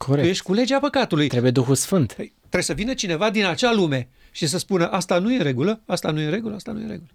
Corect. 0.05 0.23
Tu 0.23 0.29
ești 0.29 0.43
cu 0.43 0.53
legea 0.53 0.79
păcatului. 0.79 1.27
Trebuie 1.27 1.51
Duhul 1.51 1.75
Sfânt. 1.75 2.13
Păi, 2.13 2.33
trebuie 2.39 2.63
să 2.63 2.73
vină 2.73 2.93
cineva 2.93 3.29
din 3.29 3.45
acea 3.45 3.73
lume 3.73 4.09
și 4.31 4.47
să 4.47 4.57
spună 4.57 4.89
asta 4.89 5.19
nu 5.19 5.33
e 5.33 5.37
în 5.37 5.43
regulă, 5.43 5.81
asta 5.85 6.11
nu 6.11 6.19
e 6.19 6.25
în 6.25 6.31
regulă, 6.31 6.55
asta 6.55 6.71
nu 6.71 6.79
e 6.79 6.83
în 6.83 6.89
regulă. 6.89 7.09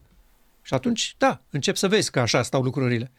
Și 0.63 0.75
atunci, 0.75 1.15
da, 1.19 1.41
încep 1.51 1.77
să 1.77 1.89
vezi 1.89 2.11
că 2.11 2.21
așa 2.21 2.43
stau 2.43 2.63
lucrurile. 2.63 3.13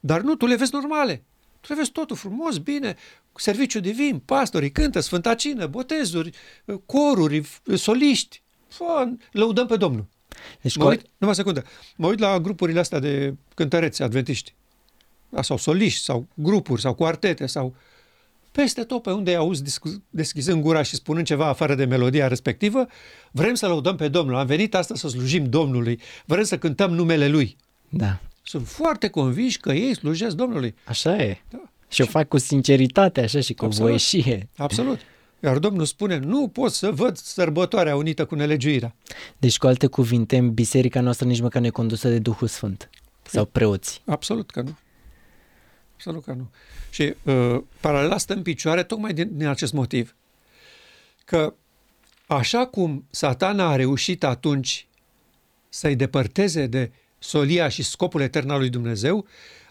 Dar 0.00 0.20
nu, 0.20 0.34
tu 0.34 0.46
le 0.46 0.56
vezi 0.56 0.72
normale. 0.72 1.22
Tu 1.60 1.66
le 1.68 1.74
vezi 1.74 1.90
totul 1.90 2.16
frumos, 2.16 2.58
bine, 2.58 2.96
serviciu 3.34 3.80
divin, 3.80 4.18
pastorii 4.18 4.70
cântă, 4.70 5.00
sfânta 5.00 5.34
cină, 5.34 5.66
botezuri, 5.66 6.30
coruri, 6.86 7.48
soliști. 7.74 8.42
Fă, 8.68 9.08
lăudăm 9.32 9.66
pe 9.66 9.76
Domnul. 9.76 10.06
Deci, 10.60 10.76
Mă 10.76 10.84
co- 10.84 10.88
uit, 10.88 11.00
numai 11.16 11.34
o 11.34 11.38
secundă, 11.38 11.64
mă 11.96 12.06
uit 12.06 12.18
la 12.18 12.40
grupurile 12.40 12.80
astea 12.80 12.98
de 12.98 13.34
cântăreți 13.54 14.02
adventiști. 14.02 14.54
Da, 15.28 15.42
sau 15.42 15.56
soliști, 15.56 16.04
sau 16.04 16.28
grupuri, 16.34 16.80
sau 16.80 16.94
cuartete, 16.94 17.46
sau 17.46 17.74
peste 18.52 18.82
tot 18.82 19.02
pe 19.02 19.10
unde 19.10 19.34
auzi 19.34 19.62
discu- 19.62 20.02
deschizând 20.10 20.62
gura 20.62 20.82
și 20.82 20.94
spunând 20.94 21.26
ceva 21.26 21.46
afară 21.46 21.74
de 21.74 21.84
melodia 21.84 22.28
respectivă, 22.28 22.86
vrem 23.30 23.54
să 23.54 23.66
lăudăm 23.66 23.96
pe 23.96 24.08
Domnul. 24.08 24.36
Am 24.36 24.46
venit 24.46 24.74
astăzi 24.74 25.00
să 25.00 25.08
slujim 25.08 25.44
Domnului. 25.44 26.00
Vrem 26.24 26.44
să 26.44 26.58
cântăm 26.58 26.94
numele 26.94 27.28
Lui. 27.28 27.56
da, 27.88 28.20
Sunt 28.42 28.66
foarte 28.68 29.08
convinși 29.08 29.58
că 29.60 29.72
ei 29.72 29.94
slujesc 29.94 30.36
Domnului. 30.36 30.74
așa 30.84 31.16
e. 31.16 31.38
Da. 31.50 31.62
Și 31.88 32.00
o 32.02 32.06
fac 32.06 32.28
cu 32.28 32.38
sinceritate, 32.38 33.20
așa, 33.20 33.40
și 33.40 33.54
cu 33.54 33.64
Absolut. 33.64 33.86
voieșie. 33.88 34.48
Absolut. 34.56 34.98
Iar 35.44 35.58
Domnul 35.58 35.84
spune, 35.84 36.18
nu 36.18 36.48
pot 36.48 36.72
să 36.72 36.90
văd 36.90 37.16
sărbătoarea 37.16 37.96
unită 37.96 38.24
cu 38.24 38.34
nelegiuirea. 38.34 38.94
Deci, 39.38 39.58
cu 39.58 39.66
alte 39.66 39.86
cuvinte, 39.86 40.36
în 40.36 40.52
biserica 40.54 41.00
noastră 41.00 41.26
nici 41.26 41.40
măcar 41.40 41.60
nu 41.60 41.66
e 41.66 41.70
condusă 41.70 42.08
de 42.08 42.18
Duhul 42.18 42.48
Sfânt. 42.48 42.90
Sau 43.22 43.44
preoți. 43.44 44.02
Absolut 44.06 44.50
că 44.50 44.60
nu. 44.62 44.76
Absolut 46.04 46.24
că 46.24 46.32
nu. 46.32 46.50
Și 46.90 47.14
uh, 47.22 47.62
paralela 47.80 48.18
stă 48.18 48.34
în 48.34 48.42
picioare 48.42 48.82
tocmai 48.82 49.14
din, 49.14 49.36
din 49.36 49.46
acest 49.46 49.72
motiv. 49.72 50.14
Că 51.24 51.54
așa 52.26 52.66
cum 52.66 53.04
satana 53.10 53.68
a 53.68 53.76
reușit 53.76 54.24
atunci 54.24 54.86
să-i 55.68 55.96
depărteze 55.96 56.66
de 56.66 56.92
solia 57.18 57.68
și 57.68 57.82
scopul 57.82 58.20
etern 58.20 58.50
al 58.50 58.58
lui 58.58 58.68
Dumnezeu, 58.68 59.26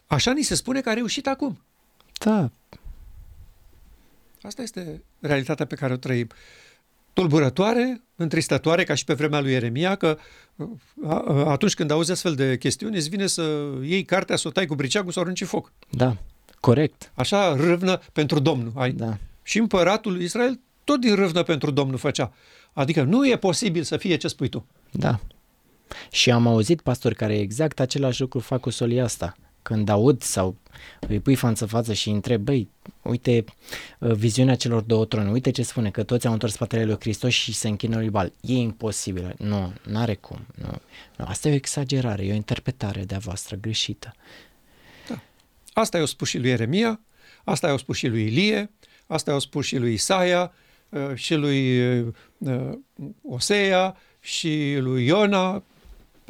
așa 0.08 0.32
ni 0.32 0.42
se 0.42 0.56
spune 0.56 0.82
că 0.82 0.90
a 0.90 0.94
reușit 0.94 1.28
acum. 1.28 1.62
Da, 2.20 2.52
Asta 4.42 4.62
este 4.62 5.04
realitatea 5.20 5.66
pe 5.66 5.76
care 5.76 5.94
o 5.94 5.98
trăim. 5.98 6.28
Tulburătoare, 7.14 8.02
întristătoare, 8.16 8.84
ca 8.84 8.94
și 8.94 9.04
pe 9.04 9.14
vremea 9.14 9.40
lui 9.40 9.52
Ieremia, 9.52 9.96
că 9.96 10.18
uh, 10.56 10.68
a- 11.08 11.24
a- 11.28 11.50
atunci 11.52 11.74
când 11.74 11.92
auzi 11.92 12.12
astfel 12.12 12.36
de 12.36 12.58
chestiuni, 12.58 12.96
îți 12.96 13.10
vine 13.10 13.28
să 13.28 13.70
iei 13.84 14.04
cartea, 14.04 14.36
să 14.36 14.48
o 14.48 14.52
tai 14.52 14.66
cu 14.66 14.76
briceagul, 14.76 15.12
să 15.12 15.20
o 15.20 15.22
arunci 15.22 15.42
în 15.42 15.48
foc. 15.48 15.72
da, 15.90 16.18
corect. 16.60 17.12
Așa 17.16 17.56
râvnă 17.56 18.02
pentru 18.14 18.40
Domnul. 18.40 18.72
Ai. 18.76 18.92
Da. 18.92 19.18
Și 19.44 19.58
împăratul 19.58 20.14
lui 20.14 20.24
Israel 20.24 20.60
tot 20.84 21.00
din 21.00 21.16
râvnă 21.16 21.44
pentru 21.44 21.72
Domnul 21.72 21.98
făcea. 21.98 22.34
Adică 22.74 23.04
nu 23.04 23.28
e 23.28 23.38
posibil 23.38 23.84
să 23.84 23.98
fie 23.98 24.16
ce 24.16 24.28
spui 24.28 24.48
tu. 24.50 24.66
Da. 24.92 25.20
Și 26.12 26.32
am 26.32 26.48
auzit 26.48 26.82
pastori 26.82 27.16
care 27.16 27.38
exact 27.40 27.80
același 27.80 28.22
lucru 28.22 28.40
fac 28.40 28.60
cu 28.60 28.70
solia 28.70 29.04
asta. 29.04 29.36
Când 29.62 29.90
aud 29.90 30.22
sau 30.22 30.56
îi 31.00 31.20
pui 31.20 31.36
față 31.36 31.66
față 31.66 31.94
și 31.94 32.08
îi 32.08 32.14
întreb, 32.14 32.42
băi, 32.42 32.70
uite 33.02 33.46
uh, 34.00 34.12
viziunea 34.12 34.56
celor 34.56 34.82
două 34.82 35.06
trone, 35.06 35.32
uite 35.32 35.52
ce 35.52 35.64
spune, 35.64 35.90
că 35.92 36.04
toți 36.04 36.28
au 36.28 36.34
întors 36.34 36.54
spatele 36.54 36.86
lui 36.86 36.96
Hristos 37.00 37.34
și 37.34 37.54
se 37.54 37.68
închină 37.68 37.98
lui 37.98 38.10
Bal. 38.10 38.32
E 38.42 38.54
imposibil. 38.54 39.36
Nu, 39.38 39.74
n-are 39.84 40.16
cum. 40.16 40.46
Nu. 40.56 40.82
nu. 41.18 41.26
Asta 41.26 41.48
e 41.48 41.52
o 41.52 41.56
exagerare, 41.56 42.26
e 42.26 42.32
o 42.32 42.36
interpretare 42.36 43.04
de-a 43.04 43.20
voastră 43.20 43.56
greșită. 43.56 44.16
Asta 45.74 45.98
i-au 45.98 46.06
spus 46.06 46.28
și 46.28 46.38
lui 46.38 46.50
Ieremia, 46.50 47.00
asta 47.44 47.68
i-au 47.68 47.78
spus 47.78 47.98
și 47.98 48.08
lui 48.08 48.26
Ilie, 48.26 48.72
asta 49.08 49.32
i-au 49.32 49.40
spus 49.40 49.66
și 49.66 49.78
lui 49.78 49.94
Isaia, 49.94 50.54
uh, 50.90 51.12
și 51.14 51.34
lui 51.34 51.90
uh, 52.38 52.78
Osea, 53.22 53.98
și 54.20 54.78
lui 54.80 55.06
Iona. 55.06 55.64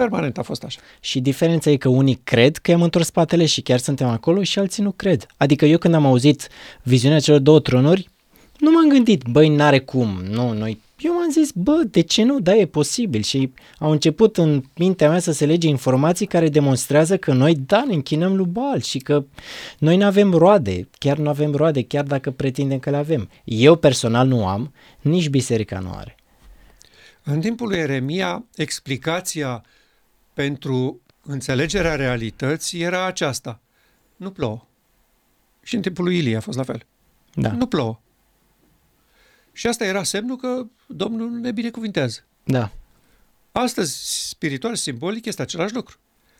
Permanent 0.01 0.37
a 0.37 0.41
fost 0.41 0.63
așa. 0.63 0.79
Și 0.99 1.19
diferența 1.19 1.69
e 1.69 1.75
că 1.75 1.89
unii 1.89 2.19
cred 2.23 2.57
că 2.57 2.71
i-am 2.71 2.81
întors 2.81 3.05
spatele 3.05 3.45
și 3.45 3.61
chiar 3.61 3.79
suntem 3.79 4.07
acolo 4.07 4.43
și 4.43 4.59
alții 4.59 4.83
nu 4.83 4.91
cred. 4.91 5.25
Adică 5.37 5.65
eu 5.65 5.77
când 5.77 5.93
am 5.93 6.05
auzit 6.05 6.47
viziunea 6.83 7.19
celor 7.19 7.39
două 7.39 7.59
tronuri, 7.59 8.09
nu 8.57 8.71
m-am 8.71 8.89
gândit, 8.89 9.23
băi, 9.23 9.49
n-are 9.49 9.79
cum, 9.79 10.21
nu, 10.29 10.53
noi... 10.53 10.81
Eu 10.97 11.13
m-am 11.13 11.31
zis, 11.31 11.51
bă, 11.51 11.81
de 11.91 12.01
ce 12.01 12.23
nu? 12.23 12.39
Da, 12.39 12.55
e 12.55 12.65
posibil. 12.65 13.21
Și 13.21 13.51
au 13.79 13.91
început 13.91 14.37
în 14.37 14.63
mintea 14.75 15.09
mea 15.09 15.19
să 15.19 15.31
se 15.31 15.45
lege 15.45 15.67
informații 15.67 16.25
care 16.25 16.49
demonstrează 16.49 17.17
că 17.17 17.33
noi, 17.33 17.55
da, 17.55 17.83
ne 17.87 17.93
închinăm 17.93 18.35
lui 18.35 18.45
Baal 18.45 18.81
și 18.81 18.97
că 18.97 19.23
noi 19.77 19.97
nu 19.97 20.05
avem 20.05 20.33
roade, 20.33 20.87
chiar 20.97 21.17
nu 21.17 21.29
avem 21.29 21.51
roade, 21.51 21.83
chiar 21.83 22.03
dacă 22.03 22.31
pretindem 22.31 22.79
că 22.79 22.89
le 22.89 22.97
avem. 22.97 23.29
Eu 23.43 23.75
personal 23.75 24.27
nu 24.27 24.47
am, 24.47 24.73
nici 25.01 25.29
biserica 25.29 25.79
nu 25.79 25.91
are. 25.97 26.15
În 27.23 27.39
timpul 27.39 27.67
lui 27.67 27.77
Ieremia, 27.77 28.43
explicația 28.55 29.63
pentru 30.41 31.01
înțelegerea 31.21 31.95
realității 31.95 32.81
era 32.81 33.05
aceasta. 33.05 33.59
Nu 34.15 34.31
plouă. 34.31 34.65
Și 35.63 35.75
în 35.75 35.81
timpul 35.81 36.03
lui 36.03 36.17
Ilie 36.17 36.35
a 36.35 36.39
fost 36.39 36.57
la 36.57 36.63
fel. 36.63 36.85
Da, 37.33 37.51
Nu 37.51 37.65
plouă. 37.67 37.99
Și 39.53 39.67
asta 39.67 39.85
era 39.85 40.03
semnul 40.03 40.37
că 40.37 40.65
Domnul 40.87 41.29
ne 41.29 41.51
binecuvintează. 41.51 42.19
da, 42.43 42.71
Astăzi, 43.51 44.27
spiritual 44.29 44.75
și 44.75 44.81
simbolic, 44.81 45.25
este 45.25 45.41
același 45.41 45.73
lucru. 45.73 45.97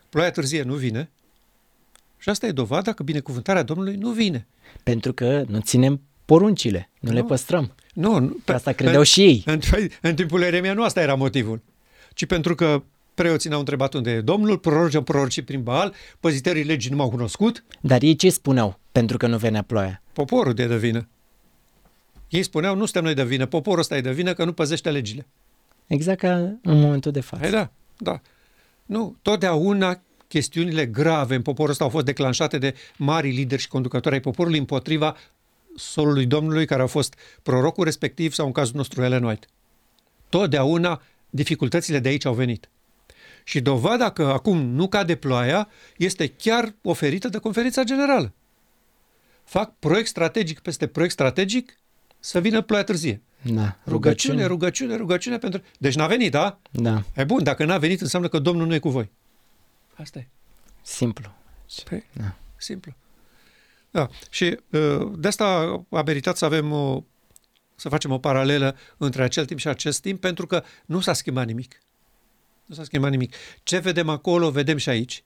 Ploaia 0.10 0.32
târzie 0.32 0.62
nu 0.64 0.74
vine 0.76 1.10
și 2.18 2.30
asta 2.30 2.46
e 2.48 2.52
dovada 2.52 2.94
că 2.94 3.04
binecuvântarea 3.04 3.64
Domnului 3.64 3.96
nu 3.96 4.10
vine. 4.10 4.48
pentru 4.84 5.14
că 5.14 5.44
nu 5.48 5.60
ținem 5.60 6.02
poruncile, 6.26 6.90
nu, 7.00 7.10
Nu. 7.10 7.16
le 7.16 7.24
păstrăm. 7.24 7.76
Nu, 7.94 8.20
nu 8.20 8.38
Pe 8.46 8.54
asta 8.54 8.72
credeau 8.72 9.04
și 9.04 9.22
ei. 9.22 9.44
În, 9.46 9.60
în 10.02 10.16
timpul 10.16 10.38
lui 10.40 10.48
Eremia 10.48 10.74
nu 10.74 10.84
asta 10.84 11.02
era 11.02 11.16
motivul, 11.16 11.62
ci 12.14 12.26
pentru 12.26 12.56
că 12.56 12.84
preoții 13.14 13.50
n-au 13.50 13.60
întrebat 13.60 13.94
unde 13.94 14.12
e 14.12 14.22
Domnul, 14.22 14.58
prorocii 14.58 14.98
au 14.98 15.04
prorocit 15.04 15.46
prin 15.46 15.64
Baal, 15.64 15.94
păzitorii 16.20 16.64
legii 16.64 16.90
nu 16.90 16.96
m-au 16.96 17.10
cunoscut, 17.10 17.64
Dar 17.82 18.02
ei 18.02 18.16
ce 18.16 18.30
spuneau 18.30 18.80
pentru 18.92 19.18
că 19.18 19.28
nu 19.28 19.38
venea 19.38 19.62
ploaia? 19.62 20.02
poporul 20.14 20.54
de 20.54 20.66
de 20.68 20.78
vină. 20.78 21.08
Ei 22.30 22.44
spuneau, 22.44 22.76
nu 22.76 22.84
suntem 22.84 23.04
noi 23.04 23.14
de 23.14 23.24
vină, 23.24 23.46
poporul 23.46 23.80
ăsta 23.80 23.98
e 23.98 24.02
de 24.02 24.12
vină 24.12 24.34
că 24.34 24.46
nu 24.46 24.54
păzește 24.54 24.92
legile. 24.92 25.28
Exact 25.88 26.20
ca 26.20 26.34
în 26.62 26.80
momentul 26.80 27.12
de 27.12 27.22
față. 27.22 27.42
Hai 27.42 27.52
da, 27.52 27.72
da. 27.98 28.22
Nu, 28.86 29.16
totdeauna 29.22 30.02
chestiunile 30.28 30.86
grave 30.86 31.36
în 31.36 31.42
poporul 31.42 31.72
ăsta 31.72 31.84
au 31.84 31.90
fost 31.90 32.06
declanșate 32.06 32.58
de 32.58 32.74
mari 32.98 33.30
lideri 33.30 33.62
și 33.62 33.68
conducători 33.68 34.16
ai 34.16 34.22
poporului 34.22 34.60
împotriva 34.60 35.16
solului 35.76 36.26
Domnului, 36.26 36.66
care 36.66 36.82
au 36.82 36.88
fost 36.88 37.16
prorocul 37.44 37.84
respectiv 37.84 38.34
sau 38.34 38.46
în 38.46 38.52
cazul 38.52 38.76
nostru 38.76 39.04
Ellen 39.04 39.24
White. 39.24 39.48
Totdeauna 40.30 41.02
dificultățile 41.30 42.00
de 42.00 42.10
aici 42.10 42.26
au 42.26 42.34
venit. 42.34 42.70
Și 43.44 43.62
dovada 43.62 44.12
că 44.12 44.24
acum 44.24 44.58
nu 44.62 44.88
cade 44.88 45.16
ploaia 45.16 45.70
este 45.98 46.28
chiar 46.28 46.76
oferită 46.82 47.28
de 47.30 47.38
conferința 47.38 47.84
generală. 47.84 48.34
Fac 49.44 49.74
proiect 49.80 50.08
strategic 50.08 50.60
peste 50.60 50.88
proiect 50.88 51.14
strategic 51.14 51.78
să 52.20 52.40
vină 52.40 52.62
ploaia 52.62 52.84
târzie. 52.84 53.22
Da, 53.42 53.78
Rugăciune, 53.88 54.46
rugăciune, 54.46 54.96
rugăciune 54.96 55.38
pentru... 55.38 55.62
Deci 55.78 55.96
n-a 55.96 56.08
venit, 56.08 56.32
da? 56.32 56.60
Da, 56.72 57.04
E 57.16 57.24
bun, 57.24 57.44
dacă 57.44 57.66
n-a 57.66 57.78
venit, 57.78 58.02
înseamnă 58.02 58.28
că 58.28 58.40
Domnul 58.40 58.68
nu 58.68 58.74
e 58.74 58.80
cu 58.80 58.90
voi. 58.90 59.12
Asta 59.94 60.20
e. 60.20 60.28
simplu. 60.82 61.34
Păi, 61.90 62.04
Da. 62.14 62.36
simplu. 62.58 62.94
Da. 63.92 64.10
Și 64.30 64.58
uh, 64.70 65.12
de 65.18 65.28
asta 65.28 65.46
a 65.90 66.02
meritat 66.02 66.38
să 66.38 66.46
avem 66.46 66.72
o, 66.72 67.04
să 67.76 67.90
facem 67.90 68.12
o 68.12 68.18
paralelă 68.18 68.76
între 68.98 69.24
acel 69.24 69.46
timp 69.46 69.60
și 69.60 69.68
acest 69.68 70.02
timp, 70.02 70.20
pentru 70.20 70.48
că 70.48 70.64
nu 70.86 71.00
s-a 71.00 71.14
schimbat 71.14 71.46
nimic. 71.46 71.82
Nu 72.72 72.78
s-a 72.78 72.84
schimbat 72.84 73.12
nimic. 73.12 73.34
Ce 73.64 73.78
vedem 73.78 74.10
acolo, 74.10 74.52
vedem 74.52 74.78
și 74.78 74.90
aici. 74.90 75.24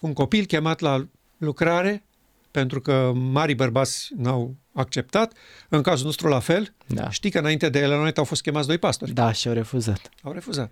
Un 0.00 0.12
copil 0.12 0.44
chemat 0.44 0.80
la 0.80 1.08
lucrare, 1.36 2.04
pentru 2.50 2.80
că 2.80 3.12
mari 3.14 3.54
bărbați 3.54 4.10
n-au 4.16 4.54
acceptat, 4.72 5.32
în 5.68 5.82
cazul 5.82 6.06
nostru 6.06 6.28
la 6.28 6.38
fel. 6.38 6.74
Da. 6.86 7.10
Știi 7.10 7.30
că 7.30 7.38
înainte 7.38 7.68
de 7.68 7.78
Ellen 7.78 8.00
White 8.00 8.18
au 8.18 8.24
fost 8.24 8.42
chemați 8.42 8.66
doi 8.66 8.78
pastori. 8.78 9.12
Da, 9.12 9.32
și 9.32 9.48
au 9.48 9.54
refuzat. 9.54 10.08
Au 10.22 10.32
refuzat. 10.32 10.70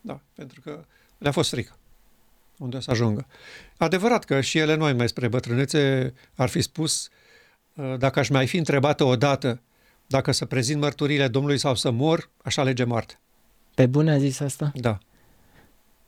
Da, 0.00 0.20
pentru 0.34 0.60
că 0.60 0.84
le-a 1.18 1.32
fost 1.32 1.50
frică 1.50 1.76
unde 2.56 2.76
o 2.76 2.80
să 2.80 2.90
ajungă. 2.90 3.26
Adevărat 3.76 4.24
că 4.24 4.40
și 4.40 4.58
ele 4.58 4.74
noi 4.74 4.92
mai 4.92 5.08
spre 5.08 5.28
bătrânețe 5.28 6.14
ar 6.34 6.48
fi 6.48 6.60
spus, 6.60 7.08
uh, 7.74 7.94
dacă 7.98 8.18
aș 8.18 8.28
mai 8.28 8.46
fi 8.46 8.56
întrebată 8.56 9.04
odată 9.04 9.62
dacă 10.06 10.32
să 10.32 10.44
prezint 10.44 10.80
mărturile 10.80 11.28
Domnului 11.28 11.58
sau 11.58 11.74
să 11.74 11.90
mor, 11.90 12.30
aș 12.42 12.56
alege 12.56 12.84
moarte. 12.84 13.18
Pe 13.78 13.86
bune 13.86 14.10
a 14.10 14.18
zis 14.18 14.40
asta? 14.40 14.72
Da. 14.74 14.98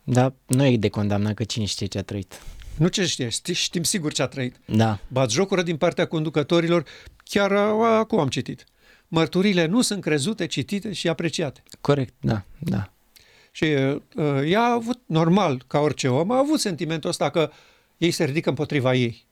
Da, 0.05 0.33
nu 0.47 0.65
e 0.65 0.77
de 0.77 0.89
condamnat 0.89 1.35
că 1.35 1.45
cine 1.45 1.65
știe 1.65 1.87
ce 1.87 1.99
a 1.99 2.03
trăit. 2.03 2.43
Nu 2.79 2.89
ce 2.89 3.07
știe, 3.07 3.29
știm, 3.29 3.55
știm 3.55 3.83
sigur 3.83 4.13
ce 4.13 4.23
a 4.23 4.27
trăit. 4.27 4.57
Da, 4.65 4.99
Bați 5.09 5.35
jocură 5.35 5.63
din 5.63 5.77
partea 5.77 6.07
conducătorilor, 6.07 6.85
chiar 7.25 7.51
uh, 7.51 7.87
acum 7.99 8.19
am 8.19 8.29
citit. 8.29 8.65
Mărturile 9.09 9.67
nu 9.67 9.81
sunt 9.81 10.03
crezute, 10.03 10.47
citite 10.47 10.93
și 10.93 11.09
apreciate. 11.09 11.63
corect, 11.81 12.15
da, 12.21 12.45
da. 12.59 12.93
Și 13.51 13.65
uh, 13.65 14.41
ea 14.45 14.61
a 14.61 14.73
avut, 14.73 15.01
normal, 15.07 15.65
ca 15.67 15.79
orice 15.79 16.09
om, 16.09 16.31
a 16.31 16.39
avut 16.39 16.61
sentimentul 16.61 17.11
ăsta 17.11 17.31
că 17.31 17.51
ei 17.99 18.11
se 18.11 18.25
ridică 18.25 18.49
împotriva 18.49 18.95
ei. 18.95 19.27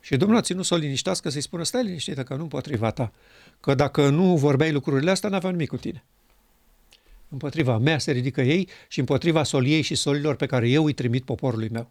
Și 0.00 0.16
Domnul 0.16 0.38
a 0.38 0.40
ținut 0.40 0.64
să 0.64 0.74
o 0.74 0.76
liniștească, 0.76 1.28
să-i 1.28 1.40
spună, 1.40 1.62
stai 1.62 1.84
liniștită 1.84 2.22
că 2.22 2.34
nu 2.34 2.42
împotriva 2.42 2.90
ta. 2.90 3.12
Că 3.60 3.74
dacă 3.74 4.08
nu 4.08 4.36
vorbeai 4.36 4.72
lucrurile 4.72 5.10
astea, 5.10 5.28
n-avea 5.28 5.50
nimic 5.50 5.68
cu 5.68 5.76
tine. 5.76 6.04
Împotriva 7.28 7.78
mea 7.78 7.98
se 7.98 8.12
ridică 8.12 8.42
ei 8.42 8.68
și 8.88 8.98
împotriva 8.98 9.42
soliei 9.42 9.82
și 9.82 9.94
solilor 9.94 10.36
pe 10.36 10.46
care 10.46 10.68
eu 10.68 10.84
îi 10.84 10.92
trimit 10.92 11.24
poporului 11.24 11.68
meu. 11.68 11.90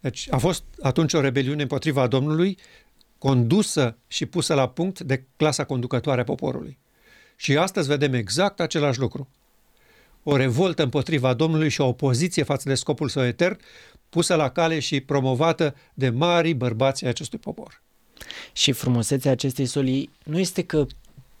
Deci 0.00 0.28
a 0.30 0.36
fost 0.36 0.64
atunci 0.80 1.12
o 1.12 1.20
rebeliune 1.20 1.62
împotriva 1.62 2.06
Domnului, 2.06 2.58
condusă 3.18 3.96
și 4.06 4.26
pusă 4.26 4.54
la 4.54 4.68
punct 4.68 5.00
de 5.00 5.24
clasa 5.36 5.64
conducătoare 5.64 6.20
a 6.20 6.24
poporului. 6.24 6.78
Și 7.36 7.56
astăzi 7.56 7.88
vedem 7.88 8.14
exact 8.14 8.60
același 8.60 8.98
lucru. 8.98 9.28
O 10.22 10.36
revoltă 10.36 10.82
împotriva 10.82 11.34
Domnului 11.34 11.68
și 11.68 11.80
o 11.80 11.86
opoziție 11.86 12.42
față 12.42 12.68
de 12.68 12.74
scopul 12.74 13.08
său 13.08 13.24
etern, 13.24 13.58
pusă 14.08 14.34
la 14.34 14.50
cale 14.50 14.78
și 14.78 15.00
promovată 15.00 15.74
de 15.94 16.10
mari 16.10 16.52
bărbați 16.52 17.04
ai 17.04 17.10
acestui 17.10 17.38
popor. 17.38 17.82
Și 18.52 18.72
frumusețea 18.72 19.30
acestei 19.30 19.66
solii 19.66 20.10
nu 20.24 20.38
este 20.38 20.62
că 20.62 20.86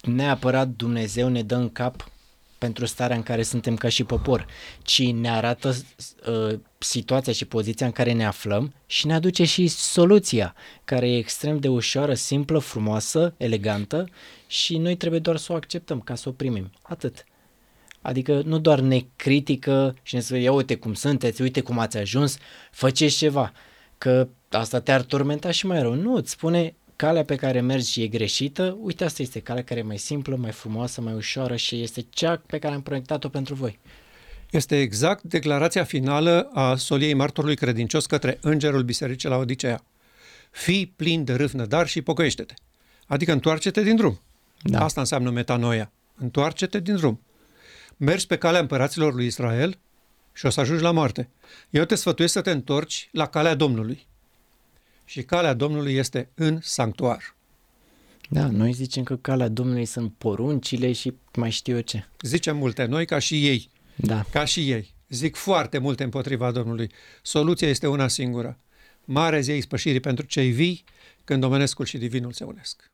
neapărat 0.02 0.68
Dumnezeu 0.68 1.28
ne 1.28 1.42
dă 1.42 1.54
în 1.54 1.68
cap 1.68 2.10
pentru 2.58 2.86
starea 2.86 3.16
în 3.16 3.22
care 3.22 3.42
suntem 3.42 3.76
ca 3.76 3.88
și 3.88 4.04
popor, 4.04 4.46
ci 4.82 5.12
ne 5.12 5.30
arată 5.30 5.74
uh, 6.28 6.58
situația 6.78 7.32
și 7.32 7.44
poziția 7.44 7.86
în 7.86 7.92
care 7.92 8.12
ne 8.12 8.26
aflăm 8.26 8.74
și 8.86 9.06
ne 9.06 9.14
aduce 9.14 9.44
și 9.44 9.66
soluția, 9.66 10.54
care 10.84 11.10
e 11.10 11.18
extrem 11.18 11.58
de 11.58 11.68
ușoară, 11.68 12.14
simplă, 12.14 12.58
frumoasă, 12.58 13.34
elegantă 13.36 14.08
și 14.46 14.78
noi 14.78 14.96
trebuie 14.96 15.20
doar 15.20 15.36
să 15.36 15.52
o 15.52 15.54
acceptăm 15.54 16.00
ca 16.00 16.14
să 16.14 16.28
o 16.28 16.32
primim. 16.32 16.70
Atât. 16.82 17.24
Adică 18.00 18.42
nu 18.44 18.58
doar 18.58 18.80
ne 18.80 19.04
critică 19.16 19.96
și 20.02 20.14
ne 20.14 20.20
spune, 20.20 20.40
ia 20.40 20.52
uite 20.52 20.74
cum 20.74 20.94
sunteți, 20.94 21.42
uite 21.42 21.60
cum 21.60 21.78
ați 21.78 21.96
ajuns, 21.96 22.38
faceți 22.70 23.16
ceva, 23.16 23.52
că 23.98 24.28
asta 24.50 24.80
te-ar 24.80 25.02
turmenta 25.02 25.50
și 25.50 25.66
mai 25.66 25.82
rău. 25.82 25.94
Nu, 25.94 26.14
îți 26.14 26.30
spune 26.30 26.74
calea 27.02 27.24
pe 27.24 27.36
care 27.36 27.60
mergi 27.60 28.02
e 28.02 28.06
greșită, 28.06 28.76
uite 28.80 29.04
asta 29.04 29.22
este 29.22 29.40
calea 29.40 29.64
care 29.64 29.80
e 29.80 29.82
mai 29.82 29.98
simplă, 29.98 30.36
mai 30.36 30.50
frumoasă, 30.50 31.00
mai 31.00 31.14
ușoară 31.14 31.56
și 31.56 31.82
este 31.82 32.06
cea 32.10 32.42
pe 32.46 32.58
care 32.58 32.74
am 32.74 32.82
proiectat-o 32.82 33.28
pentru 33.28 33.54
voi. 33.54 33.78
Este 34.50 34.80
exact 34.80 35.22
declarația 35.22 35.84
finală 35.84 36.50
a 36.52 36.76
soliei 36.76 37.14
martorului 37.14 37.56
credincios 37.56 38.06
către 38.06 38.38
îngerul 38.40 38.82
bisericii 38.82 39.28
la 39.28 39.36
Odiseea. 39.36 39.84
Fii 40.50 40.86
plin 40.96 41.24
de 41.24 41.34
râvnă, 41.34 41.66
dar 41.66 41.86
și 41.86 42.02
pocăiește-te. 42.02 42.54
Adică 43.06 43.32
întoarce-te 43.32 43.82
din 43.82 43.96
drum. 43.96 44.20
Da. 44.62 44.84
Asta 44.84 45.00
înseamnă 45.00 45.30
metanoia. 45.30 45.92
Întoarce-te 46.16 46.80
din 46.80 46.96
drum. 46.96 47.20
Mergi 47.96 48.26
pe 48.26 48.36
calea 48.36 48.60
împăraților 48.60 49.14
lui 49.14 49.26
Israel 49.26 49.78
și 50.32 50.46
o 50.46 50.50
să 50.50 50.60
ajungi 50.60 50.82
la 50.82 50.90
moarte. 50.90 51.28
Eu 51.70 51.84
te 51.84 51.94
sfătuiesc 51.94 52.32
să 52.32 52.40
te 52.40 52.50
întorci 52.50 53.08
la 53.12 53.26
calea 53.26 53.54
Domnului. 53.54 54.06
Și 55.12 55.22
calea 55.22 55.54
Domnului 55.54 55.94
este 55.94 56.28
în 56.34 56.58
sanctuar. 56.62 57.34
Da, 58.28 58.46
noi 58.46 58.72
zicem 58.72 59.02
că 59.02 59.16
calea 59.16 59.48
Domnului 59.48 59.84
sunt 59.84 60.12
poruncile 60.18 60.92
și 60.92 61.14
mai 61.36 61.50
știu 61.50 61.74
eu 61.74 61.80
ce. 61.80 62.06
Zicem 62.20 62.56
multe 62.56 62.84
noi 62.84 63.06
ca 63.06 63.18
și 63.18 63.46
ei. 63.46 63.70
Da, 63.96 64.24
Ca 64.30 64.44
și 64.44 64.70
ei. 64.70 64.94
Zic 65.08 65.36
foarte 65.36 65.78
multe 65.78 66.02
împotriva 66.02 66.50
Domnului. 66.50 66.90
Soluția 67.22 67.68
este 67.68 67.86
una 67.86 68.08
singură. 68.08 68.58
Mare 69.04 69.40
zi 69.40 69.50
a 69.50 69.56
ispășirii 69.56 70.00
pentru 70.00 70.26
cei 70.26 70.50
vii 70.50 70.84
când 71.24 71.44
omenescul 71.44 71.84
și 71.84 71.98
divinul 71.98 72.32
se 72.32 72.44
unesc. 72.44 72.84